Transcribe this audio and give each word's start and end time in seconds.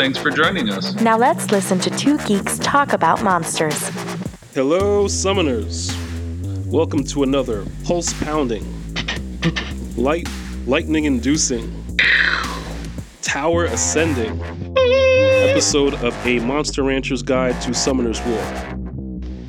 thanks 0.00 0.18
for 0.18 0.30
joining 0.30 0.70
us. 0.70 0.94
Now 1.02 1.18
let's 1.18 1.50
listen 1.50 1.78
to 1.80 1.90
two 1.90 2.16
geeks 2.20 2.58
talk 2.60 2.94
about 2.94 3.22
monsters. 3.22 3.90
Hello, 4.54 5.04
summoners. 5.04 5.94
Welcome 6.68 7.04
to 7.04 7.22
another 7.22 7.66
pulse 7.84 8.10
pounding, 8.22 8.64
light, 9.96 10.26
lightning 10.66 11.04
inducing, 11.04 11.70
tower 13.20 13.66
ascending 13.66 14.40
episode 15.50 15.92
of 15.96 16.16
A 16.26 16.38
Monster 16.38 16.82
Rancher's 16.82 17.22
Guide 17.22 17.60
to 17.60 17.74
Summoner's 17.74 18.22
War. 18.22 18.42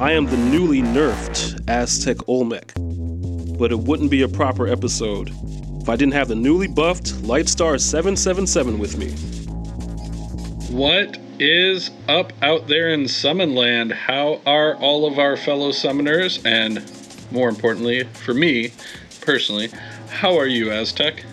I 0.01 0.11
am 0.11 0.25
the 0.25 0.35
newly 0.35 0.81
nerfed 0.81 1.61
Aztec 1.70 2.17
Olmec, 2.27 2.73
but 3.57 3.71
it 3.71 3.79
wouldn't 3.79 4.11
be 4.11 4.23
a 4.23 4.27
proper 4.27 4.67
episode 4.67 5.31
if 5.81 5.87
I 5.87 5.95
didn't 5.95 6.13
have 6.13 6.27
the 6.27 6.35
newly 6.35 6.67
buffed 6.67 7.13
Lightstar 7.23 7.79
777 7.79 8.77
with 8.77 8.97
me. 8.97 9.40
What 10.71 11.17
is 11.38 11.91
up 12.07 12.31
out 12.41 12.67
there 12.67 12.91
in 12.91 13.05
Summon 13.09 13.55
Land? 13.55 13.91
How 13.91 14.40
are 14.45 14.77
all 14.77 15.05
of 15.05 15.20
our 15.20 15.35
fellow 15.35 15.71
summoners? 15.71 16.41
And 16.45 16.82
more 17.29 17.49
importantly, 17.49 18.05
for 18.05 18.34
me 18.34 18.71
personally, 19.20 19.68
how 20.07 20.37
are 20.37 20.48
you, 20.48 20.71
Aztec? 20.71 21.26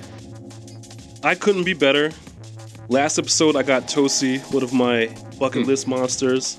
I 1.23 1.37
couldn't 1.37 1.63
be 1.63 1.73
better. 1.73 2.11
Last 2.89 3.17
episode, 3.17 3.55
I 3.55 3.63
got 3.63 3.85
Tosi, 3.85 4.41
one 4.53 4.65
of 4.65 4.73
my 4.73 5.07
bucket 5.39 5.63
hmm. 5.63 5.69
list 5.69 5.87
monsters. 5.87 6.59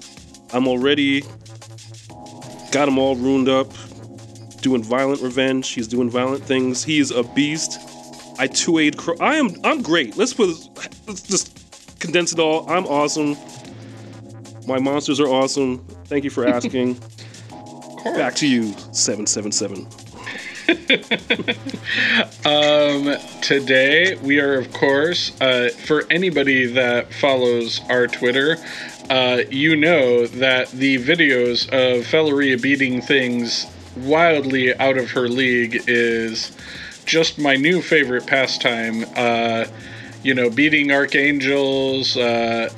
I'm 0.54 0.66
already 0.66 1.24
got 2.72 2.88
him 2.88 2.98
all 2.98 3.18
ruined 3.18 3.50
up, 3.50 3.74
doing 4.62 4.82
violent 4.84 5.22
revenge. 5.22 5.68
He's 5.72 5.90
doing 5.90 6.10
violent 6.10 6.46
things. 6.46 6.86
He 6.86 7.00
is 7.00 7.12
a 7.12 7.24
beast. 7.24 7.78
I 8.40 8.48
two 8.48 8.78
aid. 8.78 8.96
Cro- 8.96 9.18
I 9.20 9.36
am. 9.36 9.50
I'm 9.66 9.82
great. 9.82 10.16
Let's 10.16 10.34
put. 10.34 10.56
Let's 11.06 11.24
just 11.24 11.59
condense 12.00 12.34
it 12.34 12.40
all. 12.40 12.70
I'm 12.70 12.86
awesome. 12.86 13.38
My 14.68 14.80
monsters 14.80 15.20
are 15.20 15.28
awesome. 15.28 15.80
Thank 16.06 16.24
you 16.24 16.30
for 16.30 16.48
asking. 16.56 17.00
Back 18.04 18.36
to 18.36 18.48
you, 18.48 18.74
seven 18.92 19.28
seven 19.28 19.52
seven. 19.52 19.88
Um, 22.46 23.16
today 23.42 24.16
we 24.22 24.40
are, 24.40 24.56
of 24.56 24.72
course, 24.72 25.40
uh, 25.42 25.70
for 25.86 26.06
anybody 26.10 26.66
that 26.68 27.14
follows 27.14 27.82
our 27.90 28.08
Twitter, 28.08 28.58
uh, 29.10 29.42
you 29.50 29.76
know 29.76 30.28
that 30.28 30.70
the 30.72 30.98
videos 30.98 31.66
of 31.68 32.06
Felleria 32.06 32.62
beating 32.62 33.02
things 33.02 33.66
wildly 33.98 34.76
out 34.76 34.98
of 34.98 35.12
her 35.12 35.28
league 35.28 35.84
is 35.88 36.56
just 37.06 37.40
my 37.40 37.56
new 37.56 37.82
favorite 37.82 38.28
pastime. 38.28 39.04
Uh, 39.16 39.66
you 40.24 40.34
know, 40.34 40.50
beating 40.50 40.92
archangels, 40.92 42.18
uh, 42.18 42.70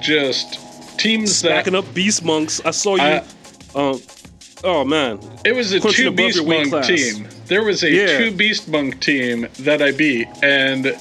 just 0.00 0.58
teams 0.98 1.42
that 1.42 1.48
Stacking 1.64 1.74
up 1.74 1.92
beast 1.94 2.24
monks. 2.24 2.60
I 2.64 2.70
saw 2.70 2.96
you. 2.96 3.02
Uh, 3.02 3.24
um, 3.74 4.00
oh 4.62 4.84
man, 4.84 5.18
It 5.44 5.52
was 5.54 5.72
a 5.74 5.80
Punching 5.80 6.04
two 6.06 6.10
beast 6.12 6.44
monk 6.46 6.68
class. 6.70 6.86
team. 6.86 7.28
There 7.46 7.62
was 7.64 7.82
a 7.82 7.90
Yeah. 7.90 8.18
two 8.18 8.30
beast 8.32 8.68
monk 8.68 9.00
team 9.00 9.48
that 9.60 9.82
I 9.82 9.90
beat, 9.92 10.28
and 10.42 10.96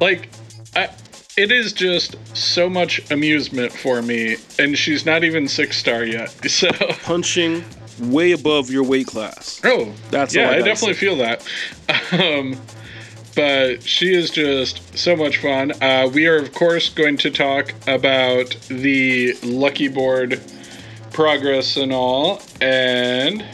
like, 0.00 0.28
I, 0.76 0.88
it 1.36 1.50
is 1.50 1.72
just 1.72 2.16
so 2.36 2.68
much 2.68 3.10
amusement 3.10 3.72
for 3.72 4.02
me. 4.02 4.36
And 4.58 4.76
she's 4.76 5.06
not 5.06 5.24
even 5.24 5.48
six 5.48 5.76
star 5.78 6.04
yet, 6.04 6.30
so 6.50 6.68
punching 7.02 7.64
way 8.00 8.32
above 8.32 8.70
your 8.70 8.82
weight 8.82 9.06
class. 9.06 9.60
oh, 9.64 9.92
That's 10.10 10.34
yeah, 10.34 10.50
I 10.50 10.56
I, 10.56 10.62
definitely 10.62 10.94
feel 10.94 11.16
that. 11.16 11.46
Um, 12.12 12.56
but 13.34 13.82
she 13.82 14.14
is 14.14 14.30
just 14.30 14.96
so 14.96 15.16
much 15.16 15.38
fun. 15.38 15.72
Uh, 15.82 16.08
we 16.12 16.26
are, 16.26 16.36
of 16.36 16.52
course, 16.52 16.88
going 16.88 17.16
to 17.18 17.30
talk 17.30 17.72
about 17.86 18.56
the 18.68 19.34
lucky 19.42 19.88
board 19.88 20.40
progress 21.12 21.76
and 21.76 21.92
all, 21.92 22.40
and 22.60 23.44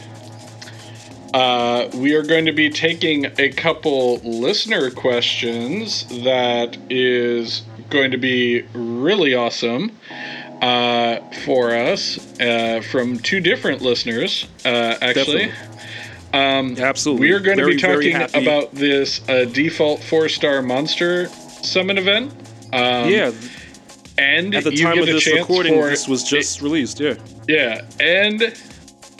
uh, 1.33 1.89
we 1.95 2.15
are 2.15 2.23
going 2.23 2.45
to 2.45 2.51
be 2.51 2.69
taking 2.69 3.25
a 3.37 3.49
couple 3.49 4.17
listener 4.17 4.89
questions 4.89 6.05
that 6.23 6.77
is 6.89 7.63
going 7.89 8.11
to 8.11 8.17
be 8.17 8.63
really 8.73 9.35
awesome 9.35 9.91
uh, 10.61 11.19
for 11.45 11.75
us 11.75 12.17
uh, 12.39 12.81
from 12.91 13.19
two 13.19 13.39
different 13.39 13.81
listeners, 13.81 14.47
uh, 14.65 14.95
actually. 15.01 15.45
Definitely. 15.45 15.76
Absolutely. 16.33 17.27
We 17.27 17.33
are 17.33 17.39
going 17.39 17.57
to 17.57 17.65
be 17.65 17.77
talking 17.77 18.15
about 18.15 18.71
this 18.71 19.27
uh, 19.29 19.45
default 19.45 20.03
four 20.03 20.29
star 20.29 20.61
monster 20.61 21.27
summon 21.27 21.97
event. 21.97 22.31
Um, 22.73 23.09
yeah, 23.09 23.31
and 24.17 24.53
at 24.55 24.63
the 24.63 24.75
time 24.75 24.99
of 24.99 25.05
this 25.05 25.27
recording, 25.27 25.73
for 25.73 25.89
this 25.89 26.07
was 26.07 26.23
just 26.23 26.61
released. 26.61 26.99
Yeah. 26.99 27.15
yeah, 27.47 27.85
and 27.99 28.55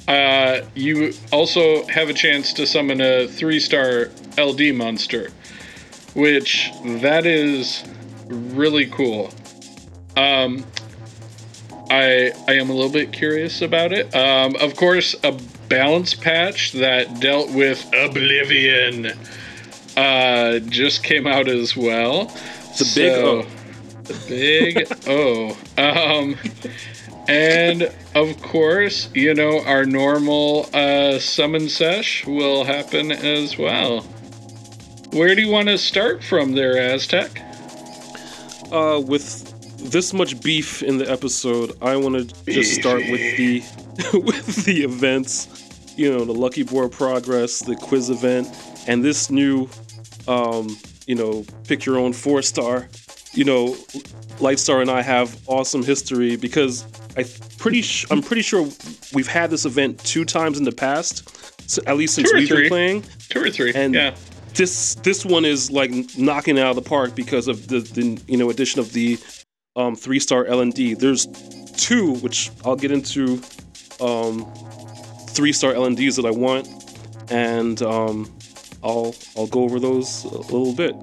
uh, 0.07 0.61
you 0.73 1.13
also 1.31 1.85
have 1.87 2.09
a 2.09 2.13
chance 2.13 2.53
to 2.53 2.65
summon 2.65 3.01
a 3.01 3.27
three 3.27 3.59
star 3.59 4.09
LD 4.37 4.73
monster, 4.73 5.29
which 6.13 6.71
that 6.83 7.25
is 7.25 7.83
really 8.27 8.87
cool. 8.87 9.29
Um, 10.15 10.65
I 11.89 12.31
I 12.47 12.53
am 12.53 12.69
a 12.69 12.73
little 12.73 12.91
bit 12.91 13.11
curious 13.11 13.61
about 13.61 13.93
it. 13.93 14.13
Um, 14.15 14.55
of 14.57 14.75
course, 14.75 15.15
a 15.23 15.37
balance 15.69 16.13
patch 16.13 16.71
that 16.73 17.19
dealt 17.19 17.51
with 17.51 17.85
Oblivion 17.93 19.11
uh, 19.95 20.59
just 20.59 21.03
came 21.03 21.27
out 21.27 21.47
as 21.47 21.75
well. 21.75 22.31
It's 22.69 22.81
a 22.81 22.99
big 22.99 23.11
O. 23.13 23.45
The 24.03 24.25
big 24.27 24.87
O. 25.07 25.57
Um, 25.77 26.35
and 27.27 27.91
of 28.15 28.41
course, 28.41 29.09
you 29.13 29.33
know, 29.33 29.61
our 29.63 29.85
normal 29.85 30.69
uh, 30.73 31.19
summon 31.19 31.67
sesh 31.67 32.25
will 32.25 32.63
happen 32.63 33.11
as 33.11 33.57
well. 33.57 34.01
Where 35.11 35.35
do 35.35 35.41
you 35.41 35.49
want 35.49 35.67
to 35.69 35.77
start 35.77 36.23
from 36.23 36.53
there, 36.53 36.77
Aztec? 36.77 37.41
Uh, 38.71 39.01
with 39.05 39.53
this 39.91 40.13
much 40.13 40.41
beef 40.41 40.83
in 40.83 40.97
the 40.97 41.09
episode, 41.09 41.77
I 41.81 41.95
want 41.95 42.29
to 42.29 42.51
just 42.51 42.75
start 42.79 43.03
with 43.09 43.37
the 43.37 43.63
with 44.13 44.65
the 44.65 44.83
events. 44.83 45.63
You 45.95 46.11
know, 46.11 46.25
the 46.25 46.33
lucky 46.33 46.61
board 46.61 46.91
progress, 46.91 47.59
the 47.59 47.75
quiz 47.75 48.11
event, 48.11 48.47
and 48.87 49.03
this 49.03 49.31
new, 49.31 49.67
um, 50.27 50.77
you 51.07 51.15
know, 51.15 51.43
pick 51.67 51.85
your 51.85 51.97
own 51.97 52.13
four 52.13 52.43
star. 52.43 52.87
You 53.33 53.45
know, 53.45 53.75
Lightstar 54.39 54.81
and 54.81 54.91
I 54.91 55.01
have 55.01 55.37
awesome 55.47 55.83
history 55.83 56.35
because 56.35 56.85
I 57.17 57.25
pretty 57.57 57.81
sh- 57.81 58.05
I'm 58.11 58.21
pretty 58.21 58.43
sure 58.43 58.67
we've 59.13 59.27
had 59.27 59.49
this 59.49 59.65
event 59.65 59.99
two 60.03 60.23
times 60.23 60.59
in 60.59 60.63
the 60.63 60.71
past, 60.71 61.69
so 61.69 61.81
at 61.87 61.97
least 61.97 62.13
since 62.13 62.31
we've 62.31 62.47
three. 62.47 62.61
been 62.61 62.69
playing. 62.69 63.03
Two 63.29 63.41
or 63.41 63.49
three. 63.49 63.73
And 63.73 63.95
yeah. 63.95 64.15
this 64.53 64.95
this 64.95 65.25
one 65.25 65.45
is 65.45 65.71
like 65.71 65.91
knocking 66.15 66.57
it 66.57 66.61
out 66.61 66.77
of 66.77 66.83
the 66.83 66.87
park 66.87 67.15
because 67.15 67.47
of 67.47 67.67
the, 67.67 67.79
the 67.79 68.21
you 68.27 68.37
know 68.37 68.51
addition 68.51 68.79
of 68.79 68.93
the 68.93 69.17
um, 69.75 69.95
three 69.95 70.19
star 70.19 70.45
LND. 70.45 70.99
There's 70.99 71.25
two 71.75 72.13
which 72.15 72.51
I'll 72.63 72.75
get 72.75 72.91
into 72.91 73.41
um, 74.01 74.51
three 75.29 75.51
star 75.51 75.73
LNDs 75.73 76.15
that 76.15 76.25
I 76.25 76.31
want, 76.31 76.67
and 77.29 77.81
um, 77.81 78.33
I'll 78.83 79.15
I'll 79.35 79.47
go 79.47 79.63
over 79.63 79.79
those 79.79 80.23
a 80.25 80.37
little 80.37 80.73
bit. 80.73 80.95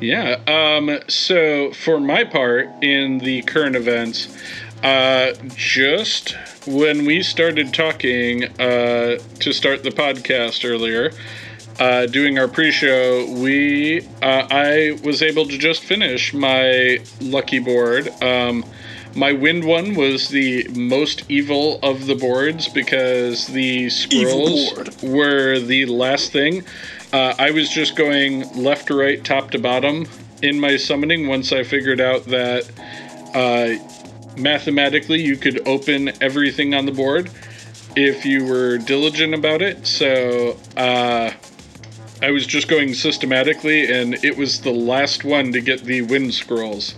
Yeah. 0.00 0.40
Um, 0.46 1.00
so 1.08 1.72
for 1.72 1.98
my 1.98 2.24
part 2.24 2.68
in 2.82 3.18
the 3.18 3.42
current 3.42 3.74
events, 3.74 4.28
uh, 4.82 5.32
just 5.56 6.36
when 6.66 7.04
we 7.04 7.22
started 7.22 7.74
talking 7.74 8.44
uh, 8.60 9.18
to 9.40 9.52
start 9.52 9.82
the 9.82 9.90
podcast 9.90 10.68
earlier, 10.68 11.10
uh, 11.80 12.06
doing 12.06 12.38
our 12.38 12.48
pre-show, 12.48 13.26
we 13.40 14.00
uh, 14.22 14.46
I 14.50 14.98
was 15.02 15.22
able 15.22 15.46
to 15.46 15.58
just 15.58 15.82
finish 15.82 16.32
my 16.32 16.98
lucky 17.20 17.58
board. 17.58 18.08
Um, 18.22 18.64
my 19.18 19.32
wind 19.32 19.64
one 19.64 19.96
was 19.96 20.28
the 20.28 20.68
most 20.68 21.28
evil 21.28 21.80
of 21.82 22.06
the 22.06 22.14
boards 22.14 22.68
because 22.68 23.48
the 23.48 23.90
scrolls 23.90 25.02
were 25.02 25.58
the 25.58 25.86
last 25.86 26.30
thing. 26.30 26.64
Uh, 27.12 27.34
I 27.36 27.50
was 27.50 27.68
just 27.68 27.96
going 27.96 28.48
left 28.54 28.86
to 28.88 28.94
right, 28.94 29.22
top 29.24 29.50
to 29.50 29.58
bottom 29.58 30.06
in 30.40 30.60
my 30.60 30.76
summoning 30.76 31.26
once 31.26 31.52
I 31.52 31.64
figured 31.64 32.00
out 32.00 32.26
that 32.26 32.70
uh, 33.34 34.40
mathematically 34.40 35.20
you 35.20 35.36
could 35.36 35.66
open 35.66 36.12
everything 36.22 36.74
on 36.74 36.86
the 36.86 36.92
board 36.92 37.28
if 37.96 38.24
you 38.24 38.44
were 38.44 38.78
diligent 38.78 39.34
about 39.34 39.62
it. 39.62 39.84
So 39.84 40.56
uh, 40.76 41.32
I 42.22 42.30
was 42.30 42.46
just 42.46 42.68
going 42.68 42.94
systematically, 42.94 43.90
and 43.90 44.14
it 44.24 44.36
was 44.36 44.60
the 44.60 44.70
last 44.70 45.24
one 45.24 45.50
to 45.52 45.60
get 45.60 45.82
the 45.82 46.02
wind 46.02 46.34
scrolls. 46.34 46.94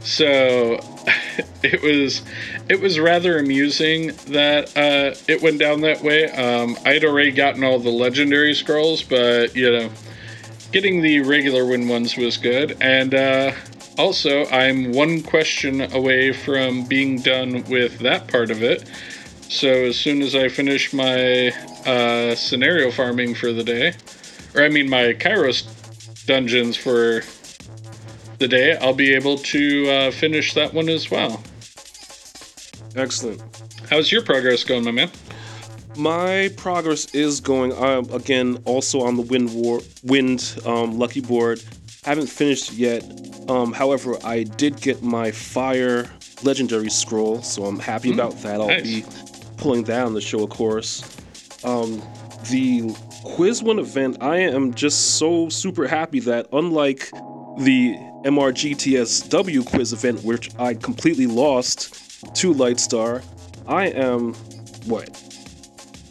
So 0.00 0.78
it 1.62 1.82
was 1.82 2.22
it 2.68 2.80
was 2.80 2.98
rather 2.98 3.38
amusing 3.38 4.08
that 4.28 4.76
uh, 4.76 5.14
it 5.28 5.42
went 5.42 5.58
down 5.58 5.80
that 5.82 6.02
way. 6.02 6.30
Um, 6.30 6.76
I'd 6.84 7.04
already 7.04 7.32
gotten 7.32 7.64
all 7.64 7.78
the 7.78 7.90
legendary 7.90 8.54
scrolls, 8.54 9.02
but 9.02 9.54
you 9.54 9.70
know, 9.70 9.90
getting 10.72 11.02
the 11.02 11.20
regular 11.20 11.64
win 11.64 11.88
ones 11.88 12.16
was 12.16 12.36
good. 12.36 12.76
And 12.80 13.14
uh, 13.14 13.52
also, 13.98 14.46
I'm 14.46 14.92
one 14.92 15.22
question 15.22 15.92
away 15.94 16.32
from 16.32 16.84
being 16.84 17.20
done 17.20 17.64
with 17.64 17.98
that 18.00 18.28
part 18.28 18.50
of 18.50 18.62
it. 18.62 18.88
So 19.48 19.68
as 19.68 19.96
soon 19.96 20.22
as 20.22 20.34
I 20.34 20.48
finish 20.48 20.92
my 20.92 21.48
uh, 21.86 22.34
scenario 22.34 22.90
farming 22.90 23.36
for 23.36 23.52
the 23.52 23.62
day, 23.62 23.94
or 24.54 24.64
I 24.64 24.68
mean 24.68 24.90
my 24.90 25.14
Kairos 25.14 25.64
dungeons 26.26 26.76
for 26.76 27.22
the 28.38 28.48
day, 28.48 28.76
I'll 28.78 28.94
be 28.94 29.14
able 29.14 29.38
to 29.38 29.90
uh, 29.90 30.10
finish 30.10 30.54
that 30.54 30.72
one 30.74 30.88
as 30.88 31.10
well. 31.10 31.42
Excellent. 32.94 33.42
How's 33.90 34.10
your 34.10 34.22
progress 34.22 34.64
going, 34.64 34.84
my 34.84 34.90
man? 34.90 35.10
My 35.96 36.50
progress 36.56 37.14
is 37.14 37.40
going 37.40 37.72
um, 37.72 38.10
again, 38.12 38.62
also 38.64 39.00
on 39.00 39.16
the 39.16 39.22
wind 39.22 39.54
war, 39.54 39.80
wind 40.02 40.60
um, 40.66 40.98
lucky 40.98 41.20
board. 41.20 41.62
Haven't 42.04 42.26
finished 42.28 42.72
yet. 42.72 43.02
Um, 43.48 43.72
however, 43.72 44.16
I 44.24 44.42
did 44.42 44.80
get 44.80 45.02
my 45.02 45.30
fire 45.30 46.10
legendary 46.42 46.90
scroll, 46.90 47.42
so 47.42 47.64
I'm 47.64 47.78
happy 47.78 48.12
about 48.12 48.36
that. 48.42 48.60
I'll 48.60 48.68
nice. 48.68 48.82
be 48.82 49.04
pulling 49.56 49.84
that 49.84 50.04
on 50.04 50.14
the 50.14 50.20
show, 50.20 50.42
of 50.42 50.50
course. 50.50 51.02
Um, 51.64 52.02
the 52.50 52.94
quiz 53.24 53.62
one 53.62 53.78
event, 53.78 54.18
I 54.20 54.38
am 54.38 54.74
just 54.74 55.18
so 55.18 55.48
super 55.48 55.86
happy 55.86 56.20
that 56.20 56.46
unlike 56.52 57.10
the 57.58 57.96
MRGTSW 58.24 59.66
quiz 59.66 59.92
event, 59.92 60.22
which 60.24 60.50
I 60.58 60.74
completely 60.74 61.26
lost 61.26 61.94
to 62.36 62.52
Lightstar, 62.52 63.22
I 63.66 63.86
am 63.88 64.34
what? 64.86 65.22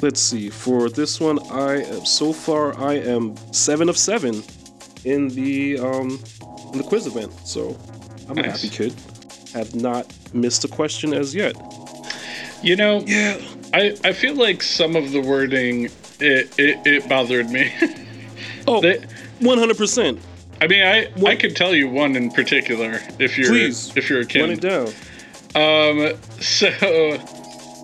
Let's 0.02 0.20
see. 0.20 0.50
For 0.50 0.90
this 0.90 1.20
one, 1.20 1.40
I 1.52 1.84
am 1.84 2.06
so 2.06 2.34
far 2.34 2.78
I 2.78 2.96
am 2.96 3.36
seven 3.54 3.90
of 3.90 3.98
seven 3.98 4.44
in 5.04 5.30
the 5.30 5.80
um 5.80 6.20
in 6.74 6.78
the 6.80 6.84
quiz 6.86 7.08
event. 7.08 7.32
So 7.46 7.78
I'm 8.30 8.38
a 8.38 8.44
happy 8.44 8.70
kid. 8.70 8.94
Have 9.54 9.74
not 9.76 10.12
missed 10.34 10.66
a 10.66 10.68
question 10.68 11.14
as 11.14 11.34
yet. 11.34 11.56
You 12.62 12.76
know, 12.76 13.04
Yeah. 13.06 13.40
I, 13.74 13.98
I 14.04 14.14
feel 14.14 14.36
like 14.36 14.64
some 14.64 14.96
of 14.96 15.12
the 15.12 15.22
wording 15.22 15.86
it 16.20 16.54
it, 16.60 16.86
it 16.86 17.10
bothered 17.10 17.50
me. 17.50 17.74
Oh, 18.68 18.82
100%. 18.82 20.20
I 20.66 20.68
mean, 20.68 20.84
I 20.84 21.12
I 21.24 21.36
could 21.36 21.56
tell 21.56 21.76
you 21.76 21.88
one 21.88 22.16
in 22.16 22.32
particular 22.32 23.00
if 23.20 23.38
you're 23.38 23.50
Please. 23.50 23.96
if 23.96 24.10
you're 24.10 24.22
a 24.22 24.26
kid. 24.26 24.50
it 24.50 24.62
down. 24.62 24.88
Um, 25.54 26.18
so 26.42 26.70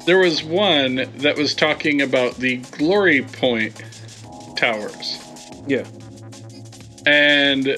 there 0.07 0.18
was 0.18 0.44
one 0.44 1.07
that 1.18 1.38
was 1.38 1.54
talking 1.54 2.01
about 2.01 2.38
the 2.38 2.57
glory 2.57 3.22
point 3.22 3.80
towers. 4.57 5.19
Yeah. 5.68 5.86
And, 7.06 7.78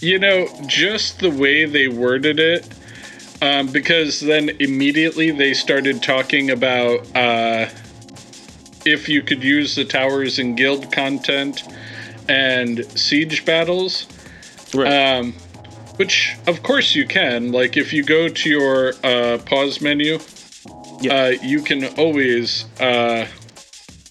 you 0.00 0.20
know, 0.20 0.46
just 0.68 1.18
the 1.18 1.30
way 1.30 1.64
they 1.64 1.88
worded 1.88 2.38
it, 2.38 2.64
um, 3.42 3.72
because 3.72 4.20
then 4.20 4.50
immediately 4.60 5.32
they 5.32 5.52
started 5.52 6.00
talking 6.00 6.52
about 6.52 7.00
uh, 7.16 7.68
if 8.84 9.08
you 9.08 9.22
could 9.22 9.42
use 9.42 9.74
the 9.74 9.84
towers 9.84 10.38
in 10.38 10.54
guild 10.54 10.92
content 10.92 11.64
and 12.28 12.84
siege 12.98 13.44
battles. 13.44 14.06
Right. 14.74 14.92
Um, 15.18 15.32
which, 15.96 16.36
of 16.46 16.62
course, 16.62 16.94
you 16.94 17.06
can. 17.06 17.50
Like, 17.50 17.76
if 17.76 17.92
you 17.92 18.04
go 18.04 18.28
to 18.28 18.48
your 18.50 18.92
uh, 19.02 19.38
pause 19.46 19.80
menu, 19.80 20.18
Yeah. 21.00 21.14
uh, 21.14 21.26
you 21.42 21.60
can 21.62 21.86
always 21.98 22.64
uh, 22.80 23.26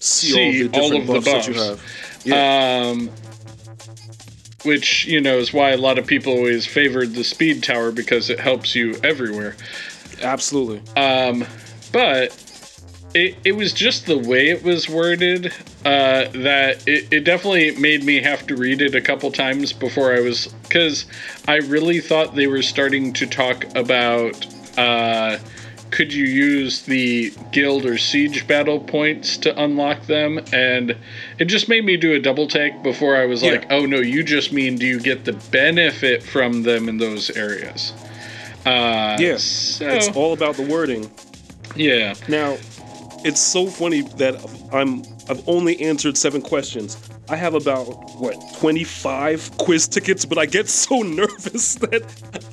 see 0.00 0.68
all 0.68 0.94
of 0.96 1.06
the 1.06 1.20
that 1.20 1.46
you 1.48 1.54
buffs. 1.54 1.68
have. 1.68 2.22
Yeah. 2.24 2.90
um, 2.90 3.10
which 4.64 5.06
you 5.06 5.20
know 5.20 5.38
is 5.38 5.52
why 5.52 5.70
a 5.70 5.76
lot 5.76 5.98
of 5.98 6.06
people 6.06 6.32
always 6.32 6.66
favored 6.66 7.14
the 7.14 7.22
speed 7.24 7.62
tower 7.62 7.92
because 7.92 8.28
it 8.28 8.40
helps 8.40 8.74
you 8.74 8.96
everywhere. 9.04 9.56
Absolutely. 10.20 10.82
Um, 11.00 11.44
but 11.92 12.32
it, 13.18 13.36
it 13.44 13.52
was 13.52 13.72
just 13.72 14.06
the 14.06 14.18
way 14.18 14.48
it 14.48 14.62
was 14.62 14.88
worded 14.88 15.46
uh, 15.84 16.28
that 16.32 16.86
it, 16.86 17.12
it 17.12 17.24
definitely 17.24 17.70
made 17.80 18.04
me 18.04 18.20
have 18.22 18.46
to 18.46 18.56
read 18.56 18.80
it 18.80 18.94
a 18.94 19.00
couple 19.00 19.30
times 19.32 19.72
before 19.72 20.14
I 20.16 20.20
was 20.20 20.46
because 20.62 21.06
I 21.46 21.56
really 21.56 22.00
thought 22.00 22.34
they 22.34 22.46
were 22.46 22.62
starting 22.62 23.12
to 23.14 23.26
talk 23.26 23.64
about 23.76 24.46
uh, 24.78 25.38
could 25.90 26.12
you 26.12 26.24
use 26.26 26.82
the 26.82 27.32
guild 27.50 27.86
or 27.86 27.96
siege 27.96 28.46
battle 28.46 28.78
points 28.78 29.38
to 29.38 29.62
unlock 29.62 30.02
them 30.06 30.38
and 30.52 30.94
it 31.38 31.46
just 31.46 31.66
made 31.68 31.82
me 31.84 31.96
do 31.96 32.12
a 32.12 32.20
double 32.20 32.46
take 32.46 32.82
before 32.82 33.16
I 33.16 33.24
was 33.24 33.42
Yeah. 33.42 33.52
like 33.52 33.72
oh 33.72 33.86
no 33.86 33.98
you 33.98 34.22
just 34.22 34.52
mean 34.52 34.76
do 34.76 34.86
you 34.86 35.00
get 35.00 35.24
the 35.24 35.32
benefit 35.50 36.22
from 36.22 36.62
them 36.62 36.88
in 36.90 36.98
those 36.98 37.30
areas 37.30 37.92
uh, 38.66 39.16
Yeah. 39.18 39.38
so, 39.38 39.88
It's 39.88 40.08
all 40.14 40.34
about 40.34 40.56
the 40.56 40.62
wording. 40.64 41.10
yeah 41.74 42.12
Now, 42.28 42.58
it's 43.24 43.40
so 43.40 43.66
funny 43.66 44.02
that 44.02 44.34
I'm 44.72 45.02
I've 45.28 45.46
only 45.48 45.80
answered 45.80 46.16
seven 46.16 46.40
questions. 46.40 46.96
I 47.28 47.36
have 47.36 47.54
about 47.54 47.86
what 48.18 48.36
25 48.58 49.58
quiz 49.58 49.86
tickets, 49.86 50.24
but 50.24 50.38
I 50.38 50.46
get 50.46 50.68
so 50.86 51.02
nervous 51.02 51.74
that 51.76 52.02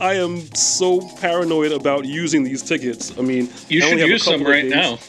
I 0.01 0.15
am 0.15 0.41
so 0.53 1.01
paranoid 1.19 1.71
about 1.71 2.05
using 2.05 2.43
these 2.43 2.61
tickets. 2.61 3.17
I 3.17 3.21
mean, 3.21 3.49
You 3.69 3.81
I 3.81 3.85
should 3.85 3.91
only 3.91 4.01
have 4.01 4.09
a 4.09 4.13
use 4.13 4.23
some 4.23 4.43
right 4.43 4.65
now. 4.65 4.99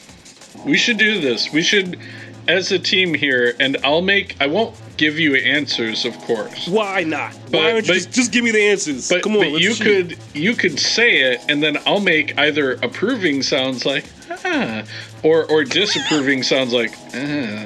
We 0.65 0.77
should 0.77 0.97
do 0.97 1.19
this. 1.19 1.51
We 1.51 1.61
should, 1.61 1.99
as 2.47 2.71
a 2.71 2.79
team 2.79 3.13
here, 3.13 3.53
and 3.59 3.77
I'll 3.83 4.01
make. 4.01 4.35
I 4.39 4.47
won't 4.47 4.75
give 4.97 5.19
you 5.19 5.35
answers, 5.35 6.05
of 6.05 6.17
course. 6.19 6.67
Why 6.67 7.03
not? 7.03 7.33
But- 7.51 7.53
Why 7.59 7.67
don't 7.71 7.75
you 7.77 7.81
but- 7.81 7.93
just, 7.95 8.11
just 8.11 8.31
give 8.31 8.43
me 8.43 8.51
the 8.51 8.61
answers? 8.61 9.09
But, 9.09 9.21
Come 9.23 9.33
on, 9.37 9.51
but 9.53 9.61
you 9.61 9.73
cheat. 9.73 9.83
could 9.83 10.17
you 10.33 10.53
could 10.55 10.79
say 10.79 11.19
it, 11.33 11.41
and 11.49 11.61
then 11.63 11.77
I'll 11.85 11.99
make 11.99 12.37
either 12.37 12.73
approving 12.83 13.43
sounds 13.43 13.85
like 13.85 14.05
ah, 14.45 14.83
or 15.23 15.45
or 15.45 15.63
disapproving 15.63 16.43
sounds 16.43 16.73
like 16.73 16.93
ah. 17.13 17.65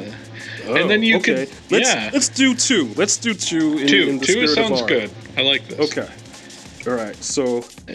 Oh, 0.68 0.76
and 0.76 0.90
then 0.90 1.02
you 1.02 1.18
okay. 1.18 1.48
could- 1.48 1.56
let's, 1.72 1.90
yeah. 1.94 2.10
Let's 2.14 2.30
do 2.30 2.54
two. 2.54 2.94
Let's 2.96 3.18
do 3.18 3.34
two. 3.34 3.80
In, 3.80 3.88
Two 3.88 4.10
in 4.10 4.18
the 4.20 4.26
two 4.26 4.48
sounds 4.48 4.82
good. 4.84 5.10
I 5.36 5.42
like 5.42 5.68
this. 5.68 5.80
Okay. 5.98 6.08
All 6.88 6.94
right. 6.96 7.16
So 7.24 7.60
Uh, 7.90 7.94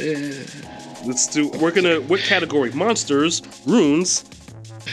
let's 1.06 1.26
do. 1.28 1.48
We're 1.60 1.70
gonna. 1.70 2.00
What 2.00 2.20
category? 2.20 2.72
Monsters, 2.72 3.42
runes, 3.66 4.24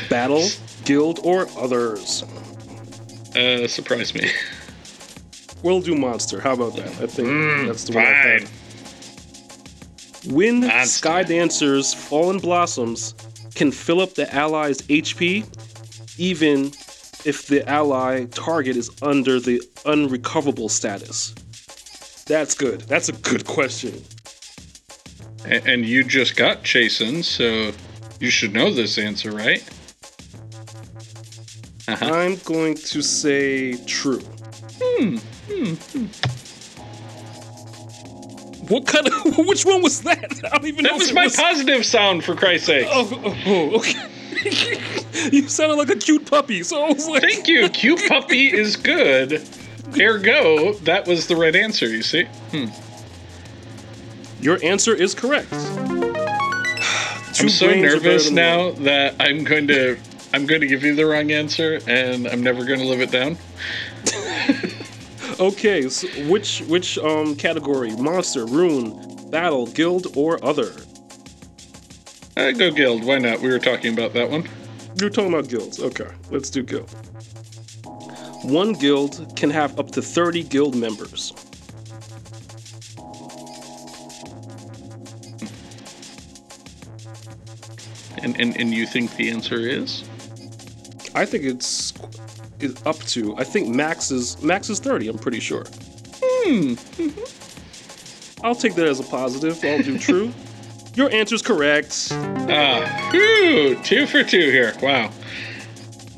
battle, 0.09 0.47
guild, 0.85 1.19
or 1.23 1.47
others. 1.57 2.23
Uh, 3.35 3.67
surprise 3.67 4.13
me. 4.13 4.29
We'll 5.63 5.81
do 5.81 5.95
monster. 5.95 6.39
How 6.41 6.53
about 6.53 6.75
that? 6.75 6.87
I 7.01 7.07
think 7.07 7.27
Mm, 7.29 7.67
that's 7.67 7.85
the 7.85 7.93
one 7.95 8.05
fine. 8.05 8.47
When 10.33 10.59
Monster. 10.61 10.87
Sky 10.87 11.23
Dancers 11.23 11.93
Fallen 11.93 12.37
Blossoms 12.39 13.13
can 13.55 13.71
fill 13.71 13.99
up 14.01 14.13
the 14.15 14.33
ally's 14.33 14.81
HP, 14.83 15.45
even 16.17 16.67
if 17.25 17.47
the 17.47 17.67
ally 17.69 18.25
target 18.25 18.75
is 18.77 18.89
under 19.01 19.39
the 19.39 19.61
unrecoverable 19.85 20.69
status. 20.69 21.33
That's 22.25 22.55
good. 22.55 22.81
That's 22.81 23.09
a 23.09 23.13
good 23.13 23.45
question. 23.45 24.01
A- 25.45 25.65
and 25.67 25.85
you 25.85 26.03
just 26.03 26.35
got 26.35 26.63
Chasun, 26.63 27.23
so 27.23 27.71
you 28.19 28.29
should 28.29 28.53
know 28.53 28.73
this 28.73 28.97
answer, 28.97 29.31
right? 29.31 29.61
Uh-huh. 31.93 32.05
I'm 32.13 32.35
going 32.37 32.75
to 32.75 33.01
say 33.01 33.73
true. 33.85 34.21
Hmm. 34.81 35.17
What 38.67 38.87
kind 38.87 39.07
of? 39.07 39.37
Which 39.45 39.65
one 39.65 39.81
was 39.81 40.01
that? 40.03 40.41
I 40.45 40.57
don't 40.57 40.65
even 40.65 40.83
know. 40.83 40.91
That 40.91 40.95
if 40.95 40.99
was 41.01 41.11
it 41.11 41.15
my 41.15 41.27
positive 41.27 41.85
sound, 41.85 42.23
for 42.23 42.35
Christ's 42.35 42.67
sake. 42.67 42.87
Oh, 42.89 43.09
oh, 43.23 43.37
oh, 43.45 43.77
okay. 43.77 44.09
you 45.31 45.47
sounded 45.47 45.75
like 45.75 45.89
a 45.89 45.95
cute 45.95 46.25
puppy, 46.29 46.63
so 46.63 46.85
I 46.85 46.93
was 46.93 47.07
like, 47.07 47.21
Thank 47.21 47.47
you. 47.47 47.69
Cute 47.69 48.01
puppy 48.07 48.51
is 48.51 48.75
good. 48.75 49.47
Ergo, 49.99 50.73
that 50.73 51.07
was 51.07 51.27
the 51.27 51.35
right 51.35 51.55
answer, 51.55 51.87
you 51.87 52.01
see? 52.01 52.23
Hmm. 52.51 52.65
Your 54.41 54.63
answer 54.63 54.93
is 54.93 55.13
correct. 55.13 55.53
I'm 55.53 57.49
so 57.49 57.67
brains 57.67 57.93
are 57.93 57.97
better 57.97 58.03
nervous 58.03 58.31
now 58.31 58.71
that 58.71 59.15
I'm 59.19 59.43
going 59.43 59.67
to 59.67 59.97
I'm 60.33 60.45
going 60.45 60.61
to 60.61 60.67
give 60.67 60.83
you 60.83 60.95
the 60.95 61.05
wrong 61.05 61.31
answer 61.31 61.79
and 61.87 62.27
I'm 62.27 62.41
never 62.41 62.65
going 62.65 62.79
to 62.79 62.85
live 62.85 63.01
it 63.01 63.11
down. 63.11 63.37
Okay, 65.39 65.89
so 65.89 66.07
which 66.29 66.61
which 66.61 66.97
um 66.99 67.35
category? 67.35 67.91
Monster, 67.95 68.45
rune, 68.45 69.29
battle, 69.31 69.65
guild, 69.65 70.15
or 70.15 70.43
other? 70.45 70.71
Uh, 72.37 72.51
go 72.51 72.69
guild. 72.69 73.03
Why 73.03 73.17
not? 73.17 73.39
We 73.39 73.49
were 73.49 73.59
talking 73.59 73.93
about 73.93 74.13
that 74.13 74.29
one. 74.29 74.47
You're 74.99 75.09
talking 75.09 75.33
about 75.33 75.49
guilds. 75.49 75.79
Okay, 75.79 76.07
let's 76.29 76.51
do 76.51 76.61
guild. 76.61 76.89
One 78.43 78.73
guild 78.73 79.35
can 79.35 79.49
have 79.49 79.79
up 79.79 79.89
to 79.91 80.01
30 80.01 80.43
guild 80.43 80.75
members. 80.75 81.33
And, 88.21 88.39
and 88.39 88.55
and 88.55 88.71
you 88.71 88.85
think 88.85 89.15
the 89.15 89.31
answer 89.31 89.59
is? 89.59 90.03
I 91.15 91.25
think 91.25 91.43
it's 91.43 91.93
is 92.59 92.75
up 92.85 92.97
to. 92.99 93.35
I 93.37 93.43
think 93.43 93.67
max 93.69 94.11
is 94.11 94.41
max 94.41 94.69
is 94.69 94.79
30. 94.79 95.09
I'm 95.09 95.17
pretty 95.17 95.39
sure. 95.39 95.65
Hmm. 96.23 96.75
I'll 98.43 98.55
take 98.55 98.75
that 98.75 98.87
as 98.87 98.99
a 98.99 99.03
positive. 99.03 99.63
I'll 99.63 99.81
do 99.81 99.97
true. 99.97 100.31
Your 100.95 101.09
answer's 101.11 101.41
correct. 101.41 102.09
Ah, 102.11 103.09
whew, 103.11 103.75
two 103.83 104.05
for 104.05 104.23
two 104.23 104.51
here. 104.51 104.73
Wow. 104.81 105.11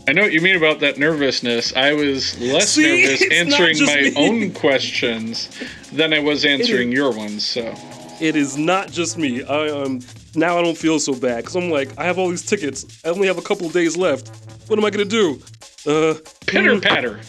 I 0.07 0.11
know 0.11 0.21
what 0.23 0.33
you 0.33 0.41
mean 0.41 0.55
about 0.57 0.81
that 0.81 0.97
nervousness. 0.97 1.75
I 1.75 1.93
was 1.93 2.39
less 2.39 2.69
See? 2.71 2.81
nervous 3.03 3.21
answering 3.31 3.85
my 3.85 4.01
me. 4.01 4.13
own 4.15 4.51
questions 4.53 5.49
than 5.93 6.13
I 6.13 6.19
was 6.19 6.45
answering 6.45 6.91
your 6.91 7.11
ones. 7.11 7.45
So 7.45 7.73
It 8.19 8.35
is 8.35 8.57
not 8.57 8.91
just 8.91 9.17
me. 9.17 9.43
I 9.43 9.69
um 9.69 10.01
now 10.35 10.57
I 10.59 10.61
don't 10.61 10.77
feel 10.77 10.99
so 10.99 11.13
bad 11.15 11.37
because 11.37 11.55
I'm 11.55 11.69
like 11.69 11.97
I 11.97 12.03
have 12.03 12.19
all 12.19 12.29
these 12.29 12.45
tickets. 12.45 12.85
I 13.05 13.09
only 13.09 13.27
have 13.27 13.37
a 13.37 13.41
couple 13.41 13.69
days 13.69 13.95
left. 13.95 14.29
What 14.67 14.79
am 14.79 14.85
I 14.85 14.89
gonna 14.89 15.05
do? 15.05 15.41
Uh, 15.85 16.15
pitter 16.47 16.79
patter. 16.79 17.19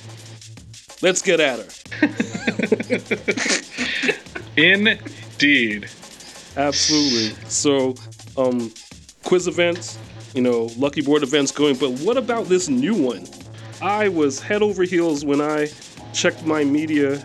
let's 1.03 1.21
get 1.23 1.41
at 1.41 1.59
her. 1.59 1.69
Indeed. 4.57 5.89
Absolutely. 6.57 7.37
So, 7.49 7.95
um, 8.39 8.73
quiz 9.25 9.47
events, 9.47 9.99
you 10.35 10.41
know, 10.41 10.71
lucky 10.79 11.03
board 11.03 11.23
events 11.23 11.53
going. 11.53 11.77
But 11.77 11.91
what 12.01 12.17
about 12.17 12.47
this 12.47 12.69
new 12.69 12.95
one? 12.95 13.27
I 13.83 14.09
was 14.09 14.41
head 14.41 14.63
over 14.63 14.85
heels 14.85 15.25
when 15.25 15.41
I 15.43 15.69
checked 16.15 16.47
my 16.47 16.65
media 16.65 17.19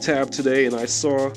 tab 0.00 0.30
today 0.30 0.64
and 0.64 0.74
I 0.74 0.86
saw 0.86 1.30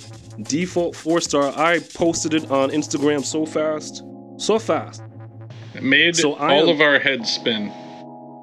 default 0.43 0.95
four 0.95 1.19
star. 1.19 1.51
I 1.57 1.79
posted 1.79 2.33
it 2.33 2.49
on 2.49 2.69
Instagram 2.69 3.25
so 3.25 3.45
fast, 3.45 4.03
so 4.37 4.57
fast. 4.57 5.03
It 5.75 5.83
made 5.83 6.15
So 6.15 6.35
all 6.35 6.69
am- 6.69 6.69
of 6.69 6.79
our 6.79 6.99
heads 6.99 7.29
spin. 7.29 7.71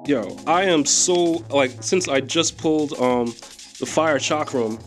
Yo, 0.09 0.35
I 0.47 0.63
am 0.63 0.85
so 0.85 1.45
like 1.51 1.83
since 1.83 2.07
I 2.07 2.19
just 2.19 2.57
pulled 2.57 2.99
um 2.99 3.27
the 3.77 3.85
fire 3.85 4.17
chakram. 4.17 4.81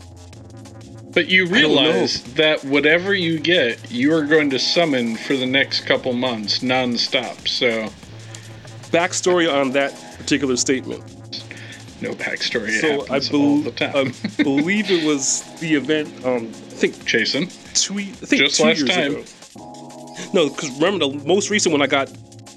But 1.13 1.29
you 1.29 1.45
realize 1.45 2.21
that 2.33 2.61
whatever 2.65 3.13
you 3.13 3.39
get, 3.39 3.89
you 3.89 4.13
are 4.13 4.25
going 4.25 4.49
to 4.49 4.59
summon 4.59 5.15
for 5.15 5.37
the 5.37 5.45
next 5.45 5.85
couple 5.85 6.11
months 6.11 6.59
nonstop. 6.59 7.47
So 7.47 7.87
Backstory 8.91 9.49
on 9.49 9.71
that 9.71 9.93
particular 10.17 10.57
statement. 10.57 11.01
no 12.01 12.11
backstory. 12.15 12.81
So 12.81 13.03
I, 13.03 13.13
happens 13.13 13.31
all 13.33 13.59
the 13.59 13.71
bel- 13.71 13.93
time. 14.03 14.13
I 14.39 14.43
believe 14.43 14.91
it 14.91 15.05
was 15.07 15.43
the 15.61 15.75
event. 15.75 16.09
Um, 16.25 16.47
I 16.47 16.75
think 16.81 17.05
Jason, 17.05 17.47
two. 17.75 17.99
I 17.99 18.03
think 18.03 18.41
Just 18.41 18.57
two 18.57 18.63
last 18.65 18.79
years 18.79 18.89
time. 18.89 19.11
ago. 19.13 19.23
No, 20.33 20.49
because 20.49 20.69
remember 20.81 21.07
the 21.07 21.25
most 21.25 21.49
recent 21.49 21.71
one 21.71 21.81
I 21.81 21.87
got 21.87 22.09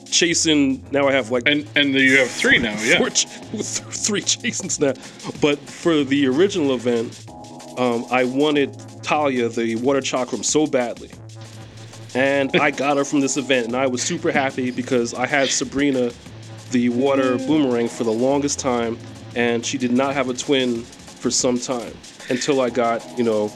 Chasun. 0.07 0.91
Now 0.93 1.09
I 1.09 1.13
have 1.13 1.31
like 1.31 1.45
and 1.47 1.67
and 1.77 1.95
you 1.95 2.19
have 2.19 2.31
three 2.31 2.59
now. 2.59 2.77
Yeah. 2.83 2.99
four 2.99 3.11
three 3.11 4.23
Chasuns 4.23 4.81
now. 4.81 4.95
But 5.41 5.59
for 5.59 6.05
the 6.05 6.27
original 6.27 6.75
event, 6.75 7.25
um, 7.79 8.07
I 8.11 8.25
wanted 8.25 8.77
Talia, 9.03 9.49
the 9.49 9.77
water 9.77 10.01
chakram, 10.01 10.45
so 10.45 10.67
badly. 10.67 11.11
And 12.15 12.51
I 12.57 12.71
got 12.83 12.97
her 12.97 13.05
from 13.05 13.21
this 13.21 13.37
event, 13.37 13.67
and 13.67 13.77
I 13.77 13.87
was 13.87 14.03
super 14.03 14.33
happy 14.33 14.71
because 14.71 15.15
I 15.15 15.27
had 15.27 15.49
Sabrina, 15.49 16.11
the 16.71 16.89
water 16.89 17.37
boomerang, 17.39 17.89
for 17.89 18.05
the 18.05 18.13
longest 18.13 18.59
time, 18.59 18.99
and 19.35 19.65
she 19.65 19.79
did 19.79 19.93
not 19.93 20.15
have 20.15 20.31
a 20.31 20.35
twin 20.35 20.83
for 20.83 21.31
some 21.31 21.59
time 21.59 21.93
until 22.31 22.61
I 22.61 22.71
got, 22.71 23.05
you 23.19 23.25
know, 23.25 23.53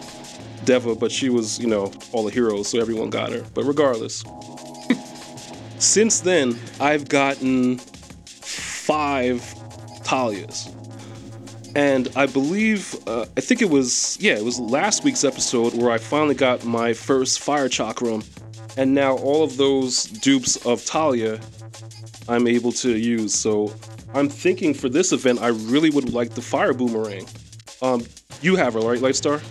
Deva, 0.64 0.95
but 0.95 1.11
she 1.11 1.30
was, 1.30 1.59
you 1.59 1.66
know, 1.66 1.90
all 2.12 2.25
the 2.25 2.30
heroes, 2.30 2.69
so 2.69 2.78
everyone 2.78 3.11
got 3.11 3.33
her. 3.33 3.45
But 3.54 3.64
regardless, 3.64 4.23
since 5.81 6.21
then, 6.21 6.59
I've 6.81 7.09
gotten 7.09 7.79
five 7.79 9.41
Talias. 10.03 10.77
And 11.77 12.09
I 12.17 12.27
believe, 12.27 12.97
uh, 13.07 13.27
I 13.37 13.41
think 13.41 13.63
it 13.63 13.71
was, 13.71 14.19
yeah, 14.21 14.35
it 14.35 14.45
was 14.45 14.59
last 14.59 15.05
week's 15.05 15.25
episode 15.25 15.75
where 15.75 15.91
I 15.91 15.99
finally 15.99 16.35
got 16.35 16.65
my 16.65 16.93
first 16.93 17.41
fire 17.41 17.69
chakram. 17.69 18.25
And 18.77 18.95
now 18.95 19.17
all 19.19 19.43
of 19.45 19.57
those 19.57 20.05
dupes 20.05 20.65
of 20.67 20.85
Talia 20.85 21.41
I'm 22.31 22.47
able 22.47 22.73
to 22.73 22.97
use. 22.97 23.35
So 23.35 23.75
I'm 24.15 24.29
thinking 24.29 24.73
for 24.73 24.89
this 24.89 25.13
event, 25.13 25.41
I 25.41 25.49
really 25.49 25.91
would 25.91 26.13
like 26.13 26.31
the 26.31 26.43
fire 26.43 26.73
boomerang. 26.73 27.27
Um, 27.83 28.07
you 28.41 28.57
have 28.57 28.75
her, 28.75 28.81
right, 28.81 29.01
Lightstar? 29.01 29.43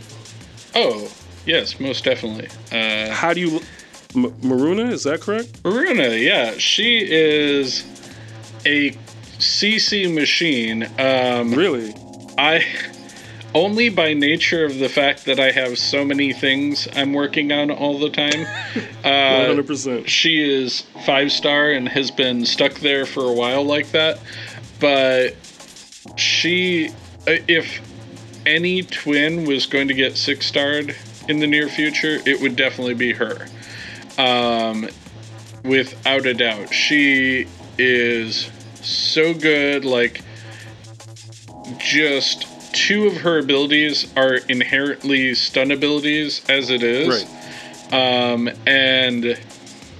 Oh 0.75 1.11
yes, 1.45 1.79
most 1.79 2.03
definitely. 2.05 2.47
Uh, 2.71 3.13
How 3.13 3.33
do 3.33 3.41
you. 3.41 3.61
M- 4.15 4.31
Maruna, 4.41 4.91
is 4.91 5.03
that 5.03 5.21
correct? 5.21 5.61
Maruna, 5.63 6.19
yeah, 6.21 6.57
she 6.57 6.97
is 7.09 7.83
a 8.65 8.91
CC 9.37 10.11
machine. 10.13 10.89
Um, 10.97 11.53
Really? 11.53 11.93
I 12.37 12.65
only 13.53 13.89
by 13.89 14.13
nature 14.13 14.65
of 14.65 14.79
the 14.79 14.89
fact 14.89 15.25
that 15.25 15.39
I 15.39 15.51
have 15.51 15.77
so 15.77 16.03
many 16.05 16.33
things 16.33 16.87
I'm 16.95 17.13
working 17.13 17.51
on 17.51 17.69
all 17.71 17.99
the 17.99 18.09
time. 18.09 18.45
Uh, 19.03 19.45
100%. 19.55 20.07
she 20.07 20.43
is 20.43 20.81
five 21.05 21.31
star 21.31 21.71
and 21.71 21.87
has 21.87 22.11
been 22.11 22.45
stuck 22.45 22.73
there 22.81 23.05
for 23.05 23.21
a 23.23 23.31
while 23.31 23.63
like 23.63 23.89
that. 23.91 24.19
But 24.81 25.35
she, 26.17 26.89
uh, 27.25 27.39
if 27.47 27.79
any 28.45 28.83
twin 28.83 29.45
was 29.45 29.65
going 29.65 29.87
to 29.87 29.93
get 29.93 30.17
six 30.17 30.45
starred 30.47 30.95
in 31.29 31.39
the 31.39 31.47
near 31.47 31.69
future, 31.69 32.19
it 32.25 32.41
would 32.41 32.57
definitely 32.57 32.93
be 32.93 33.13
her. 33.13 33.47
Um, 34.19 34.89
without 35.63 36.25
a 36.25 36.33
doubt, 36.33 36.73
she 36.73 37.47
is 37.77 38.49
so 38.81 39.33
good. 39.33 39.85
Like, 39.85 40.21
just 41.77 42.45
two 42.73 43.07
of 43.07 43.17
her 43.17 43.39
abilities 43.39 44.11
are 44.15 44.35
inherently 44.35 45.33
stun 45.35 45.71
abilities 45.71 46.47
as 46.49 46.69
it 46.69 46.83
is. 46.83 47.07
Right. 47.07 47.93
Um, 47.93 48.49
and 48.67 49.39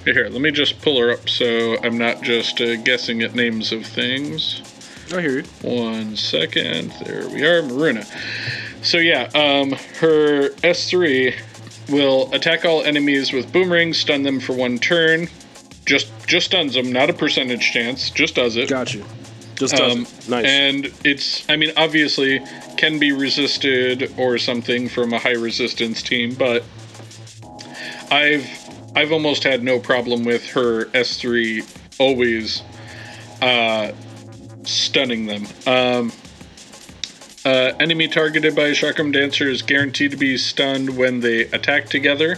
here, 0.04 0.28
let 0.28 0.40
me 0.40 0.50
just 0.50 0.80
pull 0.82 0.98
her 1.00 1.12
up 1.12 1.28
so 1.28 1.76
I'm 1.82 1.98
not 1.98 2.22
just 2.22 2.60
uh, 2.60 2.76
guessing 2.76 3.22
at 3.22 3.34
names 3.34 3.72
of 3.72 3.84
things. 3.86 4.62
I 5.12 5.20
hear 5.22 5.40
you. 5.40 5.44
One 5.62 6.16
second. 6.16 6.92
There 7.04 7.28
we 7.28 7.42
are, 7.44 7.62
Maruna. 7.62 8.06
So 8.84 8.98
yeah, 8.98 9.30
um, 9.34 9.72
her 9.98 10.50
S3 10.62 11.34
will 11.90 12.32
attack 12.34 12.64
all 12.64 12.82
enemies 12.82 13.32
with 13.32 13.52
boomerangs, 13.52 13.98
stun 13.98 14.22
them 14.22 14.40
for 14.40 14.54
one 14.54 14.78
turn. 14.78 15.28
Just 15.86 16.10
just 16.26 16.46
stuns 16.46 16.74
them, 16.74 16.92
not 16.92 17.10
a 17.10 17.12
percentage 17.12 17.72
chance. 17.72 18.10
Just 18.10 18.36
does 18.36 18.56
it. 18.56 18.68
Got 18.68 18.94
you. 18.94 19.04
Just 19.56 19.76
does 19.76 19.92
Um, 19.92 20.02
it. 20.02 20.28
Nice. 20.28 20.46
And 20.46 20.92
it's, 21.04 21.48
I 21.50 21.56
mean, 21.56 21.72
obviously 21.76 22.40
can 22.76 22.98
be 22.98 23.12
resisted 23.12 24.12
or 24.16 24.38
something 24.38 24.88
from 24.88 25.12
a 25.12 25.18
high 25.18 25.32
resistance 25.34 26.02
team, 26.02 26.34
but 26.34 26.62
I've 28.10 28.48
I've 28.96 29.12
almost 29.12 29.44
had 29.44 29.62
no 29.62 29.78
problem 29.78 30.24
with 30.24 30.46
her 30.50 30.86
S3 30.86 31.64
always 31.98 32.62
uh, 33.42 33.92
stunning 34.64 35.26
them. 35.26 35.46
Um, 35.66 36.12
uh, 37.44 37.72
enemy 37.80 38.08
targeted 38.08 38.54
by 38.54 38.66
a 38.66 38.72
Chakram 38.72 39.12
Dancer 39.12 39.48
is 39.48 39.62
guaranteed 39.62 40.10
to 40.10 40.16
be 40.16 40.36
stunned 40.36 40.96
when 40.96 41.20
they 41.20 41.42
attack 41.42 41.88
together. 41.88 42.36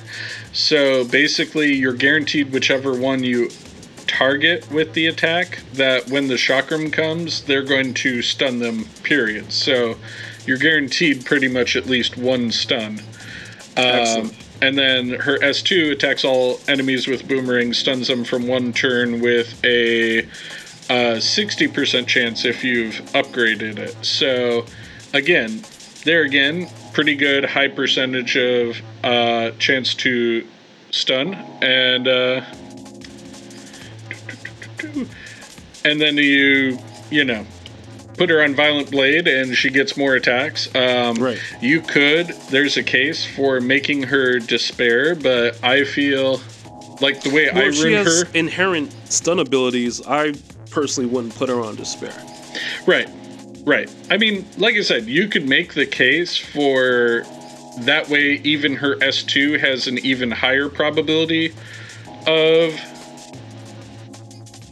So 0.52 1.04
basically, 1.06 1.74
you're 1.74 1.94
guaranteed 1.94 2.52
whichever 2.52 2.94
one 2.94 3.24
you 3.24 3.50
target 4.06 4.70
with 4.70 4.92
the 4.94 5.06
attack, 5.06 5.60
that 5.72 6.08
when 6.08 6.28
the 6.28 6.34
Chakram 6.34 6.92
comes, 6.92 7.42
they're 7.42 7.64
going 7.64 7.94
to 7.94 8.22
stun 8.22 8.58
them, 8.58 8.84
period. 9.02 9.52
So 9.52 9.96
you're 10.46 10.58
guaranteed 10.58 11.24
pretty 11.24 11.48
much 11.48 11.76
at 11.76 11.86
least 11.86 12.16
one 12.16 12.50
stun. 12.50 13.00
Um, 13.76 14.30
and 14.60 14.78
then 14.78 15.10
her 15.10 15.38
S2 15.38 15.92
attacks 15.92 16.24
all 16.24 16.60
enemies 16.68 17.08
with 17.08 17.26
boomerang, 17.26 17.72
stuns 17.72 18.06
them 18.06 18.24
from 18.24 18.46
one 18.46 18.72
turn 18.72 19.20
with 19.20 19.58
a 19.64 20.20
uh, 20.90 21.18
60% 21.18 22.06
chance 22.06 22.44
if 22.44 22.62
you've 22.62 22.96
upgraded 23.12 23.78
it. 23.78 23.96
So, 24.04 24.66
again, 25.12 25.62
there 26.04 26.22
again, 26.22 26.68
pretty 26.92 27.14
good 27.14 27.44
high 27.44 27.68
percentage 27.68 28.36
of 28.36 28.76
uh, 29.04 29.50
chance 29.58 29.94
to 29.94 30.46
stun. 30.90 31.34
And, 31.62 32.08
uh, 32.08 32.42
and 35.84 36.00
then 36.00 36.16
you, 36.16 36.78
you 37.10 37.24
know, 37.24 37.46
put 38.16 38.30
her 38.30 38.42
on 38.42 38.54
Violent 38.54 38.90
Blade 38.90 39.26
and 39.26 39.56
she 39.56 39.70
gets 39.70 39.96
more 39.96 40.14
attacks. 40.14 40.72
Um, 40.74 41.14
Right. 41.16 41.38
You 41.60 41.80
could. 41.80 42.28
There's 42.50 42.76
a 42.76 42.82
case 42.82 43.24
for 43.24 43.60
making 43.60 44.02
her 44.04 44.38
despair, 44.38 45.14
but 45.14 45.62
I 45.64 45.84
feel 45.84 46.40
like 47.00 47.22
the 47.22 47.30
way 47.30 47.48
I 47.50 47.54
Well, 47.54 47.72
she 47.72 47.92
has 47.92 48.22
her. 48.22 48.28
inherent 48.34 48.92
stun 49.10 49.38
abilities. 49.38 50.00
I 50.06 50.34
personally 50.70 51.08
wouldn't 51.08 51.34
put 51.34 51.48
her 51.48 51.60
on 51.60 51.74
despair. 51.76 52.14
Right. 52.86 53.08
Right. 53.64 53.88
I 54.10 54.16
mean, 54.16 54.44
like 54.58 54.74
I 54.76 54.80
said, 54.82 55.06
you 55.06 55.28
could 55.28 55.48
make 55.48 55.74
the 55.74 55.86
case 55.86 56.36
for 56.36 57.24
that 57.80 58.08
way 58.08 58.40
even 58.44 58.74
her 58.76 58.96
S2 58.96 59.58
has 59.60 59.86
an 59.86 59.98
even 59.98 60.30
higher 60.30 60.68
probability 60.68 61.54
of 62.26 62.74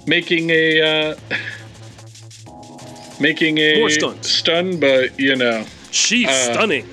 making 0.06 0.50
a 0.50 0.80
uh 0.80 1.14
making 3.20 3.58
a 3.58 3.88
stun, 4.22 4.80
but 4.80 5.18
you 5.18 5.36
know, 5.36 5.64
She's 5.92 6.28
Uh, 6.28 6.52
stunning. 6.52 6.88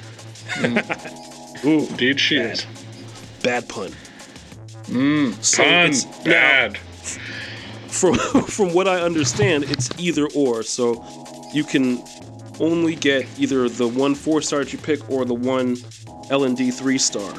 Ooh, 1.65 1.85
dude 1.97 2.19
she 2.19 2.37
Bad. 2.39 2.51
is. 2.53 2.65
bad 3.43 3.67
pun. 3.69 3.91
Mm, 4.85 5.43
so 5.43 5.61
it's- 5.63 6.05
now, 6.25 6.31
bad. 6.31 6.77
from 7.87 8.15
from 8.15 8.73
what 8.73 8.87
I 8.87 9.01
understand, 9.01 9.63
it's 9.65 9.89
either 9.99 10.27
or. 10.35 10.63
So 10.63 11.03
you 11.53 11.63
can 11.63 12.03
only 12.59 12.95
get 12.95 13.27
either 13.37 13.69
the 13.69 13.87
one 13.87 14.15
four 14.15 14.41
star 14.41 14.59
that 14.59 14.73
you 14.73 14.79
pick 14.79 15.09
or 15.09 15.25
the 15.25 15.33
one 15.33 15.77
L 16.29 16.43
and 16.43 16.57
D 16.57 16.71
three 16.71 16.97
star. 16.97 17.33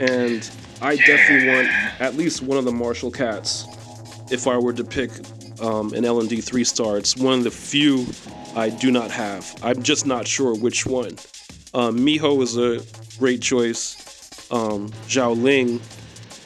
And 0.00 0.48
I 0.80 0.96
definitely 0.96 1.48
want 1.48 1.68
at 2.00 2.16
least 2.16 2.42
one 2.42 2.58
of 2.58 2.64
the 2.64 2.72
martial 2.72 3.10
cats. 3.10 3.66
If 4.30 4.46
I 4.46 4.56
were 4.56 4.72
to 4.72 4.84
pick 4.84 5.10
um, 5.60 5.92
an 5.94 6.04
L 6.04 6.20
and 6.20 6.28
D 6.28 6.40
three 6.40 6.64
star, 6.64 6.98
it's 6.98 7.16
one 7.16 7.38
of 7.38 7.44
the 7.44 7.50
few 7.50 8.06
I 8.54 8.68
do 8.68 8.90
not 8.90 9.10
have. 9.10 9.54
I'm 9.62 9.82
just 9.82 10.06
not 10.06 10.26
sure 10.26 10.54
which 10.54 10.86
one. 10.86 11.16
Um, 11.74 11.98
Miho 11.98 12.42
is 12.42 12.58
a 12.58 12.84
great 13.18 13.40
choice. 13.40 13.96
Um, 14.50 14.90
Xiao 15.08 15.40
Ling, 15.40 15.80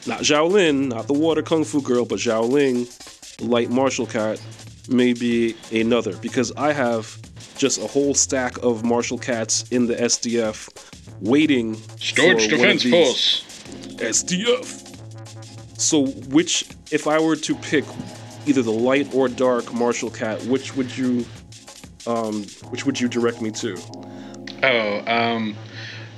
not 0.05 0.21
Xiao 0.21 0.49
Lin, 0.49 0.89
not 0.89 1.07
the 1.07 1.13
water 1.13 1.41
kung 1.41 1.65
fu 1.65 1.81
girl, 1.81 2.05
but 2.05 2.19
Xiao 2.19 2.49
Ling, 2.49 2.87
light 3.41 3.69
martial 3.69 4.05
cat, 4.05 4.41
may 4.89 5.13
be 5.13 5.55
another 5.71 6.15
because 6.17 6.51
I 6.53 6.73
have 6.73 7.17
just 7.57 7.79
a 7.81 7.87
whole 7.87 8.13
stack 8.13 8.57
of 8.63 8.83
martial 8.83 9.17
cats 9.17 9.65
in 9.71 9.87
the 9.87 9.95
SDF 9.95 10.69
waiting. 11.21 11.75
Storage 11.97 12.49
for 12.49 12.57
one 12.57 12.69
of 12.69 12.79
Defense 12.79 12.83
Force. 12.89 13.43
SDF. 13.97 15.79
So, 15.79 16.07
which, 16.29 16.65
if 16.91 17.07
I 17.07 17.19
were 17.19 17.35
to 17.35 17.55
pick 17.55 17.85
either 18.47 18.61
the 18.61 18.71
light 18.71 19.13
or 19.13 19.27
dark 19.27 19.73
martial 19.73 20.09
cat, 20.09 20.41
which 20.45 20.75
would 20.75 20.95
you, 20.97 21.25
um, 22.07 22.43
which 22.69 22.85
would 22.85 22.99
you 22.99 23.07
direct 23.07 23.41
me 23.41 23.51
to? 23.51 23.77
Oh, 24.63 25.03
um, 25.05 25.55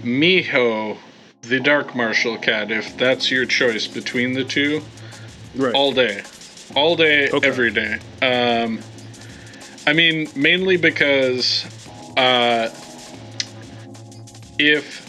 Miho, 0.04 0.98
the 1.42 1.60
Dark 1.60 1.96
Martial 1.96 2.38
Cat. 2.38 2.72
If 2.72 2.98
that's 2.98 3.30
your 3.32 3.46
choice 3.46 3.88
between 3.88 4.34
the 4.34 4.44
two, 4.46 4.82
Right. 5.56 5.74
all 5.74 5.92
day, 5.92 6.22
all 6.76 6.96
day, 6.96 7.30
Okay. 7.32 7.48
every 7.48 7.72
day. 7.72 7.98
Um, 8.22 8.80
I 9.88 9.94
mean, 9.94 10.30
mainly 10.36 10.78
because, 10.78 11.66
uh, 12.18 12.70
if 14.60 15.06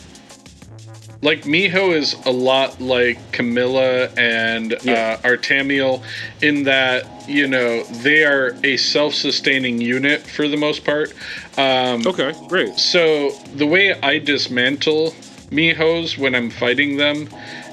like 1.23 1.43
Miho 1.43 1.95
is 1.95 2.15
a 2.25 2.31
lot 2.31 2.81
like 2.81 3.19
Camilla 3.33 4.09
and 4.17 4.75
Yeah. 4.83 5.19
uh, 5.23 5.29
Artamiel 5.29 6.03
in 6.41 6.65
that 6.65 7.07
you 7.29 7.47
know 7.47 7.83
they 7.85 8.25
are 8.25 8.57
a 8.65 8.77
self-sustaining 8.79 9.81
unit 9.81 10.23
for 10.23 10.49
the 10.49 10.57
most 10.57 10.85
part. 10.85 11.13
Um, 11.59 12.07
okay, 12.07 12.35
great. 12.49 12.79
so 12.79 13.33
the 13.55 13.67
way 13.67 13.95
I 14.03 14.19
dismantle 14.19 15.15
Mihos 15.51 16.17
when 16.17 16.35
I'm 16.35 16.49
fighting 16.49 16.97
them 16.97 17.29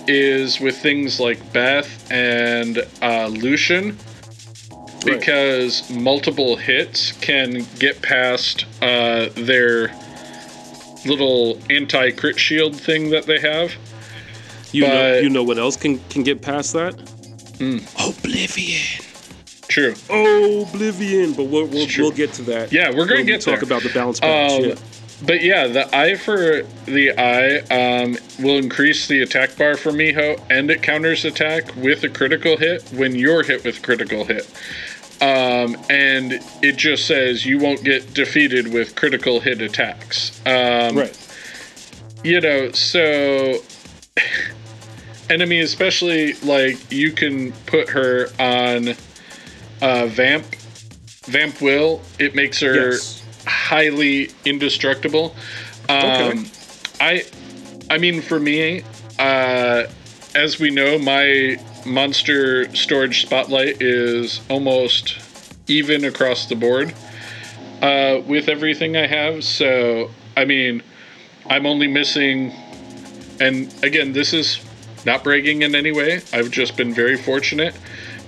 is 0.07 0.59
with 0.59 0.77
things 0.77 1.19
like 1.19 1.53
Beth 1.53 2.09
and 2.11 2.85
uh, 3.01 3.27
Lucian, 3.27 3.97
Right. 5.05 5.19
because 5.19 5.89
multiple 5.91 6.55
hits 6.55 7.11
can 7.13 7.65
get 7.79 8.01
past 8.01 8.65
uh, 8.81 9.29
their 9.35 9.93
little 11.05 11.59
anti 11.69 12.11
crit 12.11 12.39
shield 12.39 12.75
thing 12.75 13.11
that 13.11 13.25
they 13.25 13.39
have. 13.39 13.71
You 14.71 14.87
know, 14.87 15.19
you 15.19 15.29
know 15.29 15.43
what 15.43 15.57
else 15.59 15.77
can 15.77 15.99
can 16.09 16.23
get 16.23 16.41
past 16.41 16.73
that? 16.73 16.93
Hmm. 17.59 17.77
Oblivion. 17.99 19.01
True. 19.69 19.93
Oblivion. 20.09 21.33
But 21.33 21.43
we'll 21.45 21.67
we'll, 21.67 21.87
we'll 21.97 22.11
get 22.11 22.33
to 22.33 22.41
that. 22.43 22.73
Yeah, 22.73 22.89
we're 22.89 23.05
gonna 23.05 23.17
when 23.21 23.25
we 23.27 23.37
talk 23.37 23.59
there. 23.59 23.63
about 23.63 23.83
the 23.83 23.89
balance. 23.93 24.21
Um. 24.21 24.75
But 25.25 25.41
yeah, 25.41 25.65
the 25.67 25.95
eye 25.95 26.15
for 26.15 26.61
the 26.85 27.11
eye 27.17 27.57
um, 27.73 28.17
will 28.39 28.57
increase 28.57 29.07
the 29.07 29.21
attack 29.23 29.57
bar 29.57 29.75
for 29.75 29.91
Miho, 29.91 30.39
and 30.49 30.69
it 30.69 30.83
counters 30.83 31.25
attack 31.25 31.75
with 31.75 32.03
a 32.03 32.09
critical 32.09 32.55
hit 32.57 32.83
when 32.93 33.15
you're 33.15 33.43
hit 33.43 33.63
with 33.63 33.81
critical 33.81 34.25
hit. 34.25 34.45
Um, 35.19 35.75
and 35.89 36.39
it 36.61 36.75
just 36.77 37.07
says 37.07 37.43
you 37.45 37.57
won't 37.57 37.83
get 37.83 38.13
defeated 38.13 38.71
with 38.71 38.95
critical 38.95 39.39
hit 39.39 39.61
attacks. 39.61 40.39
Um, 40.45 40.95
Right. 40.95 41.17
you 42.23 42.39
know, 42.39 42.71
so 42.73 43.55
enemy 45.31 45.59
especially 45.61 46.33
like 46.43 46.77
you 46.91 47.11
can 47.11 47.51
put 47.65 47.89
her 47.89 48.29
on 48.39 48.89
uh, 49.81 50.05
Vamp. 50.05 50.45
Vamp 51.25 51.59
will. 51.59 52.01
It 52.19 52.35
makes 52.35 52.59
her 52.61 52.91
Yes. 52.91 53.23
Highly 53.47 54.29
indestructible. 54.45 55.35
Um, 55.89 55.99
Okay. 55.99 56.49
I, 56.99 57.25
I 57.89 57.97
mean, 57.97 58.21
for 58.21 58.39
me, 58.39 58.83
uh, 59.19 59.85
as 60.35 60.59
we 60.59 60.69
know, 60.71 60.99
my 60.99 61.57
monster 61.85 62.73
storage 62.75 63.21
spotlight 63.21 63.81
is 63.81 64.41
almost 64.49 65.19
even 65.67 66.03
across 66.05 66.47
the 66.47 66.55
board 66.55 66.93
uh, 67.81 68.21
with 68.25 68.49
everything 68.49 68.97
I 68.97 69.07
have. 69.07 69.43
So, 69.43 70.09
I 70.35 70.45
mean, 70.45 70.81
I'm 71.49 71.65
only 71.65 71.87
missing, 71.87 72.51
and 73.39 73.73
again, 73.83 74.13
this 74.13 74.33
is 74.33 74.59
not 75.05 75.23
bragging 75.23 75.61
in 75.61 75.75
any 75.75 75.91
way. 75.91 76.21
I've 76.33 76.51
just 76.51 76.75
been 76.75 76.93
very 76.93 77.17
fortunate. 77.17 77.75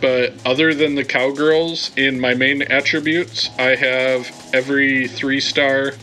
But 0.02 0.34
other 0.46 0.74
than 0.74 0.96
the 0.96 1.04
cowgirls 1.04 1.92
in 1.98 2.20
my 2.20 2.34
main 2.34 2.62
attributes, 2.62 3.50
I 3.60 3.76
have 3.76 4.32
every 4.54 5.08
three 5.08 5.42
star 5.42 5.94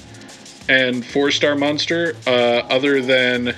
and 0.68 1.04
four 1.04 1.30
star 1.30 1.54
monster, 1.54 2.16
uh, 2.26 2.30
other 2.68 3.00
than 3.00 3.54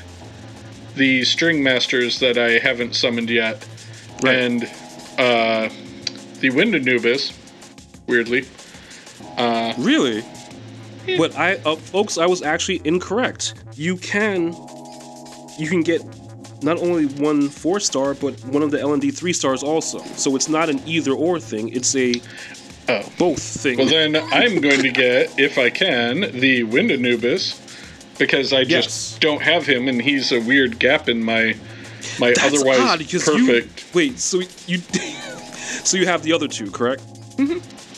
the 0.95 1.25
string 1.25 1.63
masters 1.63 2.21
that 2.21 2.39
I 2.39 2.59
haven't 2.59 2.95
summoned 2.95 3.31
yet. 3.31 3.67
Right. 4.23 4.37
And 4.37 4.65
uh, 5.19 5.71
the 6.41 6.51
Wind 6.51 6.75
Anubis, 6.75 7.33
weirdly. 8.07 8.45
Really? 9.79 10.25
But 11.17 11.37
I, 11.37 11.55
uh, 11.65 11.77
folks, 11.77 12.19
I 12.19 12.27
was 12.27 12.43
actually 12.43 12.83
incorrect. 12.85 13.55
You 13.75 13.97
can, 13.97 14.55
you 15.59 15.69
can 15.69 15.83
get 15.83 16.03
not 16.63 16.79
only 16.79 17.07
one 17.07 17.49
four 17.49 17.81
star, 17.81 18.15
but 18.15 18.35
one 18.47 18.63
of 18.63 18.71
the 18.71 18.81
L 18.81 18.93
and 18.93 19.03
D 19.03 19.11
three 19.11 19.33
stars 19.33 19.63
also. 19.63 19.99
So 20.17 20.35
it's 20.37 20.49
not 20.49 20.69
an 20.69 20.81
either 20.87 21.13
or 21.13 21.39
thing. 21.41 21.69
It's 21.71 21.95
a 21.97 22.15
Oh. 22.91 23.03
both 23.19 23.43
thing. 23.43 23.77
Well, 23.77 23.87
then 23.87 24.17
I'm 24.17 24.63
going 24.63 24.81
to 24.81 24.91
get, 24.91 25.39
if 25.39 25.59
I 25.59 25.69
can, 25.69 26.21
the 26.41 26.63
Wind 26.63 26.91
Anubis 26.91 27.61
because 28.19 28.55
I 28.55 28.65
just 28.65 28.89
Yes. 29.13 29.19
don't 29.21 29.43
have 29.43 29.67
him, 29.67 29.89
and 29.89 30.01
he's 30.01 30.33
a 30.33 30.41
weird 30.41 30.79
gap 30.79 31.07
in 31.09 31.23
my 31.23 31.55
my 32.19 32.29
That's 32.29 32.45
otherwise 32.45 32.79
odd 32.81 33.01
perfect. 33.11 33.35
you 33.35 33.87
wait. 33.93 34.19
So 34.19 34.41
you, 34.67 34.79
so 35.85 35.97
you 35.99 36.07
have 36.07 36.23
the 36.23 36.33
other 36.33 36.49
two, 36.49 36.71
correct? 36.71 37.03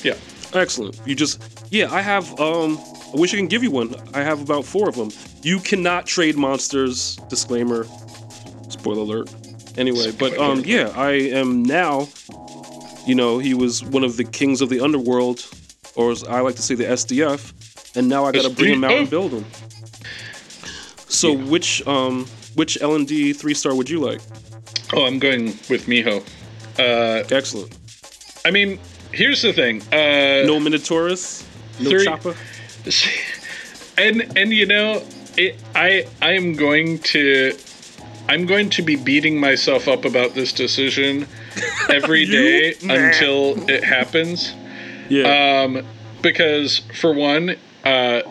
Yeah. 0.03 0.14
Excellent. 0.55 0.99
You 1.07 1.14
just 1.14 1.40
yeah. 1.70 1.88
I 1.92 2.01
have 2.01 2.38
um. 2.40 2.79
I 3.14 3.16
wish 3.16 3.33
I 3.35 3.37
can 3.38 3.46
give 3.49 3.62
you 3.62 3.70
one. 3.70 3.94
I 4.14 4.23
have 4.23 4.40
about 4.40 4.64
four 4.64 4.88
of 4.88 4.94
them. 4.96 5.11
You 5.42 5.59
cannot 5.61 6.07
trade 6.07 6.37
monsters. 6.37 7.16
Disclaimer. 7.29 7.87
Spoiler 8.81 9.03
alert. 9.03 9.31
Anyway, 9.77 10.11
but 10.19 10.37
um, 10.38 10.62
yeah, 10.64 10.93
I 10.97 11.12
am 11.12 11.62
now. 11.62 12.09
You 13.07 13.14
know, 13.14 13.38
he 13.38 13.55
was 13.55 13.85
one 13.85 14.05
of 14.05 14.16
the 14.16 14.25
kings 14.25 14.61
of 14.61 14.69
the 14.69 14.81
underworld, 14.81 15.45
or 15.97 16.11
as 16.11 16.25
I 16.25 16.40
like 16.40 16.57
to 16.57 16.62
say, 16.62 16.75
the 16.75 16.85
SDF, 16.85 17.97
and 17.97 18.09
now 18.09 18.25
I 18.25 18.33
got 18.33 18.43
to 18.45 18.51
bring 18.51 18.75
him 18.75 18.85
out 18.85 18.93
and 18.93 19.11
build 19.11 19.33
him. 19.33 19.45
So 21.09 21.35
which 21.37 21.87
um 21.87 22.27
which 22.55 22.81
L 22.81 22.95
and 22.95 23.07
D 23.07 23.33
three 23.33 23.55
star 23.55 23.75
would 23.75 23.90
you 23.90 24.01
like? 24.01 24.21
Oh, 24.95 25.05
I'm 25.07 25.19
going 25.19 25.47
with 25.69 25.87
Miho. 25.87 26.23
Uh, 26.79 27.25
Excellent. 27.31 27.77
I 28.45 28.51
mean, 28.51 28.79
here's 29.12 29.43
the 29.43 29.53
thing. 29.53 29.83
Uh, 29.93 30.47
No 30.47 30.59
Minotaurus. 30.59 31.45
No 31.81 31.90
Three- 31.90 32.05
Chopper. 32.05 32.35
and 33.99 34.37
and 34.38 34.53
you 34.53 34.66
know, 34.66 35.03
it, 35.37 35.57
I 35.75 36.07
I 36.23 36.33
am 36.33 36.55
going 36.55 36.99
to 37.14 37.57
I'm 38.31 38.47
going 38.47 38.71
to 38.71 38.83
be 38.83 38.95
beating 38.95 39.40
myself 39.40 39.88
up 39.88 40.05
about 40.05 40.35
this 40.35 40.53
decision 40.53 41.27
every 41.88 42.27
day 42.27 42.75
until 42.81 43.69
it 43.69 43.83
happens. 43.83 44.55
Yeah. 45.09 45.64
Um, 45.64 45.85
because 46.23 46.79
for 46.95 47.12
one, 47.12 47.57
uh, 47.85 48.23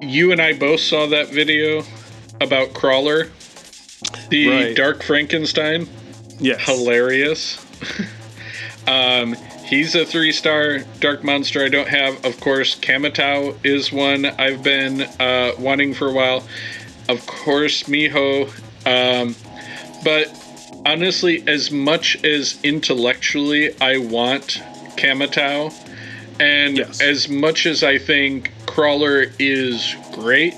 you 0.00 0.32
and 0.32 0.40
I 0.40 0.54
both 0.54 0.80
saw 0.80 1.06
that 1.08 1.28
video 1.28 1.82
about 2.40 2.72
Crawler, 2.72 3.28
the 4.30 4.48
Right. 4.48 4.74
Dark 4.74 5.02
Frankenstein. 5.02 5.86
Yes. 6.38 6.62
Hilarious. 6.62 7.62
um, 8.86 9.34
he's 9.66 9.94
a 9.94 10.06
three 10.06 10.32
star 10.32 10.78
dark 11.00 11.22
monster 11.22 11.62
I 11.62 11.68
don't 11.68 11.88
have. 11.88 12.24
Of 12.24 12.40
course, 12.40 12.80
Kamatau 12.80 13.62
is 13.62 13.92
one 13.92 14.24
I've 14.24 14.62
been 14.62 15.02
uh, 15.02 15.52
wanting 15.58 15.92
for 15.92 16.08
a 16.08 16.12
while. 16.12 16.48
Of 17.10 17.26
course, 17.26 17.82
Miho. 17.82 18.50
Um, 18.86 19.34
but 20.04 20.28
honestly, 20.86 21.42
as 21.46 21.70
much 21.70 22.24
as 22.24 22.58
intellectually 22.62 23.78
I 23.80 23.98
want 23.98 24.62
Kamatau, 24.96 25.74
and 26.38 26.78
Yes. 26.78 27.00
as 27.00 27.28
much 27.28 27.66
as 27.66 27.82
I 27.82 27.98
think 27.98 28.52
Crawler 28.66 29.26
is 29.38 29.94
great, 30.12 30.54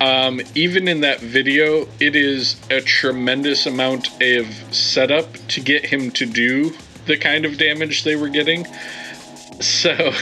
um, 0.00 0.40
even 0.54 0.88
in 0.88 1.00
that 1.02 1.20
video, 1.20 1.86
it 2.00 2.16
is 2.16 2.56
a 2.70 2.80
tremendous 2.80 3.66
amount 3.66 4.08
of 4.20 4.46
setup 4.74 5.28
to 5.48 5.60
get 5.60 5.86
him 5.86 6.10
to 6.12 6.26
do 6.26 6.74
the 7.06 7.16
kind 7.16 7.44
of 7.44 7.58
damage 7.58 8.02
they 8.04 8.16
were 8.16 8.28
getting. 8.28 8.66
So, 9.60 10.12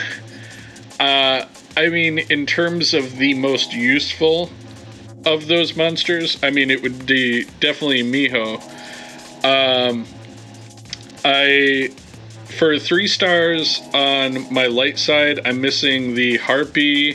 uh, 1.00 1.44
I 1.76 1.88
mean, 1.88 2.18
in 2.18 2.44
terms 2.44 2.92
of 2.92 3.16
the 3.16 3.34
most 3.34 3.72
useful 3.72 4.50
of 5.24 5.46
those 5.46 5.76
monsters, 5.76 6.42
I 6.42 6.50
mean, 6.50 6.70
it 6.70 6.82
would 6.82 7.06
be 7.06 7.44
definitely 7.60 8.02
Miho. 8.02 8.60
Um, 9.44 10.06
I 11.24 11.90
for 12.58 12.78
three 12.78 13.06
stars 13.06 13.80
on 13.94 14.52
my 14.52 14.66
light 14.66 14.98
side, 14.98 15.40
I'm 15.46 15.60
missing 15.60 16.14
the 16.14 16.36
harpy, 16.38 17.12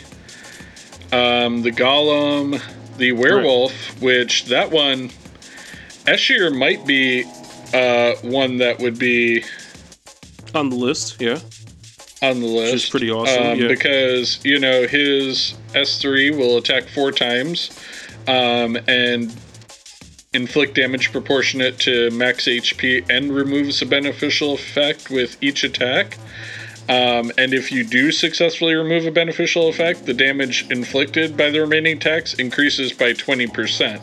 um, 1.12 1.62
the 1.62 1.72
golem, 1.72 2.62
the 2.98 3.12
werewolf, 3.12 4.02
which 4.02 4.46
that 4.46 4.72
one, 4.72 5.10
Eshir 6.06 6.58
might 6.58 6.86
be 6.88 7.26
uh, 7.74 8.16
one 8.22 8.58
that 8.58 8.80
would 8.80 8.98
be 8.98 9.44
On 10.54 10.70
the 10.70 10.76
list, 10.76 11.22
yeah. 11.22 11.40
On 12.22 12.40
the 12.42 12.48
list. 12.48 12.74
Which 12.74 12.84
is 12.86 12.90
pretty 12.90 13.12
awesome, 13.12 13.44
Um, 13.44 13.60
yeah. 13.60 13.68
Because, 13.68 14.40
you 14.44 14.60
know, 14.60 14.88
his 14.88 15.54
S3 15.74 16.36
will 16.36 16.58
attack 16.58 16.88
four 16.88 17.12
times 17.12 17.72
um, 18.28 18.78
and 18.88 19.34
inflict 20.34 20.76
damage 20.76 21.12
proportionate 21.12 21.80
to 21.80 22.10
max 22.12 22.46
HP 22.46 23.06
and 23.10 23.34
removes 23.34 23.82
a 23.82 23.86
beneficial 23.86 24.54
effect 24.54 25.10
with 25.10 25.38
each 25.42 25.64
attack. 25.64 26.18
Um, 26.88 27.32
and 27.38 27.54
if 27.54 27.72
you 27.72 27.84
do 27.84 28.12
successfully 28.12 28.76
remove 28.76 29.06
a 29.06 29.12
beneficial 29.12 29.70
effect, 29.70 30.06
the 30.06 30.14
damage 30.14 30.66
inflicted 30.70 31.36
by 31.36 31.50
the 31.50 31.62
remaining 31.62 31.98
attacks 31.98 32.34
increases 32.36 32.92
by 32.94 33.14
20%. 33.14 34.02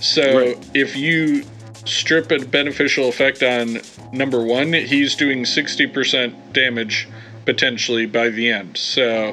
So 0.00 0.38
Right. 0.38 0.58
if 0.74 0.96
you 0.96 1.44
strip 1.84 2.30
a 2.32 2.38
beneficial 2.38 3.08
effect 3.08 3.42
on 3.42 3.80
number 4.12 4.40
one, 4.42 4.72
he's 4.72 5.14
doing 5.14 5.44
60% 5.44 6.52
damage 6.54 7.08
potentially 7.44 8.06
by 8.06 8.28
the 8.30 8.50
end. 8.50 8.76
So, 8.76 9.30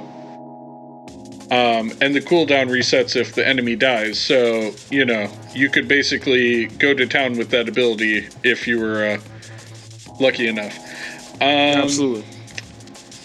um, 1.52 1.91
and 2.02 2.15
the 2.15 2.21
cooldown 2.21 2.69
resets 2.69 3.15
if 3.15 3.36
the 3.36 3.45
enemy 3.47 3.76
dies. 3.76 4.19
So, 4.19 4.74
you 4.89 5.06
know, 5.06 5.32
you 5.54 5.69
could 5.69 5.88
basically 5.88 6.67
go 6.67 6.93
to 6.93 7.06
town 7.06 7.38
with 7.38 7.50
that 7.50 7.67
ability 7.67 8.28
if 8.43 8.67
you 8.67 8.80
were 8.80 9.06
uh, 9.06 9.17
lucky 10.19 10.47
enough. 10.47 10.78
Um, 11.36 11.84
Absolutely. 11.84 12.26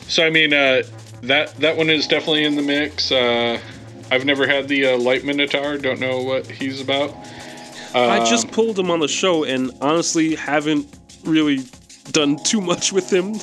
so 0.09 0.25
I 0.25 0.31
mean, 0.31 0.53
uh, 0.53 0.83
that 1.23 1.55
that 1.57 1.77
one 1.77 1.91
is 1.91 2.07
definitely 2.07 2.45
in 2.45 2.57
the 2.57 2.63
mix. 2.63 3.13
Uh, 3.13 3.61
I've 4.11 4.25
never 4.25 4.47
had 4.47 4.69
the 4.69 4.87
uh, 4.87 4.99
light 4.99 5.25
minotaur. 5.25 5.77
Don't 5.79 6.01
know 6.01 6.23
what 6.23 6.47
he's 6.47 6.81
about. 6.81 7.15
I 7.95 8.19
Um, 8.19 8.27
just 8.27 8.51
pulled 8.53 8.79
him 8.79 8.91
on 8.91 9.01
the 9.01 9.09
show 9.09 9.45
and 9.45 9.71
honestly 9.81 10.35
haven't 10.35 10.87
really 11.25 11.61
done 12.13 12.37
too 12.45 12.61
much 12.61 12.93
with 12.93 13.13
him. 13.13 13.35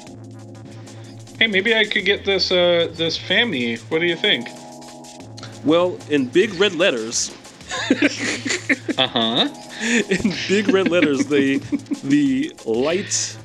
Hey, 1.43 1.47
maybe 1.47 1.75
I 1.75 1.83
could 1.83 2.05
get 2.05 2.23
this 2.23 2.53
uh, 2.53 2.87
this 2.93 3.19
Fami. 3.19 3.77
What 3.91 3.99
do 3.99 4.05
you 4.05 4.15
think? 4.15 4.47
Well, 5.65 5.99
in 6.09 6.27
big 6.27 6.53
red 6.53 6.73
letters, 6.73 7.35
Uh 8.97 9.07
huh. 9.07 9.49
in 10.09 10.33
big 10.47 10.69
red 10.69 10.89
letters, 10.89 11.25
the 11.25 11.57
the 12.05 12.53
light 12.63 13.37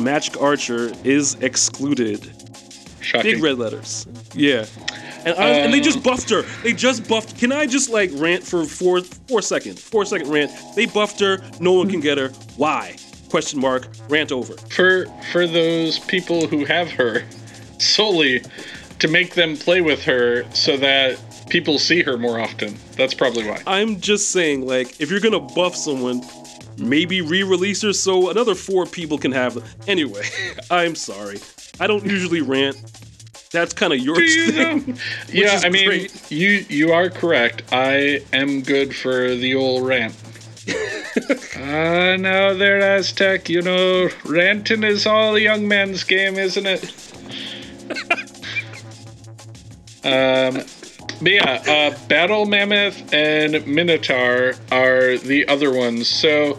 magic 0.00 0.42
archer 0.42 0.90
is 1.04 1.34
excluded. 1.34 2.28
Shocking. 3.00 3.34
Big 3.34 3.42
red 3.44 3.58
letters. 3.58 4.08
Yeah. 4.34 4.66
And, 5.24 5.36
I, 5.38 5.48
and 5.50 5.72
they 5.72 5.80
just 5.80 6.02
buffed 6.02 6.28
her. 6.30 6.42
They 6.64 6.72
just 6.72 7.06
buffed. 7.06 7.38
Can 7.38 7.52
I 7.52 7.66
just 7.66 7.88
like 7.90 8.10
rant 8.14 8.42
for 8.42 8.64
four 8.64 9.02
four 9.28 9.42
seconds? 9.42 9.80
Four 9.80 10.04
second 10.06 10.28
rant. 10.28 10.50
They 10.74 10.86
buffed 10.86 11.20
her. 11.20 11.40
No 11.60 11.72
one 11.74 11.88
can 11.88 12.00
get 12.00 12.18
her. 12.18 12.30
Why? 12.56 12.96
Question 13.30 13.60
mark. 13.60 13.86
Rant 14.08 14.32
over. 14.32 14.54
for 14.68 15.06
for 15.32 15.46
those 15.46 15.98
people 16.00 16.46
who 16.46 16.64
have 16.64 16.90
her 16.90 17.22
solely 17.78 18.42
to 18.98 19.08
make 19.08 19.34
them 19.34 19.56
play 19.56 19.80
with 19.80 20.02
her 20.04 20.44
so 20.52 20.76
that 20.76 21.18
people 21.48 21.78
see 21.78 22.02
her 22.02 22.18
more 22.18 22.38
often. 22.40 22.76
That's 22.96 23.14
probably 23.14 23.46
why. 23.48 23.62
I'm 23.66 24.00
just 24.00 24.30
saying, 24.30 24.66
like, 24.66 25.00
if 25.00 25.10
you're 25.10 25.20
gonna 25.20 25.40
buff 25.40 25.74
someone, 25.76 26.22
maybe 26.76 27.20
re-release 27.20 27.82
her 27.82 27.92
so 27.92 28.30
another 28.30 28.54
four 28.54 28.84
people 28.86 29.16
can 29.18 29.32
have 29.32 29.54
them. 29.54 29.64
Anyway, 29.86 30.24
I'm 30.70 30.94
sorry. 30.94 31.40
I 31.78 31.86
don't 31.86 32.04
usually 32.04 32.40
rant. 32.42 32.76
That's 33.52 33.72
kind 33.72 33.92
of 33.92 33.98
your 34.00 34.20
you 34.20 34.52
thing. 34.52 34.98
yeah, 35.32 35.60
I 35.64 35.70
mean, 35.70 35.86
great. 35.86 36.30
you 36.30 36.64
you 36.68 36.92
are 36.92 37.08
correct. 37.10 37.62
I 37.72 38.22
am 38.32 38.62
good 38.62 38.94
for 38.94 39.34
the 39.34 39.54
old 39.54 39.86
rant. 39.86 40.14
Ah, 41.62 42.16
no, 42.16 42.56
there, 42.56 42.80
Aztec. 42.80 43.48
You 43.48 43.62
know, 43.62 44.08
ranting 44.24 44.82
is 44.82 45.06
all 45.06 45.36
a 45.36 45.40
young 45.40 45.68
man's 45.68 46.04
game, 46.04 46.36
isn't 46.36 46.66
it? 46.66 46.84
um, 50.04 50.64
but 51.22 51.32
yeah, 51.32 51.62
uh, 51.68 52.08
Battle 52.08 52.46
Mammoth 52.46 53.12
and 53.12 53.66
Minotaur 53.66 54.54
are 54.72 55.18
the 55.18 55.46
other 55.48 55.70
ones. 55.72 56.08
So, 56.08 56.58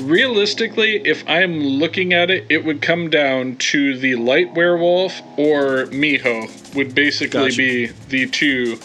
realistically, 0.00 0.96
if 1.06 1.22
I'm 1.28 1.60
looking 1.60 2.12
at 2.12 2.30
it, 2.30 2.44
it 2.48 2.64
would 2.64 2.82
come 2.82 3.08
down 3.08 3.56
to 3.56 3.96
the 3.96 4.16
Light 4.16 4.52
Werewolf 4.54 5.20
or 5.38 5.86
Miho, 5.86 6.74
would 6.74 6.94
basically 6.94 7.50
Gotcha. 7.50 7.56
be 7.56 7.86
the 8.08 8.26
two 8.26 8.78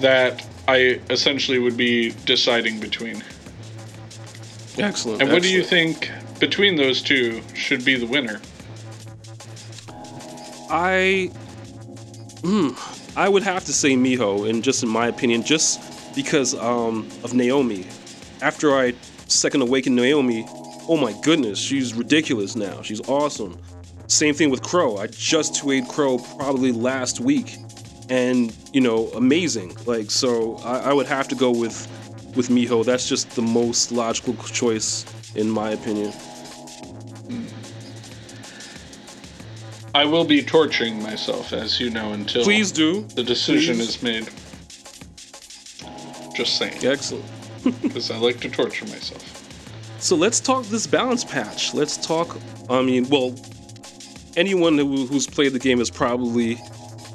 that 0.00 0.44
I 0.66 1.00
essentially 1.08 1.58
would 1.60 1.76
be 1.76 2.10
deciding 2.24 2.80
between. 2.80 3.22
Excellent. 4.78 5.22
And 5.22 5.30
what 5.30 5.42
do 5.42 5.52
you 5.52 5.62
think 5.62 6.10
between 6.38 6.76
those 6.76 7.02
two 7.02 7.42
should 7.54 7.84
be 7.84 7.96
the 7.96 8.06
winner? 8.06 8.40
I, 10.70 11.30
hmm, 12.42 12.70
I 13.16 13.28
would 13.28 13.42
have 13.42 13.64
to 13.66 13.72
say 13.72 13.90
Miho, 13.90 14.48
and 14.48 14.64
just 14.64 14.82
in 14.82 14.88
my 14.88 15.08
opinion, 15.08 15.42
just 15.42 16.14
because 16.14 16.54
um, 16.54 17.08
of 17.22 17.34
Naomi. 17.34 17.86
After 18.40 18.74
I 18.74 18.94
second 19.28 19.62
awakened 19.62 19.96
Naomi, 19.96 20.46
oh 20.88 20.96
my 20.96 21.14
goodness, 21.22 21.58
she's 21.58 21.94
ridiculous 21.94 22.56
now. 22.56 22.82
She's 22.82 23.06
awesome. 23.08 23.58
Same 24.08 24.34
thing 24.34 24.50
with 24.50 24.62
Crow. 24.62 24.96
I 24.96 25.06
just 25.06 25.54
tweeted 25.54 25.88
Crow 25.88 26.18
probably 26.36 26.72
last 26.72 27.20
week, 27.20 27.56
and 28.08 28.54
you 28.72 28.80
know, 28.80 29.08
amazing. 29.08 29.76
Like 29.86 30.10
so, 30.10 30.56
I, 30.58 30.90
I 30.90 30.92
would 30.92 31.06
have 31.06 31.28
to 31.28 31.34
go 31.34 31.50
with 31.50 31.86
with 32.34 32.48
Miho. 32.48 32.84
That's 32.84 33.08
just 33.08 33.30
the 33.36 33.42
most 33.42 33.92
logical 33.92 34.34
choice 34.34 35.04
in 35.34 35.50
my 35.50 35.70
opinion. 35.70 36.12
I 39.94 40.06
will 40.06 40.24
be 40.24 40.42
torturing 40.42 41.02
myself, 41.02 41.52
as 41.52 41.78
you 41.78 41.90
know, 41.90 42.12
until 42.12 42.44
Please 42.44 42.72
do. 42.72 43.02
the 43.14 43.22
decision 43.22 43.76
Please. 43.76 43.88
is 43.96 44.02
made. 44.02 44.28
Just 46.34 46.56
saying, 46.56 46.84
Excellent. 46.84 47.24
because 47.82 48.10
I 48.10 48.16
like 48.16 48.40
to 48.40 48.48
torture 48.48 48.86
myself. 48.86 49.22
So 49.98 50.16
let's 50.16 50.40
talk 50.40 50.64
this 50.64 50.86
balance 50.86 51.24
patch. 51.24 51.74
Let's 51.74 51.96
talk. 51.96 52.36
I 52.70 52.82
mean, 52.82 53.08
well, 53.08 53.36
anyone 54.36 54.78
who, 54.78 55.06
who's 55.06 55.26
played 55.26 55.52
the 55.52 55.58
game 55.58 55.78
has 55.78 55.90
probably 55.90 56.58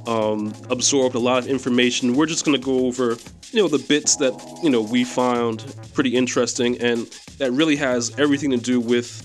um, 0.05 0.53
absorbed 0.69 1.15
a 1.15 1.19
lot 1.19 1.39
of 1.39 1.47
information. 1.47 2.13
We're 2.13 2.27
just 2.27 2.45
gonna 2.45 2.57
go 2.59 2.85
over, 2.85 3.17
you 3.51 3.61
know, 3.61 3.67
the 3.67 3.79
bits 3.87 4.15
that 4.17 4.33
you 4.63 4.69
know 4.69 4.81
we 4.81 5.03
found 5.03 5.63
pretty 5.93 6.15
interesting, 6.15 6.79
and 6.81 7.07
that 7.37 7.51
really 7.51 7.75
has 7.77 8.17
everything 8.19 8.51
to 8.51 8.57
do 8.57 8.79
with 8.79 9.23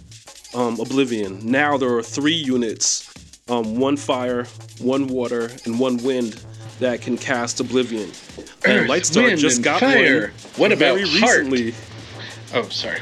um, 0.55 0.79
Oblivion. 0.81 1.41
Now 1.45 1.77
there 1.77 1.93
are 1.97 2.03
three 2.03 2.35
units: 2.35 3.13
um, 3.49 3.77
one 3.79 3.97
fire, 3.97 4.45
one 4.81 5.07
water, 5.09 5.51
and 5.65 5.79
one 5.79 5.97
wind 5.99 6.43
that 6.81 7.01
can 7.03 7.17
cast 7.19 7.61
Oblivion. 7.61 8.11
And 8.65 8.83
Earth, 8.83 8.91
Lightstar 8.91 9.25
wind, 9.25 9.41
just 9.41 9.61
got 9.63 9.81
fire. 9.81 10.29
one 10.29 10.33
What 10.57 10.73
about 10.73 11.01
heart? 11.01 11.41
recently. 11.49 11.75
Oh, 12.55 12.69
sorry. 12.69 13.01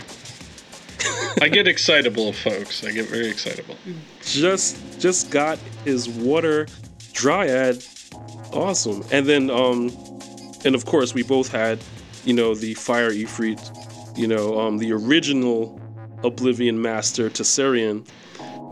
I 1.42 1.48
get 1.48 1.68
excitable, 1.68 2.32
folks. 2.32 2.82
I 2.82 2.92
get 2.92 3.08
very 3.08 3.28
excitable. 3.28 3.76
just 4.22 4.98
just 5.00 5.30
got 5.30 5.58
his 5.84 6.08
water 6.08 6.66
dryad 7.12 7.84
awesome 8.52 9.04
and 9.12 9.26
then 9.26 9.50
um 9.50 9.90
and 10.64 10.74
of 10.74 10.84
course 10.84 11.14
we 11.14 11.22
both 11.22 11.50
had 11.50 11.78
you 12.24 12.34
know 12.34 12.54
the 12.54 12.74
fire 12.74 13.10
ifrit 13.10 13.60
you 14.16 14.26
know 14.26 14.58
um 14.60 14.78
the 14.78 14.92
original 14.92 15.80
oblivion 16.22 16.80
master 16.80 17.30
Tesarion. 17.30 18.06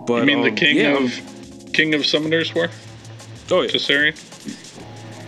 But 0.07 0.23
I 0.23 0.25
mean, 0.25 0.43
the 0.43 0.51
um, 0.51 0.57
king 0.57 0.77
yeah, 0.77 0.99
of 0.99 1.73
king 1.73 1.95
of 1.95 2.03
summoners 2.03 2.55
war, 2.55 2.69
oh 3.51 3.63
yeah, 3.63 3.71
Tessarian. 3.71 4.17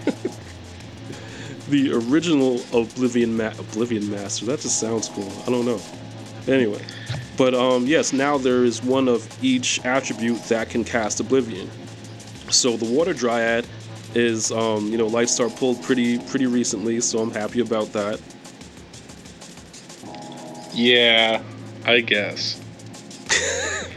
the 1.68 1.92
original 1.92 2.60
oblivion 2.72 3.36
ma- 3.36 3.52
oblivion 3.58 4.10
master. 4.10 4.46
That 4.46 4.60
just 4.60 4.78
sounds 4.78 5.08
cool. 5.08 5.30
I 5.46 5.50
don't 5.50 5.66
know. 5.66 5.80
Anyway. 6.48 6.84
But 7.36 7.54
um 7.54 7.86
yes 7.86 8.12
now 8.12 8.38
there 8.38 8.64
is 8.64 8.82
one 8.82 9.08
of 9.08 9.26
each 9.42 9.82
attribute 9.84 10.42
that 10.44 10.70
can 10.70 10.84
cast 10.84 11.20
oblivion. 11.20 11.70
So 12.50 12.76
the 12.76 12.84
water 12.84 13.14
dryad 13.14 13.66
is 14.14 14.50
um 14.52 14.88
you 14.88 14.98
know 14.98 15.08
lightstar 15.08 15.54
pulled 15.56 15.82
pretty 15.82 16.18
pretty 16.18 16.46
recently 16.46 17.00
so 17.00 17.20
i'm 17.20 17.30
happy 17.30 17.60
about 17.60 17.92
that 17.92 18.20
Yeah, 20.72 21.42
I 21.84 22.00
guess. 22.00 22.60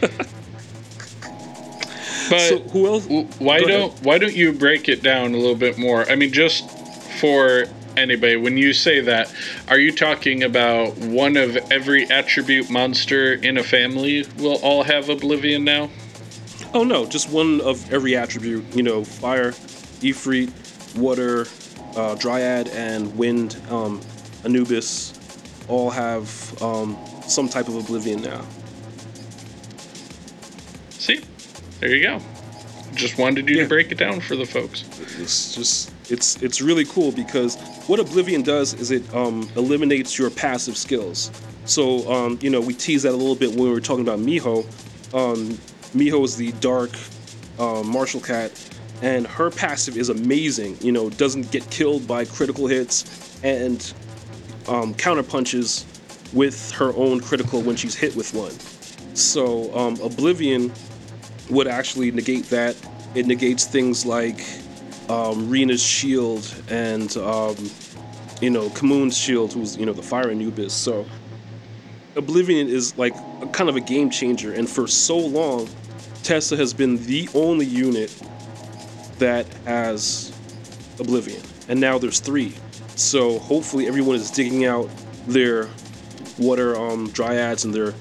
but 2.28 2.40
so 2.40 2.58
who 2.58 2.86
else 2.88 3.06
why 3.38 3.60
Go 3.60 3.68
don't 3.68 4.02
why 4.02 4.18
don't 4.18 4.34
you 4.34 4.52
break 4.52 4.88
it 4.88 5.02
down 5.02 5.34
a 5.34 5.36
little 5.36 5.54
bit 5.54 5.78
more? 5.78 6.08
I 6.10 6.16
mean, 6.16 6.32
just 6.32 6.68
for 7.20 7.66
anybody, 7.96 8.36
when 8.36 8.56
you 8.56 8.72
say 8.72 9.00
that, 9.00 9.32
are 9.68 9.78
you 9.78 9.92
talking 9.92 10.42
about 10.42 10.96
one 10.98 11.36
of 11.36 11.56
every 11.70 12.10
attribute 12.10 12.70
monster 12.70 13.34
in 13.34 13.56
a 13.56 13.62
family 13.62 14.26
will 14.38 14.56
all 14.62 14.82
have 14.82 15.08
oblivion 15.08 15.64
now? 15.64 15.90
oh 16.74 16.82
no 16.82 17.06
just 17.06 17.30
one 17.30 17.60
of 17.60 17.92
every 17.92 18.16
attribute 18.16 18.64
you 18.74 18.82
know 18.82 19.04
fire 19.04 19.52
ifrit 20.04 20.50
water 20.96 21.46
uh, 21.96 22.14
dryad 22.16 22.68
and 22.68 23.16
wind 23.16 23.56
um 23.70 24.00
anubis 24.44 25.12
all 25.68 25.90
have 25.90 26.28
um 26.62 26.96
some 27.26 27.48
type 27.48 27.68
of 27.68 27.76
oblivion 27.76 28.20
now 28.22 28.44
See, 30.90 31.20
there 31.80 31.94
you 31.94 32.02
go. 32.02 32.18
Just 32.94 33.18
wanted 33.18 33.46
you 33.48 33.56
Yeah. 33.56 33.62
to 33.64 33.68
break 33.68 33.92
it 33.92 33.98
down 33.98 34.20
for 34.20 34.36
the 34.36 34.46
folks. 34.46 34.84
It's 35.20 35.54
just 35.54 35.92
it's 36.10 36.40
it's 36.42 36.62
really 36.62 36.84
cool 36.86 37.12
because 37.12 37.56
what 37.88 38.00
Oblivion 38.00 38.42
does 38.42 38.72
is 38.74 38.90
it 38.90 39.02
um, 39.14 39.46
eliminates 39.56 40.18
your 40.18 40.30
passive 40.30 40.76
skills. 40.78 41.30
So 41.66 42.10
um, 42.10 42.38
you 42.40 42.48
know 42.48 42.60
we 42.60 42.72
teased 42.72 43.04
that 43.04 43.10
a 43.12 43.16
little 43.16 43.34
bit 43.34 43.50
when 43.50 43.64
we 43.64 43.70
were 43.70 43.80
talking 43.80 44.06
about 44.08 44.18
Miho. 44.20 44.64
Um, 45.12 45.50
Miho 45.94 46.24
is 46.24 46.36
the 46.36 46.52
dark 46.52 46.92
uh, 47.58 47.82
martial 47.82 48.20
cat, 48.20 48.50
and 49.02 49.26
her 49.26 49.50
passive 49.50 49.96
is 49.96 50.08
amazing. 50.08 50.78
You 50.80 50.92
know, 50.92 51.10
doesn't 51.10 51.50
get 51.50 51.68
killed 51.70 52.06
by 52.06 52.24
critical 52.24 52.66
hits 52.66 53.40
and 53.42 53.92
um, 54.68 54.94
counter 54.94 55.22
punches 55.22 55.84
with 56.32 56.70
her 56.72 56.92
own 56.96 57.20
critical 57.20 57.62
when 57.62 57.76
she's 57.76 57.94
hit 57.94 58.16
with 58.16 58.34
one. 58.34 58.52
So 59.14 59.74
um, 59.76 60.00
Oblivion 60.00 60.72
would 61.50 61.66
actually 61.66 62.10
negate 62.10 62.44
that. 62.46 62.76
It 63.14 63.26
negates 63.26 63.64
things 63.64 64.04
like 64.04 64.44
um, 65.08 65.48
Rena's 65.48 65.82
shield 65.82 66.52
and 66.68 67.16
um, 67.18 67.56
you 68.40 68.50
know 68.50 68.68
Khmun's 68.70 69.16
shield, 69.16 69.52
who's 69.52 69.76
you 69.76 69.86
know 69.86 69.92
the 69.92 70.02
fire 70.02 70.30
Anubis. 70.30 70.72
So 70.72 71.06
Oblivion 72.16 72.68
is 72.68 72.96
like 72.98 73.14
a, 73.40 73.46
kind 73.46 73.68
of 73.68 73.76
a 73.76 73.80
game 73.80 74.10
changer, 74.10 74.52
and 74.52 74.68
for 74.68 74.86
so 74.86 75.16
long, 75.16 75.68
Tessa 76.22 76.56
has 76.56 76.72
been 76.72 77.04
the 77.06 77.28
only 77.34 77.66
unit 77.66 78.20
that 79.24 79.46
has 79.64 80.30
Oblivion, 81.00 81.40
and 81.68 81.80
now 81.80 81.96
there's 81.96 82.20
three. 82.20 82.52
So 82.94 83.38
hopefully 83.38 83.86
everyone 83.88 84.16
is 84.16 84.30
digging 84.30 84.66
out 84.66 84.90
their 85.26 85.70
water 86.38 86.76
um, 86.76 87.08
dryads 87.08 87.64
and 87.64 87.74
their 87.74 87.94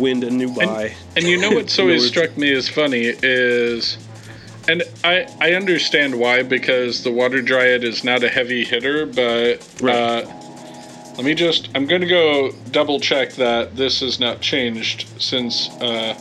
wind 0.00 0.24
and 0.24 0.40
Nubai. 0.40 0.94
And 1.14 1.26
you 1.26 1.36
know 1.38 1.50
what's 1.50 1.78
always 1.78 2.08
struck 2.08 2.38
me 2.38 2.52
as 2.54 2.70
funny 2.70 3.12
is, 3.22 3.98
and 4.66 4.82
I 5.04 5.28
I 5.40 5.52
understand 5.52 6.18
why 6.18 6.42
because 6.42 7.04
the 7.04 7.12
water 7.12 7.42
dryad 7.42 7.84
is 7.84 8.02
not 8.02 8.22
a 8.22 8.28
heavy 8.30 8.64
hitter, 8.64 9.04
but 9.04 9.58
Right. 9.82 9.94
uh, 9.94 10.32
let 11.16 11.24
me 11.26 11.34
just 11.34 11.68
I'm 11.74 11.86
going 11.86 12.00
to 12.00 12.08
go 12.08 12.50
double 12.70 12.98
check 12.98 13.34
that 13.34 13.76
this 13.76 14.00
has 14.00 14.18
not 14.18 14.40
changed 14.40 15.06
since 15.20 15.68
uh, 15.82 16.18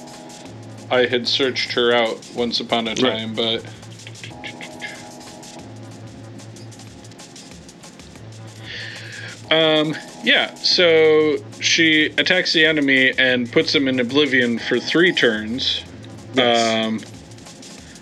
I 0.91 1.05
had 1.05 1.25
searched 1.25 1.71
her 1.71 1.93
out 1.93 2.19
once 2.35 2.59
upon 2.59 2.89
a 2.89 2.95
time, 2.95 3.33
but. 3.33 3.63
Um, 9.51 9.95
yeah, 10.23 10.55
so 10.55 11.35
she 11.59 12.05
attacks 12.17 12.53
the 12.53 12.65
enemy 12.65 13.11
and 13.17 13.51
puts 13.51 13.73
them 13.73 13.89
in 13.89 13.99
oblivion 13.99 14.57
for 14.59 14.79
three 14.79 15.11
turns. 15.11 15.83
Yes. 16.33 16.87
Um, 16.87 17.01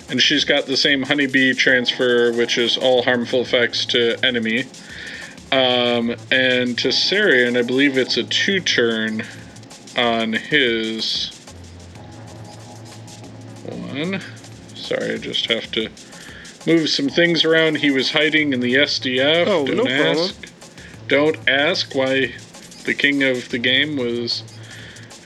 and 0.10 0.22
she's 0.22 0.46
got 0.46 0.68
the 0.68 0.78
same 0.78 1.04
honeybee 1.04 1.54
transfer, 1.54 2.32
which 2.34 2.58
is 2.58 2.78
all 2.78 3.02
harmful 3.02 3.42
effects 3.42 3.86
to 3.88 4.18
enemy. 4.24 4.66
Um, 5.52 6.12
and 6.32 6.78
Tesarion, 6.78 7.58
I 7.58 7.64
believe 7.64 7.98
it's 7.98 8.18
a 8.18 8.24
two 8.24 8.60
turn 8.60 9.26
on 9.98 10.34
his 10.34 11.32
one. 13.66 14.22
Sorry, 14.76 15.14
I 15.14 15.18
just 15.18 15.48
have 15.48 15.72
to 15.72 15.90
move 16.68 16.90
some 16.90 17.10
things 17.10 17.44
around. 17.44 17.78
He 17.78 17.90
was 17.90 18.12
hiding 18.12 18.54
in 18.54 18.60
the 18.60 18.76
SDF. 18.76 19.48
Oh, 19.48 19.66
Don't 19.66 19.78
no 19.78 19.84
problem. 19.86 20.32
Don't 21.10 21.38
ask 21.50 21.93
why 21.95 22.34
the 22.86 22.93
king 22.93 23.24
of 23.24 23.50
the 23.50 23.58
game 23.58 23.98
was 23.98 24.43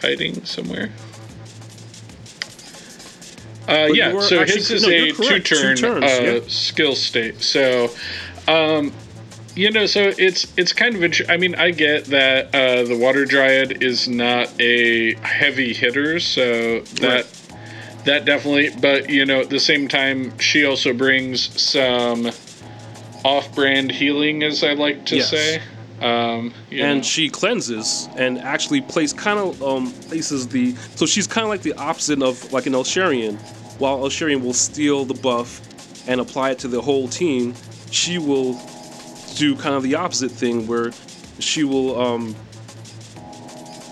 hiding 0.02 0.44
somewhere. 0.46 0.90
Uh, 3.68 3.90
yeah, 3.94 4.20
so 4.20 4.40
actually- 4.42 4.56
his 4.58 4.72
is 4.72 4.84
no, 4.84 4.90
a. 4.90 5.12
Two 5.12 5.40
two-turn 5.40 5.78
turns, 5.78 6.04
uh, 6.04 6.22
yeah. 6.22 6.40
skill 6.48 6.96
state. 6.96 7.42
So, 7.42 7.92
um, 8.48 8.92
you 9.56 9.72
know, 9.72 9.86
so 9.86 10.12
it's 10.18 10.48
it's 10.58 10.74
kind 10.74 10.96
of. 10.96 11.04
int- 11.04 11.30
I 11.30 11.38
mean, 11.38 11.56
I 11.56 11.72
get 11.72 12.06
that 12.06 12.54
uh, 12.54 12.84
the 12.84 12.98
water 12.98 13.24
dryad 13.26 13.82
is 13.84 14.08
not 14.08 14.50
a 14.60 15.14
heavy 15.16 15.74
hitter, 15.74 16.20
so 16.20 16.80
that 16.82 17.26
Right. 17.26 17.26
that 18.06 18.26
definitely. 18.26 18.72
But 18.82 19.10
you 19.10 19.26
know, 19.26 19.40
at 19.42 19.50
the 19.50 19.60
same 19.62 19.88
time, 19.88 20.38
she 20.40 20.66
also 20.66 20.92
brings 20.92 21.62
some 21.62 22.32
off-brand 23.24 23.92
healing, 23.92 24.44
as 24.44 24.62
I 24.64 24.74
like 24.74 25.06
to 25.06 25.18
Yes. 25.18 25.30
say. 25.30 25.62
Um, 26.04 26.54
you 26.70 26.82
know. 26.82 26.86
and 26.86 27.06
she 27.06 27.30
cleanses 27.30 28.10
and 28.18 28.38
actually 28.38 28.82
plays 28.82 29.14
kind 29.14 29.40
of 29.40 29.64
um, 29.64 29.90
places 30.10 30.50
the 30.50 30.76
so 30.96 31.06
she's 31.06 31.28
kind 31.28 31.46
of 31.46 31.50
like 31.50 31.62
the 31.62 31.74
opposite 31.74 32.22
of 32.22 32.52
like 32.52 32.66
an 32.66 32.74
Elsharian. 32.74 33.38
While 33.80 34.00
Elsharian 34.00 34.42
will 34.42 34.54
steal 34.54 35.06
the 35.06 35.14
buff 35.14 35.62
and 36.08 36.20
apply 36.20 36.52
it 36.52 36.60
to 36.60 36.68
the 36.68 36.82
whole 36.82 37.08
team, 37.08 37.54
she 37.90 38.18
will 38.18 38.60
do 39.36 39.56
kind 39.56 39.76
of 39.76 39.84
the 39.84 39.96
opposite 39.96 40.32
thing 40.32 40.68
where 40.68 40.92
she 41.40 41.64
will 41.64 42.00
um, 42.00 42.36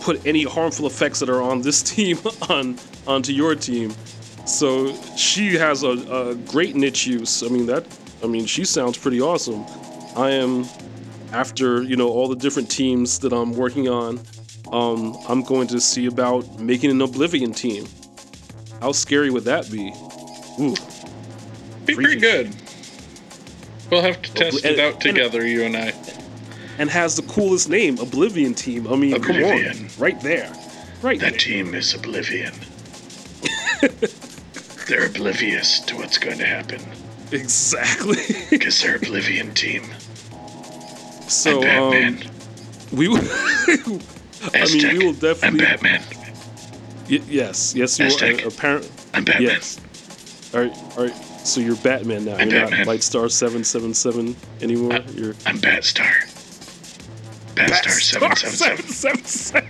put 0.01 0.25
any 0.25 0.43
harmful 0.43 0.87
effects 0.87 1.19
that 1.19 1.29
are 1.29 1.41
on 1.41 1.61
this 1.61 1.81
team 1.95 2.19
on 2.49 2.77
onto 3.07 3.31
your 3.31 3.55
team. 3.55 3.93
So 4.45 4.93
she 5.15 5.53
has 5.53 5.83
a, 5.83 5.91
a 5.91 6.35
great 6.35 6.75
niche 6.75 7.07
use. 7.07 7.41
I 7.41 7.47
mean 7.47 7.67
that. 7.67 7.85
I 8.21 8.27
mean 8.27 8.45
she 8.45 8.65
sounds 8.65 8.97
pretty 8.97 9.21
awesome. 9.21 9.65
I 10.17 10.31
am 10.31 10.65
after 11.31 11.83
you 11.83 11.95
know 11.95 12.09
all 12.09 12.27
the 12.27 12.35
different 12.35 12.69
teams 12.69 13.19
that 13.19 13.33
I'm 13.33 13.53
working 13.53 13.87
on, 13.89 14.19
um, 14.71 15.17
I'm 15.27 15.43
going 15.43 15.67
to 15.69 15.79
see 15.79 16.05
about 16.07 16.59
making 16.59 16.91
an 16.91 17.01
Oblivion 17.01 17.53
team. 17.53 17.85
How 18.81 18.91
scary 18.91 19.29
would 19.29 19.43
that 19.45 19.69
be? 19.71 19.93
Ooh, 20.59 20.75
be 21.85 21.95
pretty 21.95 22.19
good. 22.19 22.53
We'll 23.89 24.01
have 24.01 24.21
to 24.21 24.33
test 24.33 24.63
and- 24.65 24.73
it 24.75 24.79
out 24.79 24.93
and- 24.93 25.01
together, 25.01 25.45
you 25.45 25.63
and 25.63 25.75
I. 25.75 25.93
and 26.77 26.89
has 26.89 27.15
the 27.15 27.21
coolest 27.23 27.69
name, 27.69 27.97
Oblivion 27.99 28.53
team. 28.53 28.87
I 28.87 28.95
mean, 28.95 29.21
come 29.21 29.35
on, 29.37 29.87
right 29.99 30.19
there, 30.21 30.51
right 31.01 31.19
there. 31.19 31.31
That 31.31 31.39
team 31.39 31.73
is 31.75 31.93
oblivion. 31.93 32.53
they're 34.87 35.07
oblivious 35.07 35.79
to 35.81 35.95
what's 35.95 36.17
going 36.17 36.37
to 36.37 36.45
happen 36.45 36.81
Exactly. 37.31 38.17
because 38.49 38.81
they're 38.81 38.95
oblivion 38.97 39.53
team. 39.53 39.83
So, 41.31 41.63
I'm 41.63 42.07
um, 42.15 42.19
we. 42.91 43.07
will- 43.07 43.17
I 44.53 44.65
mean, 44.73 44.97
we 44.97 45.05
will 45.05 45.09
I'm 45.09 45.15
definitely. 45.19 45.59
Batman. 45.59 46.03
Y- 47.09 47.21
yes, 47.29 47.73
yes, 47.75 47.99
you 47.99 48.05
Aztec. 48.05 48.43
are. 48.43 48.47
Apparent. 48.47 48.89
I'm 49.13 49.23
Batman. 49.23 49.43
Yes. 49.49 49.79
All 50.53 50.61
right, 50.61 50.77
all 50.97 51.05
right. 51.05 51.15
So 51.45 51.59
you're 51.61 51.75
Batman 51.77 52.25
now. 52.25 52.35
I'm 52.35 52.49
you're 52.49 52.61
Batman. 52.61 52.85
not 52.85 52.95
Lightstar 52.95 53.29
seven 53.31 53.63
seven 53.63 53.93
seven 53.93 54.35
anymore. 54.61 54.93
Uh, 54.93 55.01
you're 55.15 55.33
I'm 55.45 55.57
Batstar. 55.59 56.11
Batstar 57.55 57.99
seven 58.01 58.35
seven 58.35 58.83
seven. 58.85 59.23
seven 59.23 59.23
seven. 59.25 59.69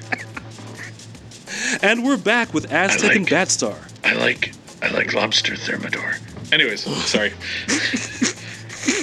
And 1.81 2.03
we're 2.03 2.17
back 2.17 2.53
with 2.53 2.71
Aztec 2.71 3.15
and 3.15 3.29
like- 3.29 3.47
Batstar. 3.47 3.75
I 4.03 4.13
like 4.13 4.53
I 4.81 4.89
like 4.91 5.13
lobster 5.13 5.55
thermidor. 5.55 6.15
Anyways, 6.51 6.81
sorry. 7.05 7.31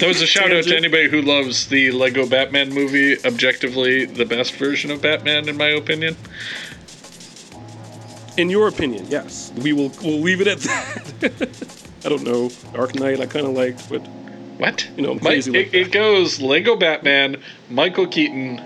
that 0.00 0.06
was 0.08 0.20
a 0.22 0.26
shout 0.34 0.52
out 0.52 0.64
to 0.64 0.76
anybody 0.76 1.08
who 1.08 1.22
loves 1.22 1.68
the 1.68 1.90
Lego 1.92 2.26
Batman 2.26 2.70
movie. 2.72 3.16
Objectively, 3.24 4.04
the 4.06 4.24
best 4.24 4.54
version 4.54 4.90
of 4.90 5.02
Batman, 5.02 5.48
in 5.48 5.56
my 5.56 5.68
opinion. 5.68 6.16
In 8.36 8.48
your 8.50 8.68
opinion, 8.68 9.06
yes. 9.08 9.52
We 9.56 9.72
will 9.72 9.90
we'll 10.02 10.20
leave 10.20 10.40
it 10.40 10.46
at 10.46 10.58
that. 10.60 11.88
I 12.04 12.08
don't 12.08 12.22
know. 12.22 12.50
Dark 12.72 12.94
Knight 12.94 13.20
I 13.20 13.26
kind 13.26 13.46
of 13.46 13.52
liked, 13.52 13.88
but 13.90 13.98
What? 14.58 14.88
You 14.96 15.02
know, 15.02 15.10
I'm 15.12 15.16
My- 15.16 15.30
crazy 15.30 15.50
like 15.50 15.74
it, 15.74 15.88
it 15.88 15.92
goes 15.92 16.40
Lego 16.40 16.76
Batman, 16.76 17.42
Michael 17.68 18.06
Keaton, 18.06 18.60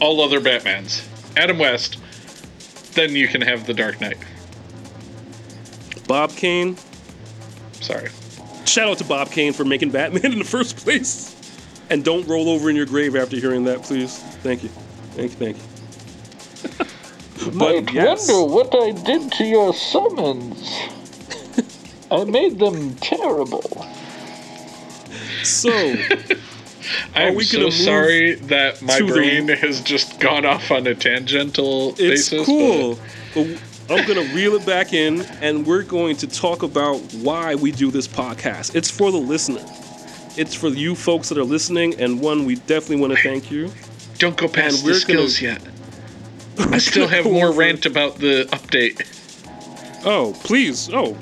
all 0.00 0.20
other 0.20 0.40
Batmans, 0.40 1.04
Adam 1.36 1.58
West. 1.58 1.98
Then 2.94 3.14
you 3.16 3.26
can 3.28 3.40
have 3.40 3.66
the 3.66 3.74
Dark 3.74 4.00
Knight. 4.00 4.18
Bob 6.06 6.30
Kane. 6.30 6.76
Sorry. 7.80 8.10
Shout 8.70 8.88
out 8.88 8.98
to 8.98 9.04
Bob 9.04 9.32
Kane 9.32 9.52
for 9.52 9.64
making 9.64 9.90
Batman 9.90 10.24
in 10.32 10.38
the 10.38 10.44
first 10.44 10.76
place. 10.76 11.34
And 11.90 12.04
don't 12.04 12.24
roll 12.28 12.48
over 12.48 12.70
in 12.70 12.76
your 12.76 12.86
grave 12.86 13.16
after 13.16 13.36
hearing 13.36 13.64
that, 13.64 13.82
please. 13.82 14.16
Thank 14.44 14.62
you. 14.62 14.68
Thank 15.16 15.32
you. 15.40 15.54
Thank 15.54 15.56
you. 17.44 17.50
but 17.58 17.92
yes, 17.92 18.28
what 18.30 18.72
I 18.72 18.92
did 18.92 19.32
to 19.32 19.44
your 19.44 19.74
summons. 19.74 20.78
I 22.12 22.22
made 22.24 22.60
them 22.60 22.94
terrible. 22.96 23.62
so 25.42 25.70
I'm 27.16 27.34
we 27.34 27.42
so 27.42 27.58
move 27.58 27.72
sorry 27.74 28.34
that 28.34 28.80
my 28.82 28.98
to 28.98 29.06
the- 29.06 29.12
brain 29.12 29.48
has 29.48 29.80
just 29.80 30.20
gone 30.20 30.44
off 30.44 30.70
on 30.70 30.86
a 30.86 30.94
tangential 30.94 31.90
it's 31.98 32.30
basis. 32.30 32.46
cool. 32.46 32.98
But 33.34 33.60
I'm 33.90 34.06
gonna 34.06 34.32
reel 34.34 34.54
it 34.54 34.64
back 34.64 34.92
in, 34.92 35.22
and 35.40 35.66
we're 35.66 35.82
going 35.82 36.16
to 36.18 36.26
talk 36.28 36.62
about 36.62 36.98
why 37.14 37.54
we 37.56 37.72
do 37.72 37.90
this 37.90 38.06
podcast. 38.06 38.74
It's 38.74 38.90
for 38.90 39.10
the 39.10 39.18
listener. 39.18 39.64
It's 40.36 40.54
for 40.54 40.68
you 40.68 40.94
folks 40.94 41.28
that 41.30 41.38
are 41.38 41.44
listening, 41.44 42.00
and 42.00 42.20
one 42.20 42.44
we 42.44 42.54
definitely 42.54 43.00
want 43.00 43.16
to 43.16 43.22
thank 43.22 43.50
you. 43.50 43.72
Don't 44.18 44.36
go 44.36 44.46
past 44.48 44.80
the 44.84 44.86
we're 44.86 44.90
gonna- 44.92 45.00
skills 45.00 45.40
yet. 45.40 45.60
I 46.58 46.78
still 46.78 47.08
have 47.16 47.24
more 47.24 47.52
rant 47.52 47.84
about 47.86 48.18
the 48.18 48.44
update. 48.52 49.02
Oh, 50.06 50.34
please. 50.44 50.88
Oh, 50.92 51.16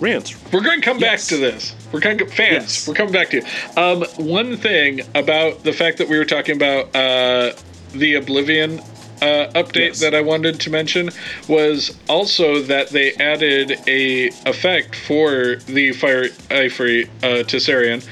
rant. 0.00 0.34
We're 0.52 0.62
going 0.62 0.80
to 0.80 0.84
come 0.84 0.98
back 0.98 1.20
to 1.20 1.36
this. 1.36 1.74
We're 1.92 2.00
going 2.00 2.18
to 2.18 2.26
fans. 2.26 2.62
Yes. 2.62 2.88
We're 2.88 2.94
coming 2.94 3.12
back 3.12 3.30
to 3.30 3.36
you. 3.38 3.42
Um, 3.76 4.04
one 4.16 4.56
thing 4.56 5.00
about 5.14 5.62
the 5.62 5.72
fact 5.72 5.98
that 5.98 6.08
we 6.08 6.16
were 6.16 6.24
talking 6.24 6.56
about 6.56 6.94
uh, 6.96 7.52
the 7.92 8.14
Oblivion 8.14 8.80
uh, 9.22 9.48
update 9.54 9.88
Yes. 9.88 10.00
that 10.00 10.14
I 10.14 10.20
wanted 10.20 10.60
to 10.60 10.70
mention 10.70 11.10
was 11.48 11.96
also 12.08 12.60
that 12.62 12.90
they 12.90 13.12
added 13.14 13.78
a 13.86 14.28
effect 14.46 14.94
for 14.96 15.56
the 15.66 15.92
Fire 15.92 16.28
Ifrit 16.50 17.06
uh, 17.22 17.44
Tesarion. 17.44 18.06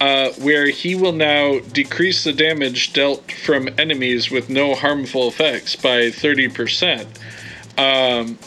Uh, 0.00 0.30
where 0.38 0.66
he 0.68 0.94
will 0.94 1.10
now 1.12 1.58
decrease 1.72 2.22
the 2.22 2.32
damage 2.32 2.92
dealt 2.92 3.32
from 3.32 3.68
enemies 3.78 4.30
with 4.30 4.48
no 4.48 4.72
harmful 4.76 5.26
effects 5.26 5.74
by 5.74 6.02
30%. 6.02 7.04
Um, 7.76 8.38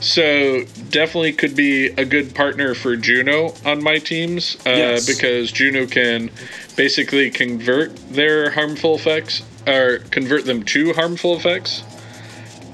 so 0.00 0.62
definitely 0.90 1.32
could 1.32 1.56
be 1.56 1.86
a 1.86 2.04
good 2.04 2.34
partner 2.36 2.74
for 2.74 2.96
Juno 2.96 3.52
on 3.64 3.82
my 3.82 3.98
teams 3.98 4.56
uh, 4.66 4.70
Yes. 4.70 5.06
because 5.06 5.50
Juno 5.50 5.86
can 5.86 6.30
basically 6.76 7.30
convert 7.30 7.96
their 8.12 8.50
harmful 8.50 8.94
effects 8.94 9.42
or 9.66 9.98
convert 10.10 10.44
them 10.44 10.62
to 10.64 10.92
harmful 10.92 11.36
effects. 11.36 11.82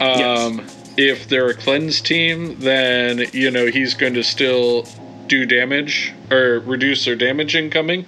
Um, 0.01 0.67
If 0.97 1.29
they're 1.29 1.49
a 1.49 1.55
cleanse 1.55 2.01
team, 2.01 2.59
then 2.59 3.27
you 3.33 3.51
know 3.51 3.67
he's 3.67 3.95
going 3.95 4.15
to 4.15 4.25
still 4.25 4.85
do 5.29 5.47
damage 5.47 6.13
or 6.31 6.61
reduce 6.61 7.05
their 7.05 7.15
damage 7.15 7.55
incoming. 7.55 8.05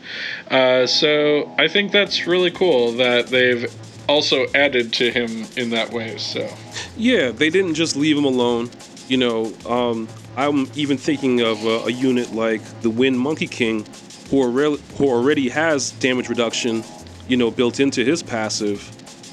Uh, 0.50 0.86
so 0.86 1.54
I 1.58 1.68
think 1.68 1.92
that's 1.92 2.26
really 2.26 2.50
cool 2.50 2.92
that 2.92 3.28
they've 3.28 3.72
also 4.08 4.46
added 4.54 4.92
to 4.94 5.12
him 5.12 5.46
in 5.56 5.70
that 5.70 5.92
way. 5.92 6.16
So 6.18 6.48
Yeah, 6.96 7.30
they 7.30 7.50
didn't 7.50 7.74
just 7.74 7.94
leave 7.94 8.16
him 8.18 8.24
alone. 8.24 8.70
You 9.06 9.18
know, 9.18 9.52
um, 9.66 10.08
I'm 10.36 10.68
even 10.74 10.96
thinking 10.96 11.40
of 11.40 11.64
a, 11.64 11.84
a 11.84 11.90
unit 11.90 12.32
like 12.32 12.62
the 12.80 12.90
Wind 12.90 13.18
Monkey 13.20 13.46
King, 13.46 13.86
who 14.30 14.40
already, 14.42 14.82
who 14.96 15.08
already 15.08 15.48
has 15.48 15.92
damage 15.92 16.28
reduction, 16.28 16.82
you 17.30 17.36
know, 17.36 17.50
built 17.50 17.78
into 17.80 18.04
his 18.04 18.22
passive. 18.22 18.82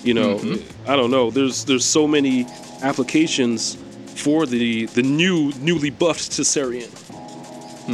You 0.04 0.14
know, 0.14 0.40
I 0.88 0.96
don't 0.96 1.10
know. 1.12 1.32
There's 1.32 1.66
there's 1.66 1.84
so 1.84 2.08
many 2.08 2.46
applications 2.84 3.76
for 4.16 4.46
the 4.46 4.86
the 4.86 5.02
new 5.04 5.52
newly 5.60 5.90
buffed 5.90 6.32
Tesarion. 6.32 6.92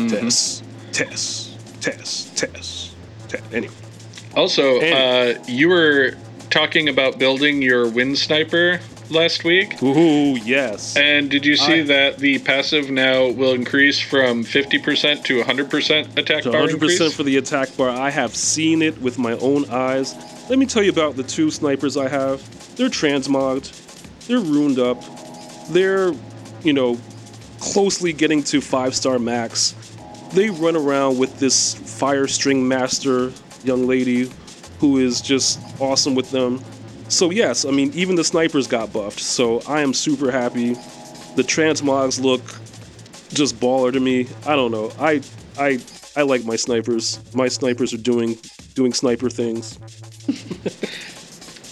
Tess, 0.10 0.62
Tess, 0.92 1.56
Tess, 1.80 2.32
Tess, 2.36 2.94
Tess. 3.30 3.44
Anyway, 3.54 3.74
Also, 4.36 4.80
And- 4.82 5.38
uh, 5.40 5.44
you 5.48 5.70
were 5.70 6.16
talking 6.50 6.90
about 6.90 7.18
building 7.20 7.62
your 7.62 7.88
wind 7.88 8.18
sniper 8.18 8.80
last 9.14 9.44
week. 9.44 9.82
ooh 9.82 10.36
yes. 10.38 10.96
And 10.98 11.30
did 11.30 11.46
you 11.46 11.56
see 11.56 11.82
I- 11.82 11.84
that 11.84 12.18
the 12.18 12.40
passive 12.40 12.90
now 12.90 13.30
will 13.30 13.54
increase 13.54 14.00
from 14.00 14.44
50% 14.44 15.24
to 15.26 15.42
100% 15.42 16.18
attack 16.18 16.44
to 16.44 16.52
bar 16.52 16.62
100% 16.62 16.74
increase? 16.74 17.14
for 17.14 17.24
the 17.24 17.38
attack 17.38 17.76
bar. 17.78 17.90
I 17.90 18.10
have 18.10 18.36
seen 18.36 18.82
it 18.82 19.02
with 19.02 19.18
my 19.18 19.34
own 19.34 19.70
eyes. 19.70 20.16
Let 20.50 20.60
me 20.60 20.66
tell 20.66 20.84
you 20.84 20.92
about 20.92 21.16
the 21.16 21.24
two 21.24 21.50
snipers 21.52 21.96
I 21.96 22.10
have. 22.10 22.42
They're 22.76 22.90
transmogged. 22.90 23.72
They're 24.28 24.40
ruined 24.40 24.80
up. 24.80 25.02
They're, 25.70 26.14
you 26.64 26.74
know, 26.74 26.98
closely 27.60 28.12
getting 28.14 28.44
to 28.44 28.60
five 28.62 28.96
star 28.96 29.20
max. 29.20 29.76
They 30.34 30.50
run 30.50 30.76
around 30.76 31.18
with 31.20 31.40
this 31.40 31.76
fire 31.76 32.28
string 32.28 32.68
master 32.68 33.32
young 33.64 33.88
lady 33.88 34.30
who 34.80 34.98
is 34.98 35.22
just 35.22 35.60
awesome 35.80 36.16
with 36.16 36.32
them. 36.32 36.62
So 37.14 37.30
yes, 37.30 37.64
I 37.64 37.70
mean 37.70 37.92
even 37.94 38.16
the 38.16 38.24
snipers 38.24 38.66
got 38.66 38.92
buffed. 38.92 39.20
So 39.20 39.62
I 39.68 39.82
am 39.82 39.94
super 39.94 40.32
happy. 40.32 40.74
The 41.36 41.44
transmogs 41.44 42.20
look 42.20 42.42
just 43.30 43.60
baller 43.60 43.94
to 43.94 44.00
me. 44.00 44.28
I 44.48 44.56
don't 44.56 44.72
know. 44.72 44.92
I 45.00 45.22
I 45.58 45.80
I 46.16 46.24
like 46.24 46.44
my 46.44 46.56
snipers. 46.56 47.20
My 47.36 47.48
snipers 47.48 47.94
are 47.94 47.98
doing 47.98 48.38
doing 48.74 48.94
sniper 48.94 49.30
things. 49.30 49.78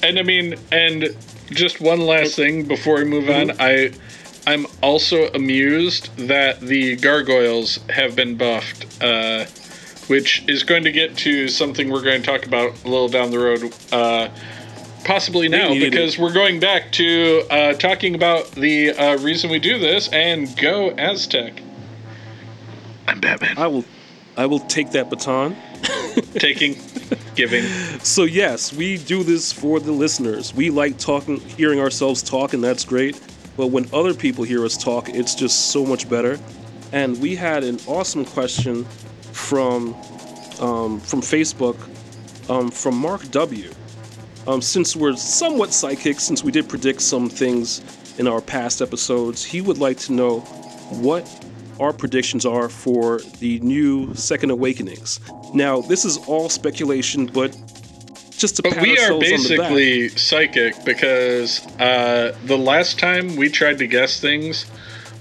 And 0.03 0.19
I 0.19 0.23
mean, 0.23 0.55
and 0.71 1.15
just 1.51 1.81
one 1.81 2.01
last 2.01 2.35
thing 2.35 2.67
before 2.67 2.95
we 2.95 3.05
move 3.05 3.29
on, 3.29 3.51
I 3.59 3.91
I'm 4.45 4.67
also 4.81 5.27
amused 5.33 6.15
that 6.17 6.59
the 6.59 6.97
gargoyles 6.97 7.79
have 7.89 8.15
been 8.15 8.35
buffed, 8.35 8.85
uh, 9.01 9.45
which 10.07 10.43
is 10.47 10.63
going 10.63 10.83
to 10.83 10.91
get 10.91 11.17
to 11.17 11.47
something 11.47 11.89
we're 11.89 12.03
going 12.03 12.21
to 12.21 12.27
talk 12.27 12.45
about 12.45 12.83
a 12.83 12.87
little 12.87 13.09
down 13.09 13.29
the 13.31 13.39
road, 13.39 13.73
uh, 13.91 14.29
possibly 15.03 15.49
now, 15.49 15.69
needed 15.69 15.91
because 15.91 16.17
we're 16.17 16.33
going 16.33 16.59
back 16.59 16.91
to 16.93 17.43
uh, 17.49 17.73
talking 17.73 18.15
about 18.15 18.51
the 18.51 18.91
uh, 18.91 19.17
reason 19.17 19.49
we 19.49 19.59
do 19.59 19.79
this 19.79 20.07
and 20.09 20.55
go 20.57 20.91
Aztec. 20.91 21.61
I'm 23.07 23.19
Batman. 23.19 23.57
I 23.57 23.67
will 23.67 23.85
I 24.37 24.45
will 24.45 24.59
take 24.59 24.91
that 24.91 25.09
baton. 25.09 25.55
Taking, 26.33 26.77
giving. 27.35 27.63
So 27.99 28.23
yes, 28.23 28.71
we 28.71 28.97
do 28.97 29.23
this 29.23 29.51
for 29.51 29.79
the 29.79 29.91
listeners. 29.91 30.53
We 30.53 30.69
like 30.69 30.97
talking 30.97 31.39
hearing 31.39 31.79
ourselves 31.79 32.21
talk 32.21 32.53
and 32.53 32.63
that's 32.63 32.85
great. 32.85 33.19
But 33.57 33.67
when 33.67 33.87
other 33.93 34.13
people 34.13 34.43
hear 34.43 34.63
us 34.63 34.77
talk, 34.77 35.09
it's 35.09 35.35
just 35.35 35.71
so 35.71 35.85
much 35.85 36.09
better. 36.09 36.39
And 36.91 37.19
we 37.21 37.35
had 37.35 37.63
an 37.63 37.79
awesome 37.87 38.25
question 38.25 38.85
from 39.31 39.93
um, 40.59 40.99
from 40.99 41.21
Facebook 41.21 41.77
um, 42.49 42.69
from 42.69 42.95
Mark 42.97 43.29
W. 43.31 43.71
Um, 44.47 44.61
since 44.61 44.95
we're 44.95 45.15
somewhat 45.15 45.71
psychic, 45.71 46.19
since 46.19 46.43
we 46.43 46.51
did 46.51 46.67
predict 46.67 47.01
some 47.01 47.29
things 47.29 47.81
in 48.17 48.27
our 48.27 48.41
past 48.41 48.81
episodes, 48.81 49.43
he 49.43 49.61
would 49.61 49.77
like 49.77 49.97
to 49.99 50.13
know 50.13 50.39
what 50.99 51.27
our 51.79 51.93
predictions 51.93 52.45
are 52.45 52.69
for 52.69 53.19
the 53.39 53.59
new 53.59 54.13
Second 54.15 54.51
Awakenings. 54.51 55.19
Now, 55.53 55.81
this 55.81 56.05
is 56.05 56.17
all 56.27 56.49
speculation, 56.49 57.27
but 57.27 57.51
just 58.31 58.55
to 58.57 58.63
But 58.63 58.73
pat 58.73 58.83
we 58.83 58.97
are 58.97 59.13
ourselves 59.13 59.31
on 59.31 59.43
the 59.43 59.57
back. 59.57 59.69
basically 59.69 60.09
psychic 60.09 60.85
because 60.85 61.65
uh, 61.79 62.35
the 62.45 62.57
last 62.57 62.99
time 62.99 63.35
we 63.35 63.49
tried 63.49 63.77
to 63.77 63.87
guess 63.87 64.19
things 64.19 64.65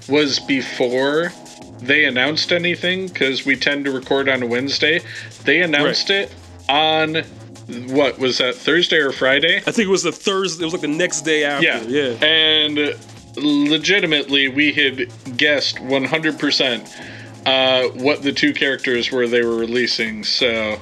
was 0.09 0.39
before 0.39 1.31
they 1.79 2.05
announced 2.05 2.51
anything 2.51 3.07
because 3.07 3.45
we 3.45 3.55
tend 3.55 3.85
to 3.85 3.91
record 3.91 4.27
on 4.29 4.41
a 4.43 4.47
Wednesday. 4.47 5.01
They 5.45 5.61
announced 5.61 6.09
it 6.09 6.33
on 6.69 7.23
what 7.67 8.17
was 8.19 8.37
that 8.39 8.55
Thursday 8.55 8.97
or 8.97 9.11
Friday? 9.11 9.57
I 9.57 9.71
think 9.71 9.87
it 9.87 9.91
was 9.91 10.03
the 10.03 10.11
Thursday. 10.11 10.63
It 10.63 10.65
was 10.65 10.73
like 10.73 10.81
the 10.81 10.87
next 10.87 11.21
day 11.21 11.43
after. 11.43 11.65
Yeah, 11.65 11.81
Yeah. 11.83 12.25
And 12.25 12.97
legitimately, 13.35 14.49
we 14.49 14.73
had 14.73 15.37
guessed 15.37 15.77
100% 15.77 17.11
uh, 17.45 17.89
what 17.89 18.21
the 18.21 18.31
two 18.31 18.53
characters 18.53 19.11
were 19.11 19.27
they 19.27 19.43
were 19.43 19.55
releasing. 19.55 20.23
So 20.23 20.79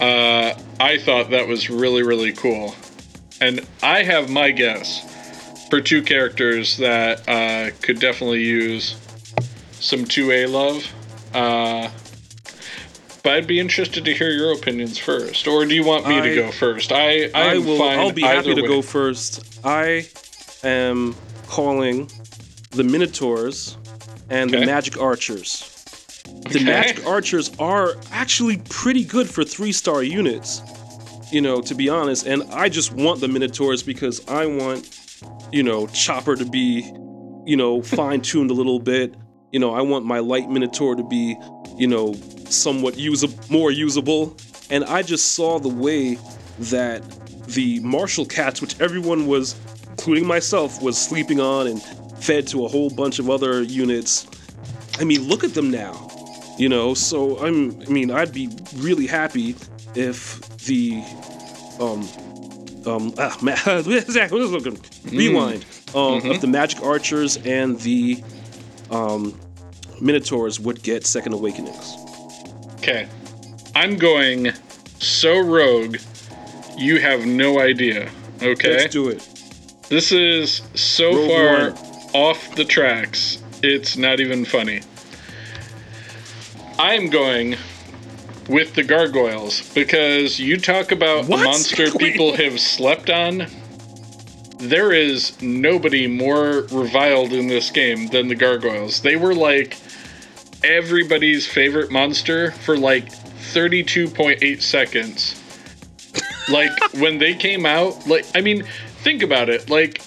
uh, 0.00 0.54
I 0.80 0.98
thought 0.98 1.30
that 1.30 1.46
was 1.46 1.70
really, 1.70 2.02
really 2.02 2.32
cool. 2.32 2.74
And 3.40 3.66
I 3.82 4.02
have 4.02 4.30
my 4.30 4.50
guess 4.50 5.68
for 5.68 5.80
two 5.80 6.02
characters 6.02 6.76
that 6.78 7.28
uh, 7.28 7.70
could 7.82 7.98
definitely 7.98 8.42
use 8.42 8.96
some 9.72 10.04
2A 10.04 10.50
love. 10.50 10.86
But 13.24 13.32
I'd 13.32 13.46
be 13.46 13.58
interested 13.58 14.04
to 14.04 14.12
hear 14.14 14.30
your 14.30 14.52
opinions 14.52 14.98
first, 14.98 15.48
or 15.48 15.64
do 15.64 15.74
you 15.74 15.82
want 15.84 16.06
me 16.06 16.18
I- 16.18 16.20
to 16.28 16.34
go 16.36 16.50
first? 16.52 16.92
I 16.92 17.30
I 17.34 17.54
I'm 17.54 17.64
will. 17.64 17.82
I'll 17.82 18.12
be 18.12 18.20
happy 18.22 18.54
to 18.54 18.62
way. 18.62 18.68
go 18.68 18.82
first. 18.82 19.60
I 19.64 20.06
am 20.62 21.16
calling 21.48 22.10
the 22.72 22.84
Minotaurs 22.84 23.78
and 24.28 24.50
Okay. 24.50 24.60
the 24.60 24.66
Magic 24.66 25.00
Archers. 25.00 25.70
The 26.50 26.56
Okay. 26.58 26.64
Magic 26.64 27.06
Archers 27.06 27.50
are 27.58 27.96
actually 28.12 28.58
pretty 28.68 29.04
good 29.04 29.28
for 29.28 29.42
three 29.42 29.72
star 29.72 30.02
units, 30.02 30.60
you 31.32 31.40
know, 31.40 31.62
to 31.62 31.74
be 31.74 31.88
honest. 31.88 32.26
And 32.26 32.42
I 32.52 32.68
just 32.68 32.92
want 32.92 33.20
the 33.20 33.28
Minotaurs 33.28 33.82
because 33.82 34.20
I 34.28 34.44
want, 34.44 34.86
you 35.50 35.62
know, 35.62 35.86
Chopper 35.88 36.36
to 36.36 36.44
be, 36.44 36.82
you 37.46 37.56
know, 37.56 37.80
fine 37.80 38.20
tuned 38.20 38.50
a 38.50 38.54
little 38.54 38.80
bit. 38.80 39.14
You 39.52 39.60
know, 39.60 39.72
I 39.72 39.80
want 39.82 40.04
my 40.04 40.18
light 40.18 40.50
Minotaur 40.50 40.94
to 40.96 41.04
be, 41.04 41.36
you 41.76 41.86
know, 41.86 42.14
somewhat 42.48 42.96
usable, 42.98 43.38
more 43.50 43.70
usable. 43.70 44.36
And 44.70 44.84
I 44.84 45.02
just 45.02 45.32
saw 45.32 45.58
the 45.58 45.68
way 45.68 46.18
that 46.58 47.02
the 47.48 47.80
martial 47.80 48.24
cats, 48.24 48.60
which 48.60 48.80
everyone 48.80 49.26
was, 49.26 49.54
including 49.90 50.26
myself, 50.26 50.80
was 50.82 50.96
sleeping 50.96 51.40
on 51.40 51.66
and 51.66 51.82
fed 52.18 52.46
to 52.48 52.64
a 52.64 52.68
whole 52.68 52.90
bunch 52.90 53.18
of 53.18 53.28
other 53.28 53.62
units. 53.62 54.26
I 54.98 55.04
mean, 55.04 55.22
look 55.28 55.44
at 55.44 55.54
them 55.54 55.70
now. 55.70 56.08
You 56.56 56.68
know, 56.68 56.94
so 56.94 57.38
I'm. 57.44 57.80
I 57.82 57.86
mean, 57.86 58.10
I'd 58.12 58.32
be 58.32 58.48
really 58.76 59.06
happy 59.08 59.56
if 59.96 60.40
the 60.58 61.02
um 61.80 62.08
um 62.86 63.12
ah, 63.18 63.36
ma- 63.42 63.56
rewind 65.12 65.64
um, 65.94 66.20
Mm-hmm. 66.20 66.30
of 66.30 66.40
the 66.40 66.46
Magic 66.46 66.80
Archers 66.82 67.36
and 67.38 67.78
the 67.80 68.22
um 68.90 69.38
Minotaurs 70.04 70.60
would 70.60 70.82
get 70.82 71.06
Second 71.06 71.32
Awakenings. 71.32 71.96
Okay. 72.76 73.08
I'm 73.74 73.96
going 73.96 74.52
so 75.00 75.40
rogue, 75.40 75.96
you 76.76 77.00
have 77.00 77.26
no 77.26 77.58
idea. 77.58 78.10
Okay? 78.42 78.76
Let's 78.76 78.92
do 78.92 79.08
it. 79.08 79.26
This 79.88 80.12
is 80.12 80.62
so 80.74 81.14
Rogue 81.14 81.28
far 81.30 81.70
One. 81.70 82.10
off 82.14 82.54
the 82.56 82.64
tracks, 82.64 83.42
it's 83.62 83.96
not 83.96 84.20
even 84.20 84.44
funny. 84.44 84.82
I'm 86.78 87.08
going 87.08 87.56
with 88.48 88.74
the 88.74 88.82
gargoyles 88.82 89.72
because 89.74 90.38
you 90.38 90.58
talk 90.58 90.92
about 90.92 91.26
What? 91.26 91.40
a 91.40 91.44
monster 91.44 91.90
people 91.98 92.36
have 92.36 92.60
slept 92.60 93.08
on. 93.08 93.46
There 94.58 94.92
is 94.92 95.40
nobody 95.42 96.06
more 96.06 96.66
reviled 96.70 97.32
in 97.32 97.48
this 97.48 97.70
game 97.70 98.08
than 98.08 98.28
the 98.28 98.34
gargoyles. 98.34 99.00
They 99.00 99.16
were 99.16 99.34
like 99.34 99.76
everybody's 100.64 101.46
favorite 101.46 101.90
monster 101.90 102.52
for 102.52 102.76
like 102.76 103.08
32.8 103.10 104.62
seconds. 104.62 105.40
like 106.48 106.70
when 106.94 107.18
they 107.18 107.34
came 107.34 107.66
out, 107.66 108.06
like 108.06 108.26
I 108.34 108.40
mean, 108.40 108.64
think 109.02 109.22
about 109.22 109.48
it. 109.48 109.70
Like 109.70 110.00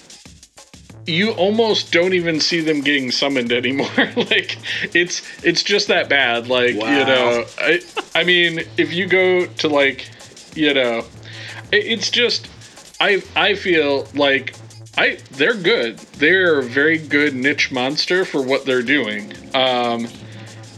you 1.06 1.30
almost 1.32 1.90
don't 1.90 2.12
even 2.12 2.38
see 2.38 2.60
them 2.60 2.82
getting 2.82 3.10
summoned 3.10 3.50
anymore. 3.50 3.88
like 4.16 4.58
it's 4.94 5.22
it's 5.42 5.62
just 5.62 5.88
that 5.88 6.08
bad. 6.08 6.48
Like 6.48 6.74
you 6.74 6.80
know, 6.80 7.44
I 7.58 7.80
I 8.14 8.24
mean, 8.24 8.60
if 8.76 8.92
you 8.92 9.06
go 9.06 9.46
to 9.46 9.68
like 9.68 10.08
you 10.54 10.74
know, 10.74 10.98
it, 11.72 11.86
it's 11.86 12.10
just 12.10 12.48
I 13.00 13.22
I 13.34 13.54
feel 13.54 14.06
like 14.14 14.54
I 14.98 15.18
they're 15.32 15.54
good. 15.54 15.98
They're 16.18 16.58
a 16.58 16.62
very 16.62 16.98
good 16.98 17.34
niche 17.34 17.72
monster 17.72 18.24
for 18.24 18.42
what 18.42 18.66
they're 18.66 18.82
doing. 18.82 19.32
Um, 19.54 20.08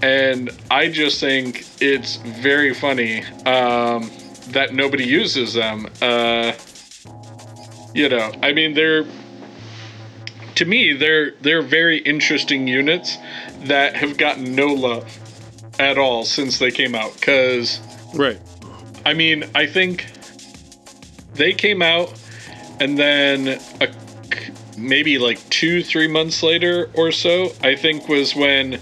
and 0.03 0.51
I 0.71 0.89
just 0.89 1.21
think 1.21 1.67
it's 1.81 2.17
very 2.17 2.75
funny 2.75 3.23
um, 3.47 4.11
that 4.49 4.73
nobody 4.73 5.05
uses 5.05 5.55
them. 5.55 5.87
Uh, 6.01 6.53
you 7.95 8.09
know, 8.09 8.33
I 8.43 8.53
mean, 8.53 8.75
they're 8.75 9.05
to 10.57 10.65
me 10.65 10.93
they're 10.93 11.33
they're 11.41 11.63
very 11.63 11.99
interesting 11.99 12.67
units 12.67 13.19
that 13.65 13.97
have 13.97 14.17
gotten 14.17 14.55
no 14.55 14.67
love 14.67 15.19
at 15.79 15.99
all 15.99 16.25
since 16.25 16.59
they 16.59 16.71
came 16.71 16.95
out. 16.95 17.15
Because 17.15 17.81
Right. 18.15 18.39
I 19.05 19.15
mean, 19.15 19.45
I 19.55 19.67
think 19.67 20.07
they 21.35 21.53
came 21.53 21.81
out, 21.81 22.13
and 22.81 22.99
then 22.99 23.61
a, 23.81 23.89
maybe 24.77 25.19
like 25.19 25.39
two, 25.49 25.83
three 25.83 26.09
months 26.09 26.43
later 26.43 26.91
or 26.95 27.13
so, 27.13 27.53
I 27.63 27.77
think 27.77 28.09
was 28.09 28.35
when 28.35 28.81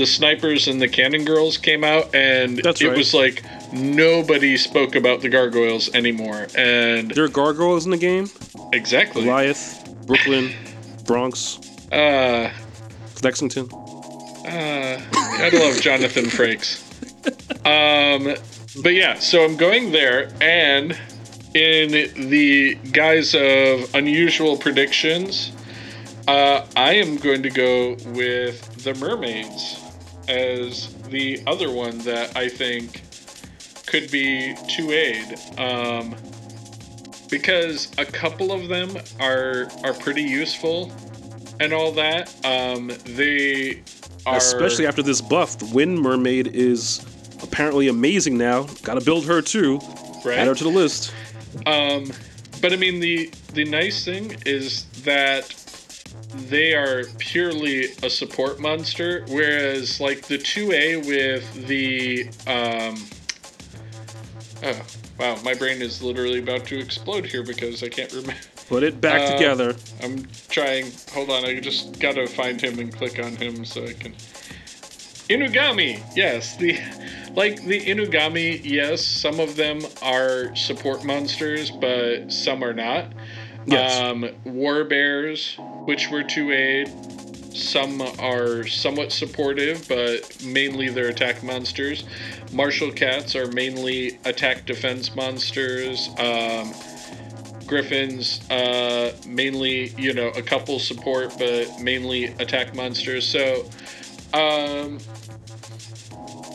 the 0.00 0.06
snipers 0.06 0.66
and 0.66 0.80
the 0.80 0.88
cannon 0.88 1.24
girls 1.24 1.56
came 1.58 1.84
out, 1.84 2.14
and 2.14 2.58
That's 2.58 2.80
it 2.80 2.88
right. 2.88 2.96
was 2.96 3.12
like 3.14 3.44
nobody 3.72 4.56
spoke 4.56 4.96
about 4.96 5.20
the 5.20 5.28
gargoyles 5.28 5.94
anymore. 5.94 6.48
And 6.56 7.10
There 7.10 7.24
are 7.24 7.28
gargoyles 7.28 7.84
in 7.84 7.90
the 7.92 7.98
game. 7.98 8.28
exactly, 8.72 9.22
Goliath, 9.24 9.94
Brooklyn, 10.06 10.52
Bronx, 11.04 11.58
uh, 11.92 12.50
Lexington. 13.22 13.68
Uh, 13.72 15.00
I 15.12 15.50
love 15.52 15.80
Jonathan 15.80 16.24
Frakes. 16.24 16.82
Um, 17.66 18.34
but 18.82 18.94
yeah, 18.94 19.18
so 19.18 19.44
I'm 19.44 19.56
going 19.56 19.92
there, 19.92 20.32
and 20.40 20.98
in 21.54 21.90
the 22.30 22.76
guise 22.92 23.34
of 23.34 23.94
unusual 23.94 24.56
predictions, 24.56 25.52
uh, 26.26 26.64
I 26.76 26.94
am 26.94 27.16
going 27.16 27.42
to 27.42 27.50
go 27.50 27.96
with 28.14 28.82
the 28.84 28.94
mermaids 28.94 29.79
as 30.30 30.94
the 31.08 31.42
other 31.46 31.70
one 31.70 31.98
that 31.98 32.36
I 32.36 32.48
think 32.48 33.02
could 33.86 34.10
be 34.10 34.54
2A. 34.54 35.58
Um, 35.58 36.14
because 37.28 37.90
a 37.98 38.04
couple 38.04 38.52
of 38.52 38.68
them 38.68 38.96
are 39.20 39.68
are 39.84 39.94
pretty 39.94 40.22
useful 40.22 40.92
and 41.60 41.72
all 41.72 41.92
that. 41.92 42.34
Um, 42.44 42.90
they 43.04 43.82
are 44.26 44.36
Especially 44.36 44.86
after 44.86 45.02
this 45.02 45.20
buff, 45.20 45.58
the 45.58 45.66
Wind 45.66 45.98
Mermaid 46.00 46.48
is 46.48 47.04
apparently 47.42 47.88
amazing 47.88 48.36
now. 48.36 48.64
Got 48.82 48.94
to 48.94 49.04
build 49.04 49.26
her 49.26 49.42
too. 49.42 49.78
right. 50.24 50.38
Add 50.38 50.48
her 50.48 50.54
to 50.54 50.64
the 50.64 50.70
list. 50.70 51.12
Um, 51.66 52.10
but 52.60 52.72
I 52.72 52.76
mean 52.76 53.00
the 53.00 53.30
the 53.54 53.64
nice 53.64 54.04
thing 54.04 54.36
is 54.46 54.84
that 55.04 55.54
they 56.48 56.74
are 56.74 57.04
purely 57.18 57.86
a 58.02 58.10
support 58.10 58.60
monster, 58.60 59.24
whereas 59.28 60.00
like 60.00 60.22
the 60.26 60.38
two 60.38 60.72
A 60.72 60.96
with 60.96 61.66
the 61.66 62.28
um. 62.46 62.96
Oh 64.62 64.82
wow, 65.18 65.38
my 65.42 65.54
brain 65.54 65.80
is 65.80 66.02
literally 66.02 66.38
about 66.38 66.66
to 66.66 66.78
explode 66.78 67.24
here 67.26 67.42
because 67.42 67.82
I 67.82 67.88
can't 67.88 68.12
remember. 68.12 68.40
Put 68.68 68.82
it 68.82 69.00
back 69.00 69.22
Uh, 69.22 69.32
together. 69.34 69.76
I'm 70.02 70.26
trying. 70.48 70.92
Hold 71.12 71.30
on, 71.30 71.44
I 71.44 71.58
just 71.60 71.98
gotta 71.98 72.26
find 72.26 72.60
him 72.60 72.78
and 72.78 72.94
click 72.94 73.18
on 73.18 73.34
him 73.36 73.64
so 73.64 73.84
I 73.84 73.94
can. 73.94 74.14
Inugami, 75.28 76.02
yes, 76.16 76.56
the 76.56 76.76
like 77.34 77.62
the 77.64 77.80
Inugami, 77.80 78.60
yes, 78.64 79.04
some 79.04 79.38
of 79.40 79.56
them 79.56 79.80
are 80.02 80.54
support 80.56 81.04
monsters, 81.04 81.70
but 81.70 82.32
some 82.32 82.62
are 82.64 82.74
not. 82.74 83.12
Yes. 83.66 84.00
Um, 84.00 84.28
War 84.44 84.84
Bears, 84.84 85.56
which 85.84 86.10
were 86.10 86.22
2A, 86.22 87.56
some 87.56 88.00
are 88.18 88.66
somewhat 88.66 89.12
supportive, 89.12 89.86
but 89.88 90.42
mainly 90.44 90.88
they're 90.88 91.08
attack 91.08 91.42
monsters. 91.42 92.04
Martial 92.52 92.90
Cats 92.90 93.34
are 93.36 93.46
mainly 93.46 94.18
attack 94.24 94.66
defense 94.66 95.14
monsters. 95.14 96.08
Um, 96.18 96.72
Griffins, 97.66 98.40
uh, 98.50 99.12
mainly, 99.26 99.88
you 99.96 100.12
know, 100.12 100.28
a 100.30 100.42
couple 100.42 100.78
support, 100.80 101.32
but 101.38 101.80
mainly 101.80 102.24
attack 102.24 102.74
monsters. 102.74 103.28
So, 103.28 103.64
um, 104.34 104.98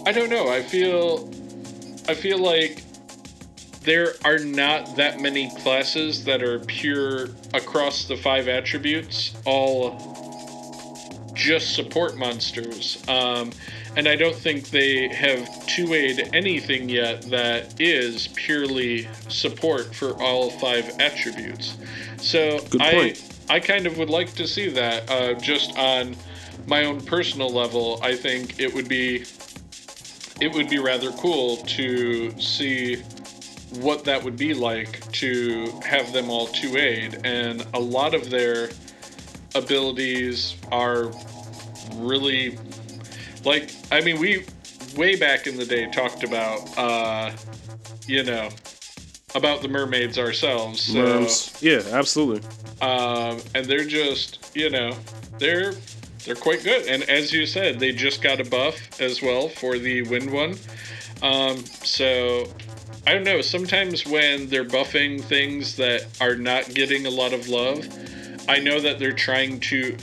I 0.05 0.11
don't 0.11 0.29
know. 0.29 0.49
I 0.49 0.61
feel, 0.61 1.29
I 2.09 2.15
feel 2.15 2.37
like 2.37 2.83
there 3.85 4.13
are 4.23 4.39
not 4.39 4.95
that 4.97 5.19
many 5.19 5.49
classes 5.57 6.23
that 6.25 6.41
are 6.41 6.59
pure 6.59 7.29
across 7.53 8.07
the 8.07 8.17
five 8.17 8.47
attributes, 8.47 9.35
all 9.45 10.13
just 11.33 11.75
support 11.75 12.17
monsters. 12.17 13.03
Um, 13.07 13.51
and 13.95 14.07
I 14.07 14.15
don't 14.15 14.35
think 14.35 14.69
they 14.69 15.07
have 15.09 15.67
2 15.67 15.93
anything 16.33 16.89
yet 16.89 17.21
that 17.23 17.79
is 17.79 18.27
purely 18.29 19.07
support 19.29 19.95
for 19.95 20.11
all 20.21 20.49
five 20.49 20.99
attributes. 20.99 21.77
So 22.17 22.59
I. 22.79 23.15
I 23.47 23.59
kind 23.59 23.85
of 23.85 23.97
would 23.97 24.09
like 24.09 24.33
to 24.35 24.47
see 24.47 24.69
that 24.69 25.09
uh, 25.09 25.33
just 25.35 25.77
on 25.77 26.15
my 26.65 26.85
own 26.85 26.99
personal 27.01 27.49
level. 27.49 27.99
I 28.01 28.15
think 28.15 28.59
it 28.59 28.73
would 28.73 28.87
be 28.87 29.25
it 30.41 30.53
would 30.53 30.69
be 30.69 30.79
rather 30.79 31.11
cool 31.11 31.57
to 31.57 32.39
see 32.41 33.03
what 33.71 34.03
that 34.05 34.23
would 34.23 34.37
be 34.37 34.53
like 34.53 35.11
to 35.11 35.67
have 35.83 36.13
them 36.13 36.29
all 36.29 36.47
2 36.47 36.77
aid 36.77 37.21
and 37.23 37.65
a 37.73 37.79
lot 37.79 38.13
of 38.13 38.29
their 38.29 38.69
abilities 39.55 40.55
are 40.71 41.11
really 41.95 42.57
like 43.43 43.71
I 43.91 44.01
mean 44.01 44.19
we 44.19 44.45
way 44.95 45.15
back 45.15 45.47
in 45.47 45.57
the 45.57 45.65
day 45.65 45.89
talked 45.91 46.23
about 46.23 46.77
uh 46.77 47.31
you 48.07 48.23
know 48.23 48.49
about 49.35 49.61
the 49.61 49.67
mermaids 49.67 50.17
ourselves. 50.17 50.81
So 50.81 51.03
Worms. 51.03 51.57
Yeah, 51.61 51.81
absolutely. 51.91 52.47
um 52.81 53.39
and 53.53 53.65
they're 53.65 53.85
just, 53.85 54.51
you 54.55 54.69
know, 54.69 54.95
they're 55.39 55.73
they're 56.25 56.35
quite 56.35 56.63
good. 56.63 56.87
And 56.87 57.03
as 57.03 57.31
you 57.31 57.45
said, 57.45 57.79
they 57.79 57.91
just 57.91 58.21
got 58.21 58.39
a 58.39 58.49
buff 58.49 58.99
as 58.99 59.21
well 59.21 59.49
for 59.49 59.77
the 59.77 60.01
wind 60.03 60.31
one. 60.31 60.57
Um 61.21 61.57
so 61.65 62.47
I 63.07 63.13
don't 63.13 63.23
know, 63.23 63.41
sometimes 63.41 64.05
when 64.05 64.49
they're 64.49 64.65
buffing 64.65 65.23
things 65.23 65.75
that 65.77 66.05
are 66.19 66.35
not 66.35 66.73
getting 66.73 67.05
a 67.05 67.09
lot 67.09 67.33
of 67.33 67.47
love, 67.47 67.87
I 68.47 68.59
know 68.59 68.79
that 68.79 68.99
they're 68.99 69.13
trying 69.13 69.59
to 69.61 69.97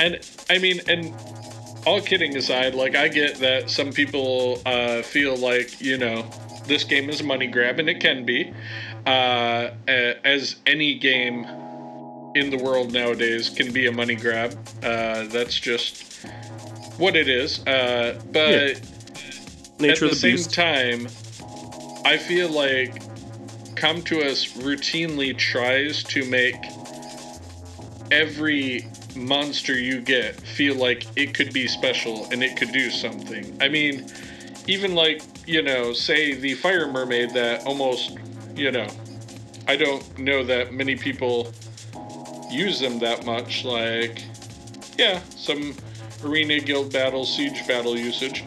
and 0.00 0.20
I 0.48 0.58
mean 0.58 0.80
and 0.88 1.14
all 1.86 2.00
kidding 2.00 2.36
aside, 2.36 2.74
like 2.74 2.94
I 2.94 3.08
get 3.08 3.36
that 3.36 3.70
some 3.70 3.92
people 3.92 4.60
uh, 4.66 5.02
feel 5.02 5.36
like 5.36 5.80
you 5.80 5.96
know 5.98 6.28
this 6.66 6.84
game 6.84 7.08
is 7.08 7.20
a 7.20 7.24
money 7.24 7.46
grab, 7.46 7.78
and 7.78 7.88
it 7.88 8.00
can 8.00 8.24
be, 8.24 8.52
uh, 9.06 9.70
as 9.86 10.56
any 10.66 10.94
game 10.94 11.44
in 12.34 12.50
the 12.50 12.58
world 12.62 12.92
nowadays 12.92 13.48
can 13.48 13.72
be 13.72 13.86
a 13.86 13.92
money 13.92 14.14
grab. 14.14 14.52
Uh, 14.82 15.24
that's 15.24 15.58
just 15.58 16.24
what 16.98 17.16
it 17.16 17.28
is. 17.28 17.66
Uh, 17.66 18.20
but 18.32 18.80
Nature 19.80 19.92
at 19.92 19.92
of 19.92 20.00
the, 20.00 20.08
the, 20.08 20.14
same 20.14 20.36
beast. 20.36 20.54
time, 20.54 21.08
I 22.08 22.16
feel 22.16 22.48
like 22.48 23.02
Com2uS 23.74 24.62
routinely 24.62 25.36
tries 25.36 26.02
to 26.04 26.24
make 26.24 26.56
every 28.10 28.86
monster 29.14 29.78
you 29.78 30.00
get 30.00 30.40
feel 30.40 30.76
like 30.76 31.04
it 31.16 31.34
could 31.34 31.52
be 31.52 31.66
special 31.68 32.26
and 32.32 32.42
it 32.42 32.56
could 32.56 32.72
do 32.72 32.88
something. 32.88 33.54
I 33.60 33.68
mean, 33.68 34.10
even 34.66 34.94
like, 34.94 35.20
you 35.46 35.60
know, 35.60 35.92
say 35.92 36.32
the 36.32 36.54
fire 36.54 36.90
mermaid 36.90 37.34
that 37.34 37.66
almost, 37.66 38.16
you 38.56 38.70
know, 38.70 38.88
I 39.66 39.76
don't 39.76 40.18
know 40.18 40.42
that 40.44 40.72
many 40.72 40.96
people 40.96 41.52
use 42.50 42.80
them 42.80 43.00
that 43.00 43.26
much. 43.26 43.66
Like, 43.66 44.22
yeah, 44.96 45.20
some 45.36 45.76
arena 46.24 46.58
guild 46.58 46.90
battle, 46.90 47.26
siege 47.26 47.68
battle 47.68 47.98
usage. 47.98 48.44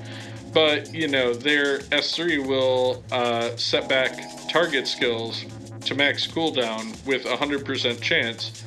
But, 0.54 0.94
you 0.94 1.08
know, 1.08 1.34
their 1.34 1.80
S3 1.80 2.46
will 2.46 3.04
uh, 3.12 3.56
set 3.56 3.88
back 3.88 4.12
target 4.50 4.88
skills 4.88 5.46
to 5.86 5.96
max 5.96 6.28
cooldown 6.28 7.06
with 7.06 7.26
a 7.26 7.36
100% 7.36 8.02
chance 8.02 8.64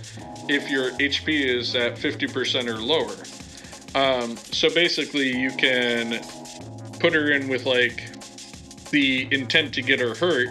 if 0.49 0.71
your 0.71 0.91
HP 0.93 1.45
is 1.45 1.75
at 1.75 1.97
50% 1.97 2.69
or 2.69 2.79
lower. 2.79 3.15
Um, 3.95 4.37
so 4.37 4.69
basically, 4.75 5.37
you 5.37 5.51
can 5.51 6.21
put 6.99 7.13
her 7.15 7.31
in 7.31 7.49
with 7.49 7.65
like 7.65 8.03
the 8.91 9.29
intent 9.33 9.75
to 9.75 9.83
get 9.83 10.01
her 10.01 10.15
hurt, 10.15 10.49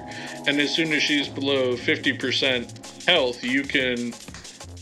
and 0.47 0.59
as 0.59 0.73
soon 0.73 0.93
as 0.93 1.03
she's 1.03 1.27
below 1.27 1.75
50% 1.75 3.05
health, 3.05 3.43
you 3.43 3.63
can 3.63 4.13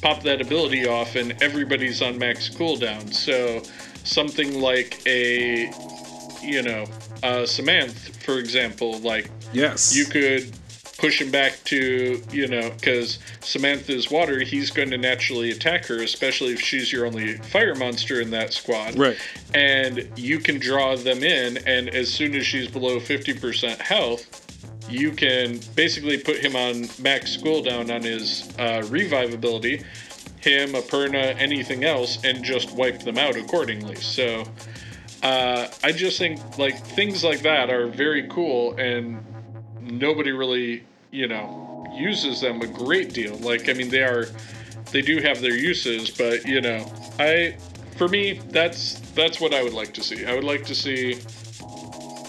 pop 0.02 0.22
that 0.24 0.42
ability 0.42 0.88
off, 0.88 1.16
and 1.16 1.42
everybody's 1.42 2.02
on 2.02 2.18
max 2.18 2.50
cooldown. 2.50 3.14
So 3.14 3.62
something 4.04 4.62
like 4.62 5.02
a, 5.08 5.72
you 6.44 6.62
know, 6.62 6.84
uh, 7.24 7.44
Samanth, 7.46 8.16
for 8.24 8.38
example, 8.40 9.00
like 9.00 9.30
Yes. 9.54 9.96
you 9.96 10.06
could 10.06 10.52
push 10.98 11.20
him 11.20 11.32
back 11.32 11.54
to, 11.66 12.22
you 12.32 12.48
know, 12.48 12.70
because 12.80 13.18
Samantha's 13.42 14.12
water, 14.12 14.42
he's 14.42 14.70
going 14.70 14.92
to 14.92 14.98
naturally 15.00 15.50
attack 15.50 15.86
her, 15.88 15.98
especially 16.04 16.54
if 16.54 16.62
she's 16.62 16.94
your 16.94 17.08
only 17.08 17.38
fire 17.38 17.74
monster 17.74 18.22
in 18.22 18.30
that 18.30 18.54
squad. 18.54 18.96
Right. 18.96 19.18
And 19.56 20.08
you 20.16 20.38
can 20.40 20.60
draw 20.60 20.96
them 20.96 21.24
in, 21.24 21.58
and 21.66 21.90
as 21.90 22.14
soon 22.14 22.36
as 22.36 22.46
she's 22.46 22.68
below 22.68 23.00
50% 23.00 23.80
health, 23.80 24.48
you 24.90 25.12
can 25.12 25.60
basically 25.76 26.20
put 26.20 26.38
him 26.38 26.56
on 26.56 26.88
max 27.00 27.36
cooldown 27.36 27.94
on 27.94 28.04
his 28.04 28.48
uh, 28.60 28.84
revive 28.90 29.34
ability, 29.34 29.84
him, 30.42 30.74
Aperna, 30.74 31.36
anything 31.40 31.84
else, 31.84 32.24
and 32.24 32.44
just 32.44 32.72
wipe 32.74 33.02
them 33.04 33.18
out 33.18 33.36
accordingly. 33.36 33.96
So 33.96 34.44
uh, 35.24 35.68
I 35.84 35.92
just 35.92 36.18
think 36.18 36.40
like 36.58 36.78
things 36.78 37.24
like 37.24 37.42
that 37.42 37.70
are 37.70 37.88
very 37.88 38.28
cool, 38.28 38.74
and 38.76 39.24
nobody 39.82 40.32
really, 40.32 40.84
you 41.12 41.28
know, 41.28 41.86
uses 41.96 42.42
them 42.42 42.62
a 42.62 42.68
great 42.68 43.14
deal. 43.14 43.36
Like 43.38 43.70
I 43.70 43.74
mean, 43.74 43.90
they 43.90 44.04
are, 44.04 44.28
they 44.92 45.02
do 45.02 45.20
have 45.20 45.42
their 45.42 45.56
uses, 45.56 46.10
but 46.10 46.46
you 46.46 46.62
know, 46.62 46.92
I, 47.20 47.58
for 47.98 48.08
me, 48.08 48.42
that's 48.50 49.00
that's 49.12 49.40
what 49.40 49.54
I 49.54 49.62
would 49.64 49.74
like 49.74 49.94
to 49.94 50.04
see. 50.04 50.26
I 50.26 50.34
would 50.34 50.44
like 50.44 50.66
to 50.66 50.76
see. 50.76 51.20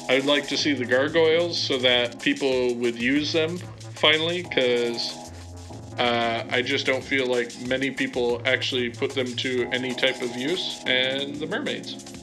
I 0.08 0.16
would 0.16 0.26
like 0.26 0.48
to 0.48 0.56
see 0.58 0.74
the 0.74 0.84
gargoyles 0.84 1.58
so 1.58 1.78
that 1.78 2.20
people 2.20 2.74
would 2.74 3.00
use 3.00 3.32
them 3.32 3.56
finally, 3.94 4.42
because 4.42 5.16
uh, 5.96 6.44
I 6.50 6.60
just 6.60 6.86
don't 6.86 7.04
feel 7.04 7.26
like 7.26 7.58
many 7.66 7.90
people 7.90 8.42
actually 8.44 8.90
put 8.90 9.14
them 9.14 9.34
to 9.36 9.68
any 9.72 9.94
type 9.94 10.20
of 10.20 10.36
use. 10.36 10.82
And 10.86 11.36
the 11.36 11.46
mermaids. 11.46 12.21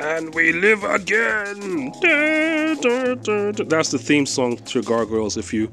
And 0.00 0.32
we 0.34 0.52
live 0.52 0.84
again. 0.84 1.92
That's 3.68 3.90
the 3.90 3.98
theme 4.00 4.26
song 4.26 4.56
to 4.56 4.82
Gargoyles. 4.82 5.36
If 5.36 5.52
you 5.52 5.70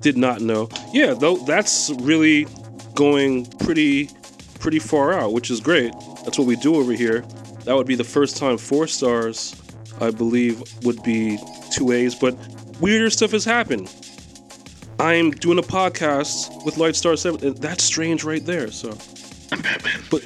did 0.00 0.16
not 0.16 0.40
know, 0.40 0.68
yeah, 0.92 1.14
though 1.14 1.36
that's 1.36 1.90
really 2.00 2.46
going 2.94 3.46
pretty, 3.60 4.10
pretty 4.58 4.80
far 4.80 5.12
out, 5.12 5.32
which 5.32 5.50
is 5.50 5.60
great. 5.60 5.92
That's 6.24 6.38
what 6.38 6.46
we 6.48 6.56
do 6.56 6.74
over 6.76 6.92
here. 6.92 7.20
That 7.64 7.76
would 7.76 7.86
be 7.86 7.94
the 7.94 8.04
first 8.04 8.36
time 8.36 8.58
four 8.58 8.86
stars, 8.86 9.54
I 10.00 10.10
believe, 10.10 10.62
would 10.84 11.02
be 11.02 11.38
two 11.70 11.92
A's. 11.92 12.14
But 12.14 12.36
weirder 12.80 13.10
stuff 13.10 13.30
has 13.30 13.44
happened. 13.44 13.92
I'm 14.98 15.30
doing 15.30 15.58
a 15.58 15.62
podcast 15.62 16.64
with 16.64 16.74
Lightstar 16.74 17.16
Seven. 17.16 17.54
That's 17.54 17.84
strange, 17.84 18.24
right 18.24 18.44
there. 18.44 18.72
So, 18.72 18.96
I'm 19.52 19.62
Batman. 19.62 20.02
but 20.10 20.24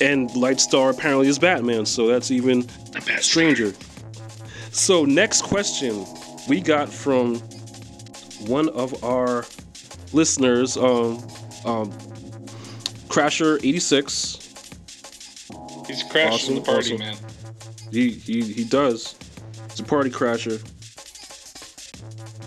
and 0.00 0.28
Lightstar 0.30 0.90
apparently 0.92 1.28
is 1.28 1.38
Batman, 1.38 1.86
so 1.86 2.06
that's 2.06 2.30
even 2.30 2.66
stranger. 3.20 3.72
So 4.70 5.04
next 5.04 5.42
question 5.42 6.04
we 6.48 6.60
got 6.60 6.88
from 6.88 7.36
one 8.46 8.68
of 8.70 9.02
our 9.02 9.44
listeners, 10.12 10.76
um, 10.76 11.18
um, 11.64 11.90
Crasher 13.08 13.58
eighty 13.58 13.80
six. 13.80 14.38
He's 15.86 16.02
crashing 16.02 16.32
Awesome, 16.32 16.54
the 16.56 16.60
party, 16.62 16.94
awesome. 16.94 16.98
man. 16.98 17.16
He 17.92 18.10
he 18.10 18.42
he 18.42 18.64
does. 18.64 19.14
He's 19.70 19.80
a 19.80 19.84
party 19.84 20.10
crasher. 20.10 20.60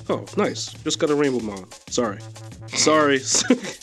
Oh, 0.09 0.25
nice. 0.37 0.73
Just 0.83 0.99
got 0.99 1.09
a 1.09 1.15
rainbow 1.15 1.39
mod. 1.39 1.73
Sorry. 1.89 2.19
Sorry. 2.67 3.19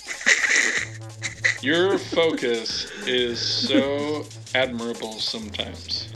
Your 1.63 1.99
focus 1.99 2.91
is 3.07 3.41
so 3.41 4.25
admirable 4.55 5.13
sometimes. 5.15 6.09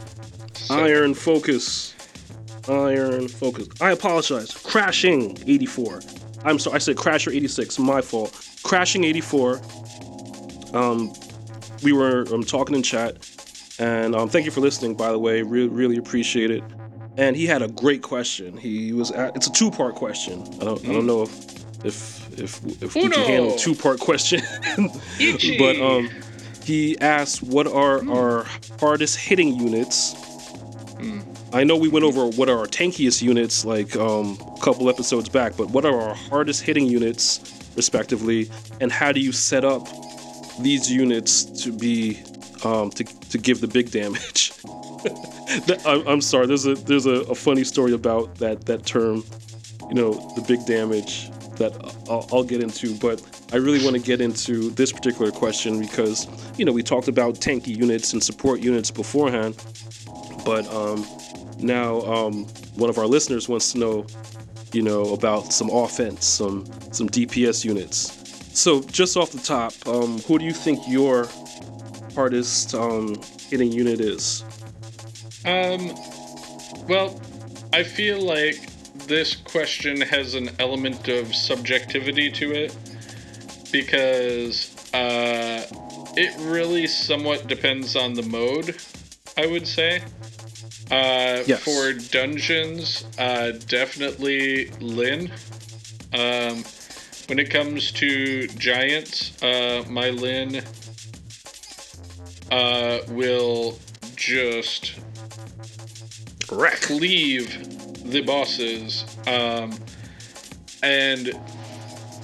So- 0.54 0.74
Iron 0.84 1.14
focus. 1.14 1.94
Iron 2.68 3.26
focus. 3.28 3.68
I 3.80 3.90
apologize. 3.92 4.52
Crashing 4.52 5.38
84. 5.46 6.00
I'm 6.44 6.58
sorry. 6.58 6.76
I 6.76 6.78
said 6.78 6.96
Crasher 6.96 7.34
86. 7.34 7.78
My 7.78 8.00
fault. 8.00 8.46
Crashing 8.62 9.04
84. 9.04 9.60
Um, 10.74 11.12
we 11.82 11.92
were 11.92 12.26
um, 12.32 12.42
talking 12.44 12.76
in 12.76 12.82
chat, 12.82 13.16
and 13.78 14.14
um, 14.14 14.28
thank 14.28 14.44
you 14.44 14.50
for 14.50 14.60
listening. 14.60 14.94
By 14.94 15.10
the 15.10 15.18
way, 15.18 15.42
Re- 15.42 15.66
really 15.66 15.96
appreciate 15.96 16.50
it. 16.50 16.62
And 17.16 17.34
he 17.34 17.46
had 17.46 17.62
a 17.62 17.68
great 17.68 18.02
question. 18.02 18.56
He 18.56 18.92
was. 18.92 19.10
At, 19.10 19.34
it's 19.34 19.46
a 19.48 19.52
two-part 19.52 19.94
question. 19.96 20.42
I 20.60 20.64
don't. 20.64 20.84
I 20.88 20.92
don't 20.92 21.06
know 21.06 21.22
if 21.22 21.84
if 21.84 22.29
if 22.40 22.60
if 22.82 22.94
we 22.94 23.02
Uno. 23.02 23.14
can 23.16 23.24
handle 23.26 23.56
two-part 23.56 24.00
question. 24.00 24.40
But 25.58 25.80
um, 25.80 26.08
he 26.64 26.98
asked, 27.00 27.42
"What 27.42 27.66
are 27.66 28.08
our 28.10 28.46
hardest 28.80 29.16
hitting 29.18 29.54
units?" 29.60 30.14
I 31.52 31.64
know 31.64 31.76
we 31.76 31.88
went 31.88 32.04
over 32.04 32.26
what 32.28 32.48
are 32.48 32.58
our 32.58 32.66
tankiest 32.66 33.22
units 33.22 33.64
like 33.64 33.96
um, 33.96 34.38
a 34.56 34.60
couple 34.60 34.88
episodes 34.88 35.28
back, 35.28 35.56
but 35.56 35.70
what 35.70 35.84
are 35.84 36.00
our 36.00 36.14
hardest 36.14 36.62
hitting 36.62 36.86
units, 36.86 37.40
respectively, 37.76 38.48
and 38.80 38.92
how 38.92 39.10
do 39.10 39.18
you 39.20 39.32
set 39.32 39.64
up 39.64 39.88
these 40.60 40.90
units 40.90 41.44
to 41.64 41.72
be 41.72 42.20
um, 42.64 42.90
to, 42.90 43.02
to 43.04 43.38
give 43.38 43.60
the 43.60 43.66
big 43.68 43.90
damage? 43.90 44.52
That- 45.66 45.82
I'm, 45.84 46.06
I'm 46.06 46.20
sorry. 46.20 46.46
There's 46.46 46.64
a 46.66 46.74
there's 46.76 47.06
a, 47.06 47.22
a 47.22 47.34
funny 47.34 47.64
story 47.64 47.92
about 47.92 48.36
that 48.36 48.66
that 48.66 48.86
term, 48.86 49.24
you 49.88 49.94
know, 49.94 50.12
the 50.36 50.42
big 50.42 50.64
damage 50.64 51.28
that 51.60 51.72
I'll, 52.08 52.42
get 52.42 52.62
into, 52.62 52.94
but 52.96 53.22
I 53.52 53.56
really 53.56 53.84
want 53.84 53.94
to 53.94 54.02
get 54.02 54.22
into 54.22 54.70
this 54.70 54.92
particular 54.92 55.30
question 55.30 55.78
because 55.78 56.26
you 56.58 56.64
know 56.64 56.72
we 56.72 56.82
talked 56.82 57.06
about 57.06 57.34
tanky 57.34 57.76
units 57.76 58.14
and 58.14 58.22
support 58.22 58.60
units 58.60 58.90
beforehand, 58.90 59.62
but 60.44 60.66
um, 60.72 61.06
now 61.58 62.00
um, 62.00 62.44
one 62.76 62.88
of 62.88 62.96
our 62.96 63.06
listeners 63.06 63.46
wants 63.46 63.72
to 63.72 63.78
know, 63.78 64.06
you 64.72 64.80
know, 64.80 65.12
about 65.12 65.52
some 65.52 65.68
offense, 65.68 66.24
some 66.24 66.64
some 66.92 67.08
DPS 67.08 67.62
units. 67.62 68.16
So 68.58 68.82
just 68.84 69.18
off 69.18 69.30
the 69.30 69.38
top, 69.38 69.74
um, 69.86 70.18
who 70.20 70.38
do 70.38 70.46
you 70.46 70.52
think 70.52 70.80
your 70.88 71.28
hardest 72.14 72.74
um, 72.74 73.20
hitting 73.50 73.70
unit 73.70 74.00
is? 74.00 74.44
Um, 75.44 75.94
well, 76.88 77.20
I 77.74 77.82
feel 77.82 78.20
like 78.22 78.69
this 79.10 79.34
question 79.34 80.00
has 80.00 80.34
an 80.36 80.48
element 80.60 81.08
of 81.08 81.34
subjectivity 81.34 82.30
to 82.30 82.52
it 82.52 82.76
because 83.72 84.72
uh, 84.94 85.66
it 86.16 86.32
really 86.38 86.86
somewhat 86.86 87.48
depends 87.48 87.96
on 87.96 88.14
the 88.14 88.22
mode, 88.22 88.76
I 89.36 89.46
would 89.46 89.66
say. 89.66 90.00
Uh, 90.92 91.42
Yes. 91.44 91.60
For 91.64 91.92
dungeons, 91.92 93.04
uh, 93.18 93.52
definitely 93.66 94.66
Lynn. 94.80 95.32
Um, 96.12 96.62
when 97.26 97.40
it 97.40 97.50
comes 97.50 97.90
to 97.92 98.46
giants, 98.46 99.42
uh, 99.42 99.84
my 99.88 100.10
Lynn 100.10 100.62
uh, 102.52 102.98
will 103.08 103.76
just 104.14 105.00
Wreck. 106.52 106.80
cleave 106.82 107.79
the 108.04 108.20
bosses. 108.22 109.04
Um, 109.26 109.78
and 110.82 111.38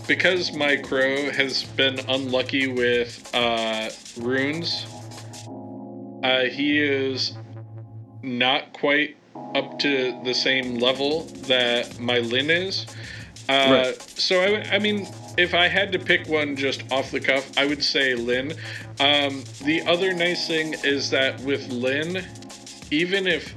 because 0.06 0.52
my 0.52 0.76
crow 0.76 1.30
has 1.30 1.64
been 1.64 1.98
unlucky 2.08 2.68
with 2.68 3.28
uh, 3.34 3.90
runes, 4.18 4.86
uh, 6.22 6.44
he 6.44 6.80
is 6.80 7.32
not 8.22 8.72
quite 8.72 9.16
up 9.54 9.78
to 9.80 10.18
the 10.24 10.34
same 10.34 10.76
level 10.76 11.22
that 11.48 11.98
my 11.98 12.18
Lin 12.18 12.50
is. 12.50 12.86
Uh, 13.48 13.84
Right. 13.86 14.02
So, 14.02 14.40
I, 14.40 14.74
I 14.74 14.78
mean, 14.78 15.06
if 15.36 15.54
I 15.54 15.68
had 15.68 15.92
to 15.92 15.98
pick 15.98 16.26
one 16.28 16.56
just 16.56 16.82
off 16.90 17.10
the 17.10 17.20
cuff, 17.20 17.56
I 17.56 17.66
would 17.66 17.82
say 17.82 18.14
Lin. 18.14 18.52
Um, 18.98 19.44
the 19.62 19.82
other 19.86 20.12
nice 20.14 20.46
thing 20.46 20.74
is 20.82 21.10
that 21.10 21.40
with 21.40 21.68
Lin, 21.68 22.24
even 22.90 23.26
if 23.26 23.54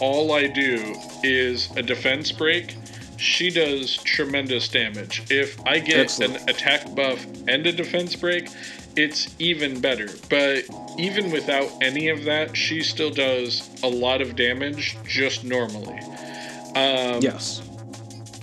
all 0.00 0.32
I 0.32 0.46
do 0.46 0.94
is 1.22 1.70
a 1.76 1.82
defense 1.82 2.32
break, 2.32 2.74
she 3.16 3.50
does 3.50 3.96
tremendous 4.04 4.68
damage. 4.68 5.22
If 5.30 5.58
I 5.66 5.78
get 5.78 5.98
Excellent. 6.00 6.42
an 6.42 6.48
attack 6.50 6.94
buff 6.94 7.24
and 7.48 7.66
a 7.66 7.72
defense 7.72 8.14
break, 8.14 8.48
it's 8.96 9.34
even 9.38 9.80
better. 9.80 10.08
But 10.28 10.64
even 10.98 11.30
without 11.30 11.70
any 11.82 12.08
of 12.08 12.24
that, 12.24 12.56
she 12.56 12.82
still 12.82 13.10
does 13.10 13.68
a 13.82 13.88
lot 13.88 14.20
of 14.20 14.36
damage 14.36 14.96
just 15.06 15.44
normally. 15.44 15.98
Um, 16.74 17.20
Yes. 17.22 17.62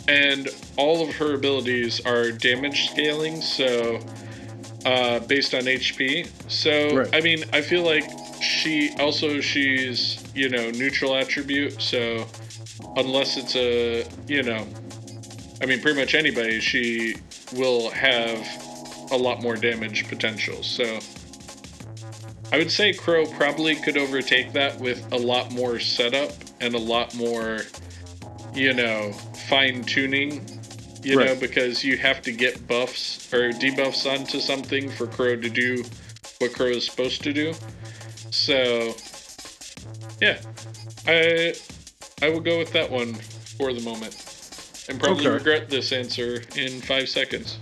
and 0.08 0.50
all 0.76 1.08
of 1.08 1.16
her 1.16 1.34
abilities 1.36 2.02
are 2.06 2.32
damage 2.32 2.90
scaling, 2.90 3.42
so 3.42 4.00
uh, 4.86 5.20
based 5.20 5.54
on 5.54 5.62
HP. 5.68 6.28
So 6.50 6.98
Right. 6.98 7.10
I 7.16 7.22
mean, 7.22 7.46
I 7.54 7.62
feel 7.62 7.84
like 7.84 8.04
she 8.44 8.94
also 9.00 9.40
she's 9.42 10.24
you 10.36 10.50
know 10.50 10.70
neutral 10.72 11.16
attribute. 11.16 11.82
So 11.82 12.28
unless 12.96 13.38
it's 13.38 13.56
a 13.56 14.06
you 14.28 14.44
know, 14.44 14.68
I 15.62 15.66
mean, 15.66 15.82
pretty 15.82 16.00
much 16.00 16.16
anybody, 16.16 16.60
she 16.60 17.16
will 17.54 17.90
have 17.92 18.40
a 19.12 19.18
lot 19.18 19.42
more 19.42 19.56
damage 19.56 20.08
potential. 20.08 20.62
So. 20.64 21.00
I 22.52 22.60
would 22.60 22.70
say 22.70 22.94
Crow 22.94 23.26
probably 23.26 23.76
could 23.76 23.98
overtake 23.98 24.54
that 24.54 24.80
with 24.80 25.12
a 25.12 25.18
lot 25.18 25.52
more 25.52 25.80
setup 25.80 26.34
and 26.62 26.76
a 26.76 26.78
lot 26.78 27.16
more 27.16 27.62
you 28.56 28.74
know, 28.74 29.12
fine 29.50 29.84
tuning, 29.84 30.48
you 31.02 31.16
know, 31.18 31.36
because 31.36 31.84
you 31.84 31.98
have 31.98 32.22
to 32.22 32.32
get 32.32 32.68
buffs 32.68 33.34
or 33.34 33.52
debuffs 33.52 34.10
onto 34.12 34.40
something 34.40 34.90
for 34.90 35.08
Crow 35.08 35.36
to 35.36 35.50
do 35.50 35.84
what 36.40 36.54
Crow 36.54 36.68
is 36.68 36.86
supposed 36.86 37.24
to 37.24 37.34
do. 37.34 37.54
So, 38.34 38.96
yeah, 40.20 40.40
I 41.08 41.54
I 42.24 42.30
will 42.30 42.40
go 42.40 42.58
with 42.58 42.72
that 42.74 42.90
one 42.90 43.14
for 43.14 43.72
the 43.74 43.82
moment, 43.82 44.16
and 44.90 45.00
probably 45.00 45.28
Okay. 45.28 45.36
regret 45.36 45.70
this 45.70 45.92
answer 45.92 46.42
in 46.56 46.82
five 46.82 47.10
seconds. 47.10 47.60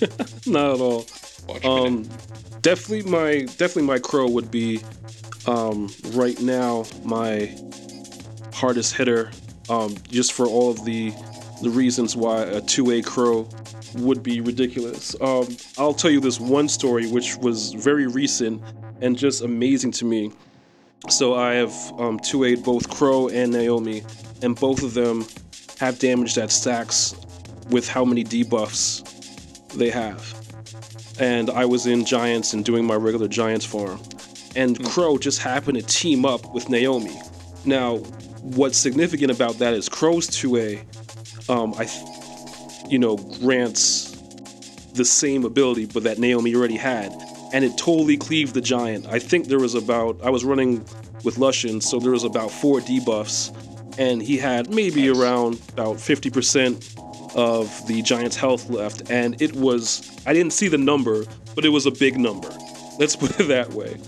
Not 0.46 0.74
at 0.76 0.80
all. 0.80 1.06
Watch. 1.46 1.64
Um, 1.66 2.08
definitely 2.62 3.02
my 3.10 3.40
definitely 3.58 3.82
my 3.82 3.98
crow 3.98 4.26
would 4.26 4.50
be 4.50 4.80
um, 5.46 5.92
right 6.12 6.40
now 6.40 6.86
my 7.04 7.54
hardest 8.54 8.96
hitter. 8.96 9.30
Um, 9.68 9.96
just 10.08 10.32
for 10.32 10.46
all 10.46 10.70
of 10.70 10.82
the 10.86 11.12
the 11.62 11.68
reasons 11.70 12.16
why 12.16 12.42
a 12.42 12.62
two 12.62 12.90
A 12.90 13.02
crow 13.02 13.48
would 13.96 14.22
be 14.22 14.40
ridiculous. 14.40 15.14
Um, 15.20 15.56
I'll 15.76 15.94
tell 15.94 16.10
you 16.10 16.20
this 16.20 16.40
one 16.40 16.68
story 16.70 17.06
which 17.06 17.36
was 17.36 17.74
very 17.74 18.06
recent 18.06 18.62
and 19.00 19.16
just 19.16 19.42
amazing 19.42 19.92
to 19.92 20.04
me. 20.04 20.32
So 21.08 21.34
I 21.34 21.54
have 21.54 21.74
um, 21.98 22.18
2 22.18 22.56
both 22.58 22.88
Crow 22.90 23.28
and 23.28 23.52
Naomi, 23.52 24.02
and 24.42 24.56
both 24.56 24.82
of 24.82 24.94
them 24.94 25.26
have 25.78 25.98
damage 25.98 26.34
that 26.34 26.50
stacks 26.50 27.14
with 27.70 27.88
how 27.88 28.04
many 28.04 28.24
debuffs 28.24 29.02
they 29.74 29.90
have. 29.90 30.34
And 31.18 31.50
I 31.50 31.64
was 31.64 31.86
in 31.86 32.04
Giants 32.04 32.52
and 32.52 32.64
doing 32.64 32.84
my 32.84 32.94
regular 32.94 33.28
Giants 33.28 33.64
farm, 33.64 34.00
and 34.54 34.82
Crow 34.84 35.18
just 35.18 35.40
happened 35.40 35.78
to 35.78 35.84
team 35.86 36.24
up 36.24 36.52
with 36.54 36.68
Naomi. 36.68 37.18
Now, 37.64 37.98
what's 38.40 38.78
significant 38.78 39.30
about 39.30 39.58
that 39.58 39.74
is 39.74 39.88
Crow's 39.88 40.28
2A, 40.28 41.50
um, 41.50 41.74
I, 41.78 41.84
th- 41.84 42.90
you 42.90 42.98
know, 42.98 43.16
grants 43.16 44.12
the 44.94 45.04
same 45.04 45.44
ability, 45.44 45.86
but 45.86 46.02
that 46.04 46.18
Naomi 46.18 46.54
already 46.54 46.76
had, 46.76 47.12
and 47.52 47.64
it 47.64 47.76
totally 47.78 48.16
cleaved 48.16 48.54
the 48.54 48.60
giant. 48.60 49.06
I 49.06 49.18
think 49.18 49.46
there 49.48 49.58
was 49.60 49.74
about 49.74 50.18
I 50.22 50.30
was 50.30 50.44
running 50.44 50.84
with 51.24 51.36
Lushen, 51.36 51.82
so 51.82 51.98
there 51.98 52.12
was 52.12 52.24
about 52.24 52.50
four 52.50 52.80
debuffs, 52.80 53.50
and 53.98 54.22
he 54.22 54.36
had 54.38 54.70
maybe 54.70 55.08
Nice. 55.08 55.18
around 55.18 55.60
about 55.72 56.00
fifty 56.00 56.30
percent 56.30 56.94
of 57.34 57.86
the 57.86 58.02
giant's 58.02 58.36
health 58.36 58.68
left, 58.70 59.10
and 59.10 59.40
it 59.42 59.54
was 59.56 60.10
I 60.26 60.32
didn't 60.32 60.52
see 60.52 60.68
the 60.68 60.78
number, 60.78 61.24
but 61.54 61.64
it 61.64 61.70
was 61.70 61.86
a 61.86 61.90
big 61.90 62.18
number. 62.18 62.48
Let's 62.98 63.14
put 63.16 63.38
it 63.40 63.48
that 63.48 63.70
way. 63.72 63.98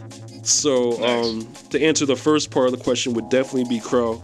So 0.43 0.91
Nice. 0.93 1.01
um, 1.27 1.49
to 1.71 1.83
answer 1.83 2.07
the 2.07 2.17
first 2.17 2.51
part 2.51 2.67
of 2.67 2.73
the 2.79 2.83
question 2.83 3.13
would 3.15 3.29
definitely 3.29 3.69
be 3.69 3.81
Crow. 3.81 4.23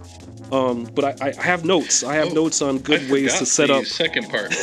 Um, 0.53 0.85
but 0.95 1.21
I, 1.23 1.33
I 1.39 1.43
have 1.43 1.65
notes. 1.65 2.05
I 2.05 2.15
have 2.15 2.29
Oh, 2.31 2.35
notes 2.35 2.63
on 2.63 2.77
I 2.77 2.81
good 2.81 3.11
ways 3.11 3.39
to 3.39 3.47
set 3.47 3.71
up 3.71 3.85
second 3.87 4.29
part. 4.31 4.55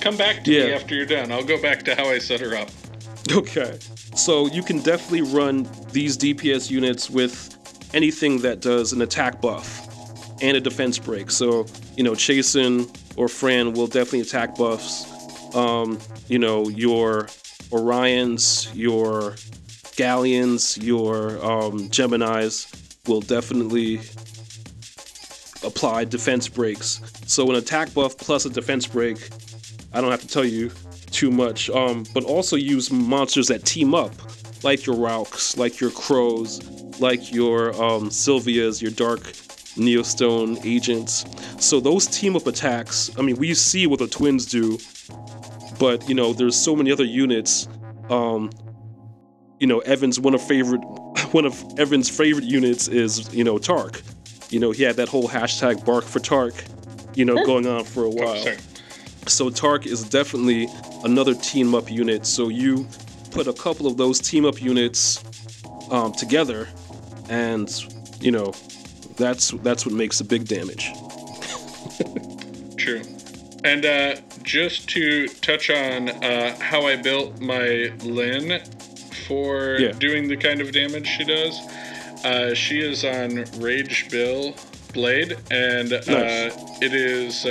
Come 0.00 0.16
back 0.16 0.44
to 0.44 0.50
me 0.50 0.72
after 0.72 0.94
you're 0.94 1.06
done. 1.06 1.30
I'll 1.32 1.44
go 1.44 1.60
back 1.62 1.84
to 1.84 1.94
how 1.94 2.04
I 2.06 2.18
set 2.18 2.40
her 2.40 2.54
up. 2.56 2.68
Okay. 3.38 3.78
So 4.14 4.46
you 4.46 4.62
can 4.62 4.80
definitely 4.80 5.22
run 5.22 5.68
these 5.92 6.16
DPS 6.16 6.70
units 6.70 7.10
with 7.10 7.54
anything 7.94 8.38
that 8.38 8.60
does 8.60 8.92
an 8.92 9.02
attack 9.02 9.40
buff 9.40 9.86
and 10.40 10.56
a 10.56 10.60
defense 10.60 10.98
break. 10.98 11.30
So, 11.30 11.66
you 11.96 12.04
know, 12.04 12.12
Chasun 12.12 12.88
or 13.16 13.28
Fran 13.28 13.74
will 13.74 13.86
definitely 13.86 14.20
attack 14.20 14.56
buffs. 14.56 15.06
Um, 15.54 15.98
you 16.28 16.38
know, 16.38 16.68
your 16.68 17.24
Orions, 17.70 18.70
your 18.74 19.34
Galleons, 19.96 20.82
your 20.82 21.32
um, 21.44 21.88
Geminis 21.90 22.74
will 23.08 23.20
definitely 23.20 24.00
apply 25.64 26.04
defense 26.04 26.48
breaks. 26.48 27.02
So 27.26 27.48
an 27.50 27.56
attack 27.56 27.92
buff 27.92 28.16
plus 28.16 28.46
a 28.46 28.50
defense 28.50 28.86
break, 28.86 29.28
I 29.92 30.00
don't 30.00 30.10
have 30.10 30.22
to 30.22 30.28
tell 30.28 30.44
you 30.44 30.70
too 31.10 31.30
much. 31.30 31.70
Um, 31.70 32.04
but 32.14 32.24
also 32.24 32.56
use 32.56 32.90
monsters 32.90 33.48
that 33.48 33.64
team 33.64 33.94
up, 33.94 34.12
like 34.62 34.86
your 34.86 34.96
Rauks, 34.96 35.56
like 35.56 35.80
your 35.80 35.90
Crows, 35.90 36.62
like 37.00 37.32
your 37.32 37.70
um, 37.70 38.10
Sylvias, 38.10 38.82
your 38.82 38.90
Dark 38.90 39.20
Neostone 39.76 40.64
agents. 40.64 41.24
So 41.58 41.80
those 41.80 42.06
team 42.06 42.36
up 42.36 42.46
attacks, 42.46 43.10
I 43.18 43.22
mean, 43.22 43.36
we 43.36 43.54
see 43.54 43.86
what 43.86 44.00
the 44.00 44.08
twins 44.08 44.46
do, 44.46 44.78
but 45.78 46.08
you 46.08 46.14
know, 46.14 46.32
there's 46.32 46.56
so 46.56 46.74
many 46.74 46.90
other 46.90 47.04
units. 47.04 47.68
Um, 48.10 48.50
you 49.60 49.66
know, 49.66 49.80
Evan's 49.80 50.20
one 50.20 50.34
of 50.34 50.42
favorite, 50.42 50.80
one 51.32 51.44
of 51.44 51.62
Evan's 51.78 52.08
favorite 52.08 52.44
units 52.44 52.88
is 52.88 53.32
you 53.34 53.44
know 53.44 53.58
Tark. 53.58 54.02
You 54.50 54.60
know, 54.60 54.70
he 54.70 54.82
had 54.82 54.96
that 54.96 55.08
whole 55.08 55.28
hashtag 55.28 55.84
bark 55.84 56.04
for 56.04 56.20
Tark, 56.20 56.54
you 57.14 57.24
know, 57.24 57.44
going 57.44 57.66
on 57.66 57.84
for 57.84 58.04
a 58.04 58.10
while. 58.10 58.42
So 59.28 59.50
Tark 59.50 59.86
is 59.86 60.02
definitely 60.08 60.68
another 61.04 61.34
team 61.34 61.74
up 61.74 61.90
unit. 61.90 62.26
So 62.26 62.48
you 62.48 62.86
put 63.30 63.46
a 63.46 63.52
couple 63.52 63.86
of 63.86 63.96
those 63.96 64.20
team 64.20 64.44
up 64.44 64.60
units 64.62 65.22
um, 65.90 66.12
together, 66.12 66.68
and 67.28 67.68
you 68.20 68.30
know 68.32 68.52
that's 69.16 69.50
that's 69.62 69.84
what 69.86 69.94
makes 69.94 70.18
the 70.18 70.24
big 70.24 70.46
damage. 70.48 70.90
True. 72.76 73.02
And 73.64 73.84
uh, 73.84 74.16
just 74.44 74.88
to 74.90 75.26
touch 75.28 75.68
on 75.70 76.08
uh, 76.08 76.56
how 76.60 76.86
I 76.86 76.96
built 76.96 77.40
my 77.40 77.90
Lin 78.02 78.62
for 79.26 79.76
Yeah. 79.78 79.92
doing 79.92 80.28
the 80.28 80.36
kind 80.36 80.60
of 80.60 80.72
damage 80.72 81.06
she 81.08 81.24
does, 81.24 81.58
uh, 82.24 82.54
she 82.54 82.78
is 82.80 83.04
on 83.04 83.44
Rage 83.60 84.08
Bill 84.10 84.54
Blade, 84.94 85.36
and 85.50 85.90
Nice. 85.90 86.08
uh, 86.08 86.50
it 86.80 86.94
is. 86.94 87.44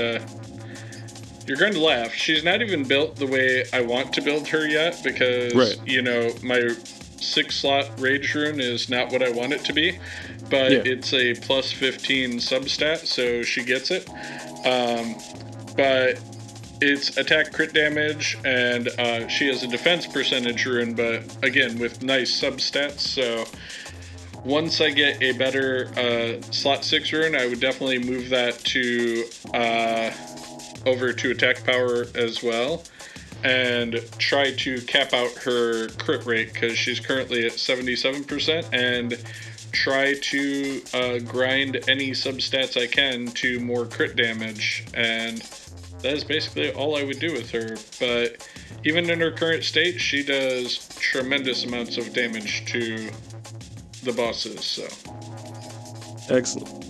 You're 1.48 1.58
going 1.58 1.74
to 1.74 1.80
laugh. 1.82 2.14
She's 2.14 2.44
not 2.44 2.62
even 2.62 2.84
built 2.84 3.16
the 3.16 3.26
way 3.28 3.64
I 3.72 3.82
want 3.82 4.12
to 4.14 4.22
build 4.22 4.48
her 4.50 4.68
yet 4.68 5.02
because 5.04 5.54
Right. 5.56 5.78
you 5.86 6.02
know 6.02 6.34
my 6.44 6.70
six 7.20 7.56
slot 7.62 7.90
rage 8.00 8.34
rune 8.36 8.60
is 8.60 8.90
not 8.90 9.12
what 9.12 9.24
I 9.24 9.30
want 9.30 9.54
it 9.54 9.64
to 9.66 9.74
be, 9.74 9.98
but 10.50 10.72
Yeah. 10.72 10.82
it's 10.86 11.14
a 11.14 11.34
plus 11.36 11.72
15 11.72 12.34
substat, 12.40 13.06
so 13.08 13.44
she 13.44 13.64
gets 13.64 13.92
it. 13.92 14.08
Um, 14.66 15.16
but 15.76 16.20
it's 16.82 17.18
attack 17.18 17.54
crit 17.54 17.74
damage, 17.74 18.38
and 18.46 18.90
uh, 19.00 19.28
she 19.30 19.48
has 19.48 19.64
a 19.64 19.68
defense 19.68 20.06
percentage 20.06 20.66
rune, 20.66 20.94
but 20.94 21.24
again 21.44 21.80
with 21.80 22.04
nice 22.04 22.40
substats. 22.40 23.00
So 23.00 23.46
once 24.44 24.80
I 24.82 24.92
get 24.92 25.22
a 25.24 25.32
better 25.32 25.90
uh, 25.98 26.42
slot 26.52 26.84
six 26.84 27.12
rune, 27.14 27.36
I 27.36 27.48
would 27.48 27.60
definitely 27.60 28.00
move 28.00 28.30
that 28.30 28.60
to 28.66 29.24
uh, 29.54 30.12
over 30.88 31.14
to 31.14 31.32
attack 31.32 31.64
power 31.64 32.06
as 32.16 32.42
well, 32.42 32.84
and 33.44 34.02
try 34.18 34.52
to 34.54 34.82
cap 34.82 35.14
out 35.14 35.32
her 35.44 35.90
crit 35.90 36.26
rate 36.26 36.54
because 36.54 36.78
she's 36.78 37.00
currently 37.00 37.46
at 37.46 37.54
77%, 37.54 38.74
and 38.74 39.18
try 39.72 40.14
to 40.16 40.82
uh, 40.94 41.20
grind 41.20 41.88
any 41.88 42.12
substats 42.12 42.82
I 42.82 42.88
can 42.88 43.28
to 43.28 43.60
more 43.60 43.86
crit 43.86 44.16
damage, 44.16 44.86
and 44.94 45.38
that 46.02 46.14
is 46.14 46.24
basically 46.24 46.72
all 46.72 46.98
I 46.98 47.04
would 47.04 47.20
do 47.20 47.34
with 47.34 47.52
her. 47.52 47.76
But 48.00 48.48
even 48.86 49.10
in 49.10 49.20
her 49.20 49.32
current 49.32 49.64
state, 49.64 50.00
she 50.00 50.24
does 50.24 50.88
tremendous 51.00 51.66
amounts 51.66 51.98
of 51.98 52.14
damage 52.14 52.66
to 52.72 53.10
the 54.04 54.14
bosses. 54.14 54.64
So 54.64 54.88
Excellent. 56.30 56.87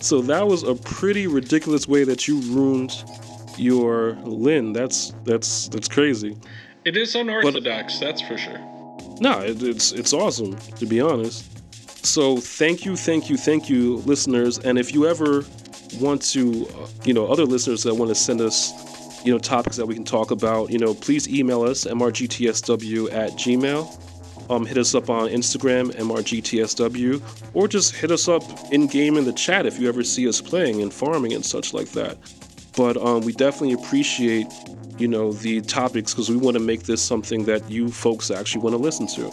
So 0.00 0.20
that 0.22 0.46
was 0.46 0.62
a 0.62 0.74
pretty 0.74 1.26
ridiculous 1.26 1.88
way 1.88 2.04
that 2.04 2.28
you 2.28 2.40
ruined 2.40 3.02
your 3.56 4.12
Lin. 4.24 4.72
That's 4.72 5.12
that's 5.24 5.68
that's 5.68 5.88
crazy. 5.88 6.36
it 6.84 6.96
is 6.96 7.14
unorthodox, 7.14 7.98
that's 7.98 8.20
for 8.20 8.36
sure. 8.38 8.58
No, 9.20 9.40
it, 9.40 9.62
it's 9.62 9.92
it's 9.92 10.12
awesome 10.12 10.56
to 10.76 10.86
be 10.86 11.00
honest. 11.00 11.44
So 12.06 12.36
thank 12.36 12.84
you, 12.84 12.96
thank 12.96 13.28
you, 13.28 13.36
thank 13.36 13.68
you, 13.68 13.96
listeners. 13.98 14.58
And 14.58 14.78
if 14.78 14.94
you 14.94 15.06
ever 15.06 15.44
want 16.00 16.22
to, 16.22 16.66
uh, 16.68 16.86
you 17.04 17.14
know, 17.14 17.26
other 17.26 17.44
listeners 17.44 17.82
that 17.82 17.94
want 17.94 18.10
to 18.10 18.14
send 18.14 18.40
us, 18.40 18.72
you 19.24 19.32
know, 19.32 19.38
topics 19.38 19.76
that 19.76 19.86
we 19.86 19.94
can 19.94 20.04
talk 20.04 20.30
about, 20.30 20.70
you 20.70 20.78
know, 20.78 20.94
please 20.94 21.28
email 21.28 21.62
us 21.62 21.84
mrgtsw 21.84 23.12
at 23.12 23.30
gmail. 23.32 24.02
Um, 24.48 24.64
hit 24.64 24.78
us 24.78 24.94
up 24.94 25.10
on 25.10 25.28
Instagram 25.28 25.92
mrgtsw, 25.96 27.20
or 27.54 27.66
just 27.68 27.96
hit 27.96 28.10
us 28.12 28.28
up 28.28 28.42
in 28.70 28.86
game 28.86 29.16
in 29.16 29.24
the 29.24 29.32
chat 29.32 29.66
if 29.66 29.78
you 29.78 29.88
ever 29.88 30.04
see 30.04 30.28
us 30.28 30.40
playing 30.40 30.82
and 30.82 30.92
farming 30.92 31.32
and 31.32 31.44
such 31.44 31.74
like 31.74 31.88
that. 31.90 32.16
But 32.76 32.96
um, 32.98 33.22
we 33.22 33.32
definitely 33.32 33.72
appreciate, 33.72 34.46
you 34.98 35.08
know, 35.08 35.32
the 35.32 35.62
topics 35.62 36.12
because 36.12 36.30
we 36.30 36.36
want 36.36 36.54
to 36.56 36.62
make 36.62 36.84
this 36.84 37.02
something 37.02 37.44
that 37.46 37.68
you 37.70 37.88
folks 37.90 38.30
actually 38.30 38.62
want 38.62 38.74
to 38.74 38.78
listen 38.78 39.06
to. 39.08 39.30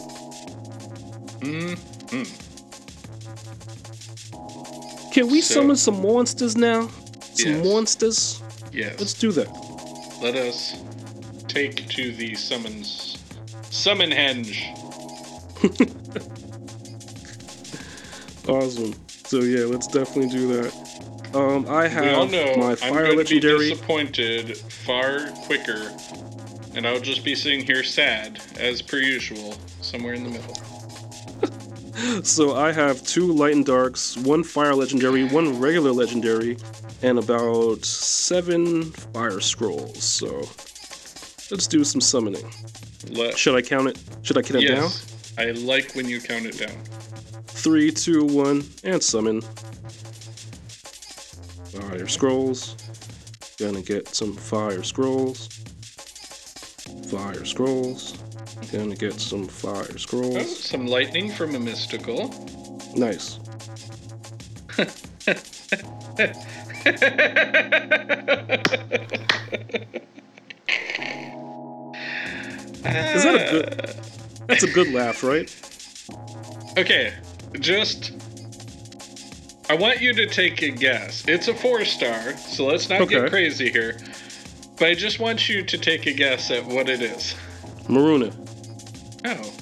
Can 5.12 5.28
we 5.28 5.40
So- 5.40 5.54
summon 5.54 5.76
some 5.76 6.02
monsters 6.02 6.56
now? 6.56 6.88
Some 7.34 7.52
Yes. 7.52 7.64
monsters? 7.66 8.40
Yes. 8.72 8.96
Let's 8.98 9.14
do 9.14 9.32
that. 9.32 9.48
Let 10.22 10.34
us 10.36 10.74
take 11.48 11.88
to 11.90 12.12
the 12.12 12.34
summons. 12.34 13.16
Summon 13.70 14.10
henge. 14.10 14.56
Awesome. 18.48 18.94
So 19.08 19.40
yeah, 19.40 19.64
let's 19.64 19.86
definitely 19.86 20.28
do 20.30 20.48
that. 20.48 21.34
Um, 21.34 21.66
I 21.68 21.88
have 21.88 22.30
know 22.30 22.56
my 22.56 22.70
I'm 22.72 22.76
fire 22.76 23.10
be 23.10 23.16
legendary. 23.16 23.70
disappointed 23.70 24.56
far 24.58 25.30
quicker, 25.46 25.90
and 26.74 26.86
I'll 26.86 27.00
just 27.00 27.24
be 27.24 27.34
sitting 27.34 27.64
here 27.64 27.82
sad, 27.82 28.40
as 28.58 28.82
per 28.82 28.98
usual, 28.98 29.56
somewhere 29.80 30.14
in 30.14 30.24
the 30.24 30.30
middle. 30.30 30.56
So 32.22 32.54
I 32.54 32.70
have 32.70 33.02
two 33.04 33.32
light 33.32 33.54
and 33.54 33.64
darks, 33.64 34.16
one 34.18 34.44
fire 34.44 34.74
legendary, 34.74 35.24
one 35.24 35.58
regular 35.58 35.90
legendary, 35.90 36.58
and 37.02 37.18
about 37.18 37.84
seven 37.84 38.84
fire 38.92 39.40
scrolls. 39.40 40.02
So 40.04 40.40
let's 41.50 41.66
do 41.66 41.82
some 41.82 42.00
summoning. 42.00 42.44
Let, 43.08 43.38
Should 43.38 43.54
I 43.54 43.62
count 43.62 43.88
it? 43.88 43.98
Should 44.22 44.36
I 44.36 44.42
count 44.42 44.62
it 44.62 44.68
down? 44.68 44.90
I 45.38 45.50
like 45.52 45.94
when 45.94 46.08
you 46.08 46.20
count 46.20 46.46
it 46.46 46.58
down. 46.58 46.76
Three, 47.46 47.90
two, 47.90 48.24
one, 48.24 48.64
and 48.84 49.02
summon. 49.02 49.42
Fire 51.72 52.06
scrolls. 52.06 52.76
Gonna 53.58 53.82
get 53.82 54.08
some 54.08 54.34
fire 54.34 54.82
scrolls. 54.82 55.48
Fire 57.10 57.44
scrolls. 57.44 58.12
Gonna 58.72 58.94
get 58.96 59.14
some 59.20 59.46
fire 59.46 59.86
Oh, 59.92 59.96
scrolls. 59.96 60.58
some 60.64 60.86
lightning 60.86 61.30
from 61.30 61.54
a 61.54 61.60
mystical. 61.60 62.32
Nice. 62.96 63.38
Is 72.86 73.22
that 73.24 73.34
a 73.34 73.50
good? 73.50 73.90
Ah. 73.90 74.13
That's 74.46 74.62
a 74.62 74.70
good 74.70 74.92
laugh, 74.92 75.22
right? 75.22 75.48
Okay, 76.78 77.14
just. 77.60 78.12
I 79.70 79.74
want 79.74 80.00
you 80.02 80.12
to 80.12 80.26
take 80.26 80.60
a 80.62 80.70
guess. 80.70 81.24
It's 81.26 81.48
a 81.48 81.54
four 81.54 81.84
star, 81.84 82.36
so 82.36 82.66
let's 82.66 82.88
not 82.90 83.02
Okay. 83.02 83.20
get 83.20 83.30
crazy 83.30 83.70
here. 83.70 83.98
But 84.78 84.88
I 84.88 84.94
just 84.94 85.20
want 85.20 85.48
you 85.48 85.62
to 85.62 85.78
take 85.78 86.06
a 86.06 86.12
guess 86.12 86.50
at 86.50 86.64
what 86.66 86.88
it 86.88 87.00
is. 87.00 87.34
Maruna. 87.84 88.34
Oh. 89.24 89.52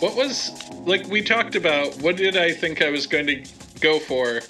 What 0.00 0.16
was. 0.16 0.52
Like, 0.86 1.06
we 1.08 1.22
talked 1.22 1.56
about, 1.56 1.96
what 1.96 2.16
did 2.16 2.36
I 2.36 2.52
think 2.52 2.82
I 2.82 2.90
was 2.90 3.06
going 3.06 3.26
to 3.26 3.42
go 3.80 3.98
for 3.98 4.40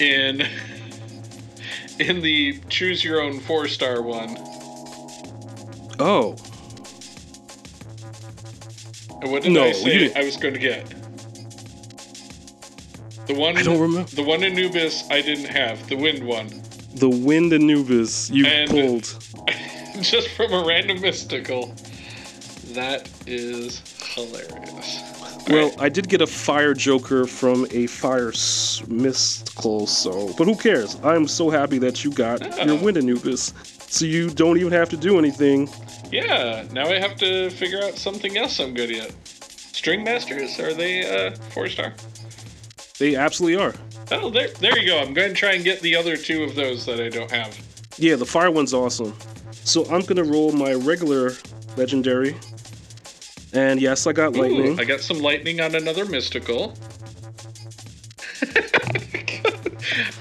in. 0.00 0.46
in 1.98 2.20
the 2.22 2.58
choose 2.68 3.04
your 3.04 3.20
own 3.20 3.38
four 3.40 3.68
star 3.68 4.00
one? 4.02 4.36
Oh, 5.98 6.36
And 9.22 9.30
what 9.30 9.42
did 9.44 9.52
No, 9.52 9.64
I 9.64 9.72
say 9.72 10.12
I 10.14 10.24
was 10.24 10.36
going 10.36 10.54
to 10.54 10.60
get? 10.60 10.84
The 13.28 13.34
one 13.34 13.56
I 13.56 13.62
don't 13.62 13.80
remember. 13.80 14.10
The 14.10 14.22
one 14.22 14.42
Anubis 14.42 15.08
I 15.10 15.22
didn't 15.22 15.44
have, 15.46 15.88
the 15.88 15.94
wind 15.96 16.24
one. 16.26 16.48
the 16.94 17.08
wind 17.08 17.52
Anubis 17.52 18.28
you 18.30 18.44
And- 18.46 18.68
pulled. 18.70 19.24
Just 20.00 20.28
from 20.30 20.52
a 20.52 20.64
random 20.66 21.00
mystical. 21.00 21.72
That 22.72 23.08
is 23.26 23.80
hilarious. 24.14 25.00
Well, 25.48 25.72
I 25.78 25.88
did 25.88 26.08
get 26.08 26.20
a 26.22 26.26
fire 26.26 26.74
joker 26.74 27.26
from 27.26 27.66
a 27.70 27.86
fire 27.86 28.30
s- 28.30 28.82
mystical, 28.88 29.86
so. 29.86 30.32
But 30.38 30.46
who 30.46 30.56
cares? 30.56 30.96
I'm 31.04 31.28
so 31.28 31.50
happy 31.50 31.78
that 31.78 32.02
you 32.04 32.10
got 32.10 32.40
your 32.66 32.76
oh. 32.78 32.82
wind 32.82 32.96
Anubis. 32.96 33.52
So 33.92 34.06
you 34.06 34.30
don't 34.30 34.56
even 34.56 34.72
have 34.72 34.88
to 34.88 34.96
do 34.96 35.18
anything. 35.18 35.68
Yeah, 36.10 36.64
now 36.72 36.86
I 36.86 36.98
have 36.98 37.14
to 37.16 37.50
figure 37.50 37.82
out 37.84 37.98
something 37.98 38.38
else 38.38 38.58
I'm 38.58 38.72
good 38.72 38.90
at. 38.90 39.12
String 39.28 40.02
Masters, 40.02 40.58
are 40.58 40.72
they 40.72 41.26
uh, 41.26 41.36
four 41.50 41.68
star? 41.68 41.92
They 42.98 43.16
absolutely 43.16 43.62
are. 43.62 43.74
Oh, 44.10 44.30
there, 44.30 44.48
there 44.48 44.78
you 44.78 44.86
go. 44.86 44.98
I'm 44.98 45.12
going 45.12 45.28
to 45.28 45.34
try 45.34 45.52
and 45.52 45.62
get 45.62 45.82
the 45.82 45.94
other 45.94 46.16
two 46.16 46.42
of 46.42 46.54
those 46.54 46.86
that 46.86 47.00
I 47.00 47.10
don't 47.10 47.30
have. 47.30 47.54
Yeah, 47.98 48.16
the 48.16 48.24
fire 48.24 48.50
one's 48.50 48.72
awesome. 48.72 49.14
So 49.52 49.84
I'm 49.90 50.00
gonna 50.00 50.24
roll 50.24 50.52
my 50.52 50.72
regular 50.72 51.32
legendary. 51.76 52.34
And 53.52 53.78
yes, 53.78 54.06
I 54.06 54.12
got 54.12 54.34
Ooh, 54.34 54.40
lightning. 54.40 54.80
I 54.80 54.84
got 54.84 55.00
some 55.00 55.18
lightning 55.18 55.60
on 55.60 55.74
another 55.74 56.06
mystical. 56.06 56.74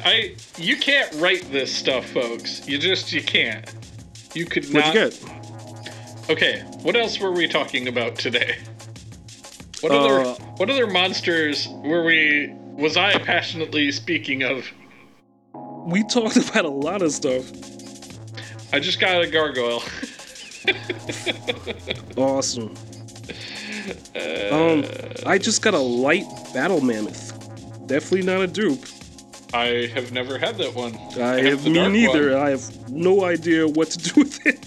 I 0.03 0.35
you 0.57 0.77
can't 0.77 1.13
write 1.15 1.51
this 1.51 1.73
stuff, 1.73 2.05
folks. 2.09 2.67
You 2.67 2.77
just 2.77 3.11
you 3.13 3.21
can't. 3.21 3.71
You 4.33 4.45
could 4.45 4.71
not. 4.73 4.95
What'd 4.95 5.13
you 5.13 5.27
get? 5.29 6.29
Okay, 6.29 6.61
what 6.81 6.95
else 6.95 7.19
were 7.19 7.31
we 7.31 7.47
talking 7.47 7.87
about 7.87 8.15
today? 8.15 8.57
What 9.81 9.91
Uh, 9.91 9.95
other 9.99 10.23
what 10.57 10.69
other 10.69 10.87
monsters 10.87 11.67
were 11.69 12.03
we 12.03 12.53
was 12.73 12.95
I 12.97 13.17
passionately 13.19 13.91
speaking 13.91 14.43
of? 14.43 14.65
We 15.85 16.03
talked 16.03 16.37
about 16.49 16.65
a 16.65 16.69
lot 16.69 17.01
of 17.01 17.11
stuff. 17.11 17.45
I 18.73 18.79
just 18.79 18.99
got 18.99 19.21
a 19.21 19.27
gargoyle. 19.27 19.83
Awesome. 22.17 22.75
Um, 24.51 24.85
I 25.25 25.37
just 25.39 25.61
got 25.63 25.73
a 25.73 25.79
light 25.79 26.25
battle 26.53 26.81
mammoth. 26.81 27.31
Definitely 27.87 28.23
not 28.23 28.41
a 28.41 28.47
dupe. 28.47 28.85
I 29.53 29.89
have 29.93 30.11
never 30.11 30.37
had 30.37 30.57
that 30.57 30.73
one. 30.73 30.95
I 31.17 31.41
have 31.41 31.63
have 31.63 31.65
me 31.65 31.87
neither. 31.89 32.33
one. 32.33 32.41
I 32.41 32.49
have 32.51 32.89
no 32.89 33.25
idea 33.25 33.67
what 33.67 33.89
to 33.91 33.97
do 34.13 34.21
with 34.21 34.45
it. 34.45 34.65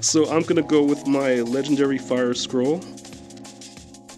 So 0.00 0.30
I'm 0.30 0.42
gonna 0.42 0.62
go 0.62 0.82
with 0.82 1.06
my 1.06 1.36
legendary 1.40 1.98
fire 1.98 2.34
scroll. 2.34 2.82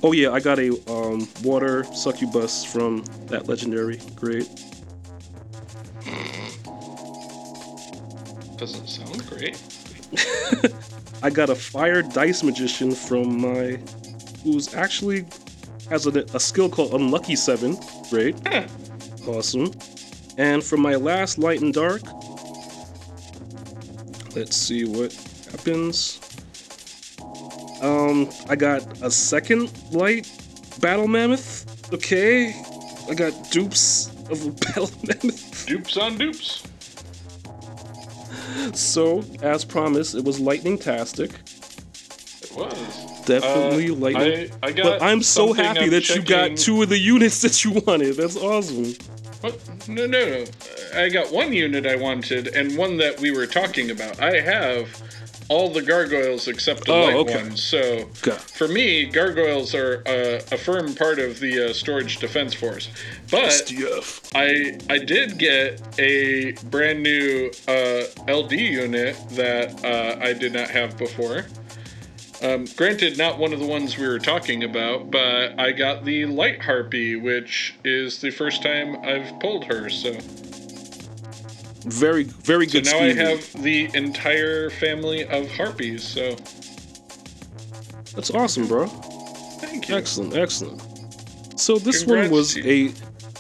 Oh 0.02 0.12
yeah, 0.12 0.30
I 0.30 0.40
got 0.40 0.58
a 0.58 0.70
um, 0.90 1.28
water 1.42 1.84
succubus 1.84 2.64
from 2.64 3.04
that 3.26 3.48
legendary. 3.48 3.98
Great. 4.16 4.48
doesn't 8.62 8.86
sound 8.86 9.28
great. 9.28 9.60
I 11.24 11.30
got 11.30 11.50
a 11.50 11.54
fire 11.56 12.00
dice 12.00 12.44
magician 12.44 12.92
from 12.92 13.40
my, 13.40 13.76
who's 14.44 14.72
actually 14.72 15.26
has 15.90 16.06
a, 16.06 16.10
a 16.32 16.38
skill 16.38 16.68
called 16.68 16.94
Unlucky 16.94 17.34
Seven. 17.34 17.76
Great. 18.08 18.36
Awesome. 19.26 19.72
And 20.38 20.62
for 20.62 20.76
my 20.76 20.94
last 20.96 21.38
light 21.38 21.60
and 21.60 21.72
dark, 21.74 22.02
let's 24.34 24.56
see 24.56 24.84
what 24.84 25.12
happens. 25.50 26.20
Um, 27.82 28.30
I 28.48 28.56
got 28.56 28.82
a 29.02 29.10
second 29.10 29.70
light 29.92 30.30
battle 30.80 31.08
mammoth. 31.08 31.92
Okay, 31.92 32.54
I 33.08 33.14
got 33.14 33.50
dupes 33.50 34.08
of 34.30 34.46
a 34.46 34.50
battle 34.66 34.90
mammoth. 35.02 35.66
Dupes 35.66 35.96
on 35.96 36.16
dupes. 36.16 36.62
So, 38.74 39.24
as 39.42 39.64
promised, 39.64 40.14
it 40.14 40.24
was 40.24 40.38
lightning 40.38 40.78
tastic. 40.78 41.30
It 42.42 42.52
was. 42.54 43.11
Definitely 43.26 43.90
Uh, 43.90 43.94
lightning. 43.94 44.50
I, 44.62 44.66
I 44.68 44.72
got 44.72 44.84
But 44.84 45.02
I'm 45.02 45.22
so 45.22 45.52
happy 45.52 45.80
I'm 45.80 45.90
that 45.90 46.08
you 46.08 46.22
got 46.22 46.56
two 46.56 46.82
of 46.82 46.88
the 46.88 46.98
units 46.98 47.40
that 47.42 47.64
you 47.64 47.72
wanted. 47.86 48.16
That's 48.16 48.36
awesome. 48.36 48.94
What? 49.40 49.88
No, 49.88 50.06
no, 50.06 50.24
no. 50.28 50.44
I 50.94 51.08
got 51.08 51.32
one 51.32 51.52
unit 51.52 51.86
I 51.86 51.96
wanted 51.96 52.48
and 52.48 52.76
one 52.76 52.96
that 52.98 53.18
we 53.20 53.30
were 53.32 53.46
talking 53.46 53.90
about. 53.90 54.20
I 54.20 54.40
have 54.40 54.88
all 55.48 55.68
the 55.68 55.82
gargoyles 55.82 56.46
except 56.46 56.86
the 56.86 56.92
Oh, 56.92 57.00
light 57.02 57.16
okay. 57.16 57.42
ones. 57.42 57.62
So 57.62 58.06
for 58.54 58.68
me, 58.68 59.04
gargoyles 59.06 59.74
are 59.74 60.02
uh, 60.06 60.40
a 60.52 60.56
firm 60.56 60.94
part 60.94 61.18
of 61.18 61.40
the 61.40 61.70
uh, 61.70 61.72
storage 61.72 62.18
defense 62.18 62.54
force. 62.54 62.88
But 63.30 63.50
SDF. 63.50 64.30
I 64.34 64.78
I 64.92 64.98
did 64.98 65.38
get 65.38 65.80
a 65.98 66.52
brand 66.70 67.02
new 67.02 67.50
uh, 67.66 68.04
LD 68.32 68.52
unit 68.52 69.16
that 69.30 69.84
uh, 69.84 70.24
I 70.24 70.32
did 70.32 70.52
not 70.52 70.70
have 70.70 70.96
before. 70.96 71.46
Um, 72.42 72.64
granted, 72.76 73.16
not 73.18 73.38
one 73.38 73.52
of 73.52 73.60
the 73.60 73.66
ones 73.66 73.96
we 73.96 74.06
were 74.06 74.18
talking 74.18 74.64
about, 74.64 75.10
but 75.10 75.58
I 75.60 75.70
got 75.72 76.04
the 76.04 76.26
Light 76.26 76.60
Harpy, 76.60 77.14
which 77.16 77.74
is 77.84 78.20
the 78.20 78.30
first 78.30 78.62
time 78.62 78.96
I've 79.04 79.38
pulled 79.40 79.64
her. 79.66 79.88
So, 79.88 80.12
Very, 81.84 82.24
very 82.24 82.66
good 82.66 82.86
So 82.86 82.98
now 82.98 83.04
I 83.04 83.12
have 83.12 83.62
the 83.62 83.90
entire 83.94 84.70
family 84.70 85.24
of 85.26 85.48
harpies. 85.52 86.02
So, 86.04 86.36
That's 88.14 88.30
awesome, 88.30 88.66
bro. 88.66 88.86
thank 89.60 89.88
you. 89.88 89.96
Excellent, 89.96 90.34
excellent. 90.36 90.82
So 91.58 91.78
this 91.78 92.02
Congrats 92.02 92.30
one 92.30 92.36
was 92.38 92.58
a. 92.58 92.92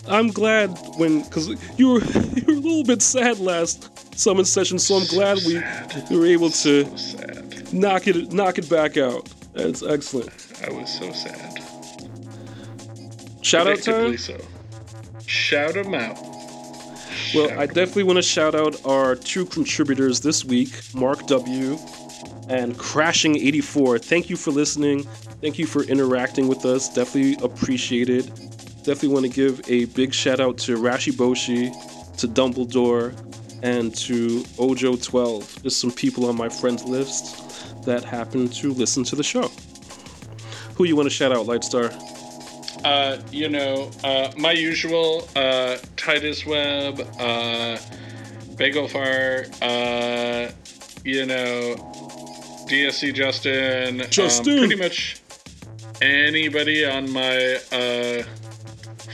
I'm 0.08 0.28
glad 0.28 0.68
when 0.96 1.22
because 1.22 1.48
you 1.78 1.88
were 1.94 2.00
you 2.34 2.44
were 2.46 2.52
a 2.52 2.56
little 2.56 2.84
bit 2.84 3.02
sad 3.02 3.38
last 3.40 3.90
summon 4.18 4.44
session, 4.44 4.78
so 4.78 4.96
I'm 4.96 5.06
glad 5.06 5.38
we 5.46 5.60
we 6.10 6.18
were 6.18 6.26
able 6.26 6.50
to 6.50 6.84
So 6.84 6.96
sad. 6.96 7.51
Knock 7.72 8.06
it 8.06 8.32
knock 8.32 8.58
it 8.58 8.68
back 8.68 8.96
out. 8.96 9.28
That's 9.54 9.82
excellent. 9.82 10.30
I 10.66 10.70
was 10.72 10.92
so 10.92 11.12
sad. 11.12 11.62
Shout 13.42 13.66
out 13.66 13.82
time. 13.82 14.16
So. 14.16 14.40
Shout 15.26 15.74
them 15.74 15.94
out. 15.94 16.18
Well, 17.34 17.48
Shout 17.48 17.58
I 17.58 17.62
'em 17.62 17.68
definitely 17.68 18.02
want 18.04 18.16
to 18.18 18.22
shout 18.22 18.54
out 18.54 18.84
our 18.86 19.14
two 19.16 19.44
contributors 19.46 20.20
this 20.20 20.44
week, 20.44 20.70
Mark 20.94 21.26
W. 21.26 21.78
and 22.48 22.76
Crashing84. 22.76 23.98
Thank 24.04 24.28
you 24.30 24.36
for 24.36 24.50
listening. 24.50 25.04
Thank 25.40 25.58
you 25.58 25.66
for 25.66 25.82
interacting 25.84 26.48
with 26.48 26.64
us. 26.64 26.92
Definitely 26.92 27.42
appreciate 27.44 28.08
it. 28.08 28.26
Definitely 28.84 29.08
want 29.08 29.26
to 29.26 29.32
give 29.32 29.60
a 29.70 29.86
big 29.86 30.12
shout 30.12 30.40
out 30.40 30.58
to 30.58 30.76
Rashi 30.76 31.12
Boshi, 31.12 31.72
to 32.18 32.28
Dumbledore, 32.28 33.14
and 33.62 33.94
to 33.96 34.40
Ojo12. 34.58 35.62
Just 35.62 35.80
some 35.80 35.90
people 35.92 36.26
on 36.28 36.36
my 36.36 36.48
friends 36.48 36.84
list 36.84 37.41
that 37.84 38.04
happen 38.04 38.48
to 38.48 38.72
listen 38.72 39.04
to 39.04 39.16
the 39.16 39.22
show. 39.22 39.50
Who 40.76 40.84
you 40.84 40.96
want 40.96 41.06
to 41.06 41.14
shout 41.14 41.32
out, 41.32 41.46
Lightstar? 41.46 41.92
Uh, 42.84 43.20
you 43.30 43.48
know, 43.48 43.90
uh, 44.02 44.32
my 44.36 44.52
usual 44.52 45.28
uh, 45.36 45.76
Titus 45.96 46.44
Web, 46.44 47.00
uh, 47.20 47.76
Bagelfire, 48.56 49.48
uh, 49.62 50.52
you 51.04 51.26
know, 51.26 51.76
DSC 52.68 53.14
Justin, 53.14 54.02
Justin! 54.10 54.52
Um, 54.52 54.58
pretty 54.60 54.76
much 54.76 55.20
anybody 56.00 56.84
on 56.84 57.10
my 57.10 57.58
uh, 57.70 58.22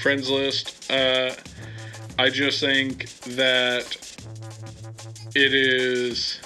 friends 0.01 0.31
list. 0.31 0.91
Uh, 0.91 1.35
I 2.19 2.31
just 2.31 2.61
think 2.61 3.11
that 3.37 3.97
it 5.35 5.55
is 5.55 6.41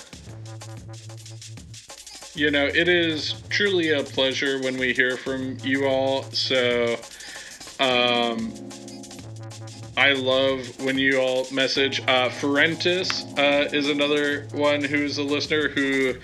you 2.34 2.50
know, 2.50 2.64
it 2.64 2.88
is 2.88 3.34
truly 3.50 3.90
a 3.90 4.02
pleasure 4.02 4.60
when 4.60 4.78
we 4.78 4.92
hear 4.92 5.16
from 5.16 5.58
you 5.62 5.86
all. 5.86 6.22
So, 6.32 6.96
um, 7.78 8.52
I 9.96 10.12
love 10.12 10.82
when 10.82 10.96
you 10.96 11.20
all 11.20 11.46
message. 11.52 12.00
Uh, 12.00 12.30
Ferentis 12.30 13.38
uh, 13.38 13.68
is 13.76 13.88
another 13.88 14.46
one 14.52 14.82
who's 14.82 15.18
a 15.18 15.22
listener 15.22 15.68
who 15.68 16.14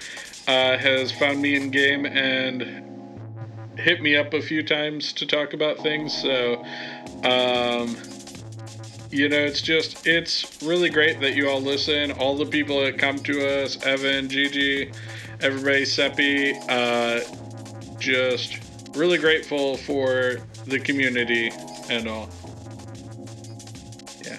uh, 0.46 0.78
has 0.78 1.12
found 1.12 1.42
me 1.42 1.54
in 1.54 1.70
game 1.70 2.06
and 2.06 3.78
hit 3.78 4.00
me 4.00 4.16
up 4.16 4.32
a 4.32 4.40
few 4.40 4.62
times 4.62 5.12
to 5.12 5.26
talk 5.26 5.52
about 5.52 5.78
things. 5.78 6.16
So, 6.16 6.64
um, 7.24 7.96
you 9.10 9.28
know, 9.28 9.38
it's 9.38 9.60
just, 9.60 10.06
it's 10.06 10.62
really 10.62 10.88
great 10.88 11.20
that 11.20 11.34
you 11.34 11.50
all 11.50 11.60
listen. 11.60 12.12
All 12.12 12.36
the 12.36 12.46
people 12.46 12.80
that 12.80 12.98
come 12.98 13.18
to 13.18 13.62
us, 13.62 13.82
Evan, 13.84 14.30
Gigi, 14.30 14.90
everybody, 15.40 15.84
Seppi, 15.84 16.54
uh, 16.68 17.20
just 17.98 18.60
really 18.96 19.18
grateful 19.18 19.76
for 19.76 20.38
the 20.66 20.78
community 20.78 21.50
and 21.90 22.06
all. 22.08 22.28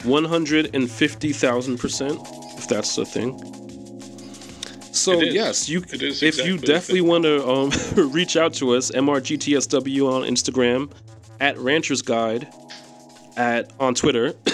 150,000%, 0.03 2.57
if 2.57 2.67
that's 2.67 2.95
the 2.95 3.05
thing. 3.05 3.37
So, 4.93 5.21
yes, 5.21 5.69
you 5.69 5.83
if 5.91 6.01
you 6.01 6.07
exactly 6.55 6.57
definitely 6.57 7.01
want 7.01 7.23
to 7.23 7.47
um, 7.47 7.71
reach 8.11 8.35
out 8.35 8.53
to 8.55 8.75
us, 8.75 8.91
MRGTSW 8.91 10.11
on 10.11 10.23
Instagram, 10.23 10.91
at 11.39 11.57
Rancher's 11.57 12.01
Guide, 12.01 12.49
at 13.37 13.71
on 13.79 13.95
Twitter, 13.95 14.33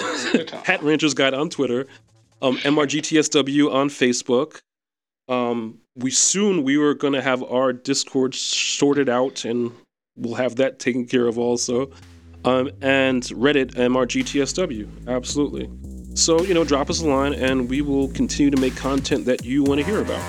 at 0.68 0.80
Rancher's 0.82 1.14
Guide 1.14 1.34
on 1.34 1.50
Twitter, 1.50 1.88
um, 2.42 2.58
MRGTSW 2.58 3.72
on 3.72 3.88
Facebook. 3.88 4.60
Um, 5.28 5.80
we 5.96 6.10
soon 6.10 6.62
we 6.62 6.76
were 6.76 6.94
gonna 6.94 7.22
have 7.22 7.42
our 7.42 7.72
Discord 7.72 8.34
sorted 8.34 9.08
out, 9.08 9.44
and 9.44 9.72
we'll 10.16 10.34
have 10.34 10.56
that 10.56 10.78
taken 10.78 11.06
care 11.06 11.26
of 11.26 11.38
also. 11.38 11.90
Um, 12.44 12.70
and 12.80 13.22
Reddit 13.24 13.74
MRGTSW, 13.74 15.08
absolutely. 15.08 15.68
So 16.14 16.42
you 16.42 16.54
know, 16.54 16.64
drop 16.64 16.90
us 16.90 17.00
a 17.00 17.08
line, 17.08 17.34
and 17.34 17.68
we 17.68 17.80
will 17.80 18.08
continue 18.08 18.50
to 18.50 18.60
make 18.60 18.76
content 18.76 19.24
that 19.24 19.44
you 19.44 19.64
want 19.64 19.80
to 19.80 19.86
hear 19.86 20.00
about. 20.00 20.22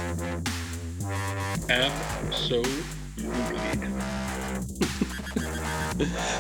Absolutely. 1.70 2.84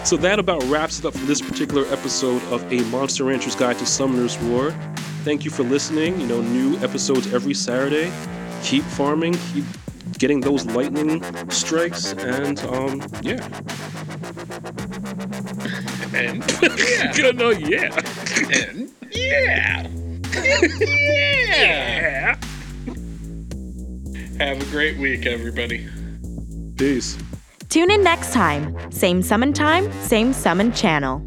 So 0.03 0.15
that 0.17 0.37
about 0.39 0.63
wraps 0.65 0.99
it 0.99 1.05
up 1.05 1.13
for 1.13 1.25
this 1.25 1.41
particular 1.41 1.83
episode 1.91 2.41
of 2.43 2.63
a 2.71 2.81
Monster 2.85 3.23
Rancher's 3.25 3.55
Guide 3.55 3.77
to 3.79 3.85
Summoner's 3.85 4.37
War. 4.43 4.71
Thank 5.23 5.43
you 5.43 5.51
for 5.51 5.63
listening. 5.63 6.21
You 6.21 6.27
know, 6.27 6.41
new 6.41 6.77
episodes 6.77 7.33
every 7.33 7.53
Saturday. 7.55 8.11
Keep 8.63 8.83
farming, 8.83 9.35
keep 9.53 9.63
getting 10.17 10.41
those 10.41 10.65
lightning 10.65 11.23
strikes, 11.49 12.13
and 12.13 12.59
um, 12.61 13.01
yeah. 13.21 13.47
And 16.13 16.43
yeah. 16.79 17.13
Good 17.13 17.37
no, 17.37 17.49
yeah. 17.49 17.95
and 18.51 18.91
yeah. 19.11 19.87
yeah. 21.57 22.35
Have 24.39 24.61
a 24.61 24.65
great 24.71 24.97
week, 24.97 25.25
everybody. 25.25 25.87
Peace. 26.77 27.17
Tune 27.69 27.91
in 27.91 28.03
next 28.03 28.33
time. 28.33 28.75
Same 28.91 29.21
summon 29.21 29.53
time, 29.53 29.91
same 30.03 30.31
summon 30.33 30.71
channel. 30.71 31.21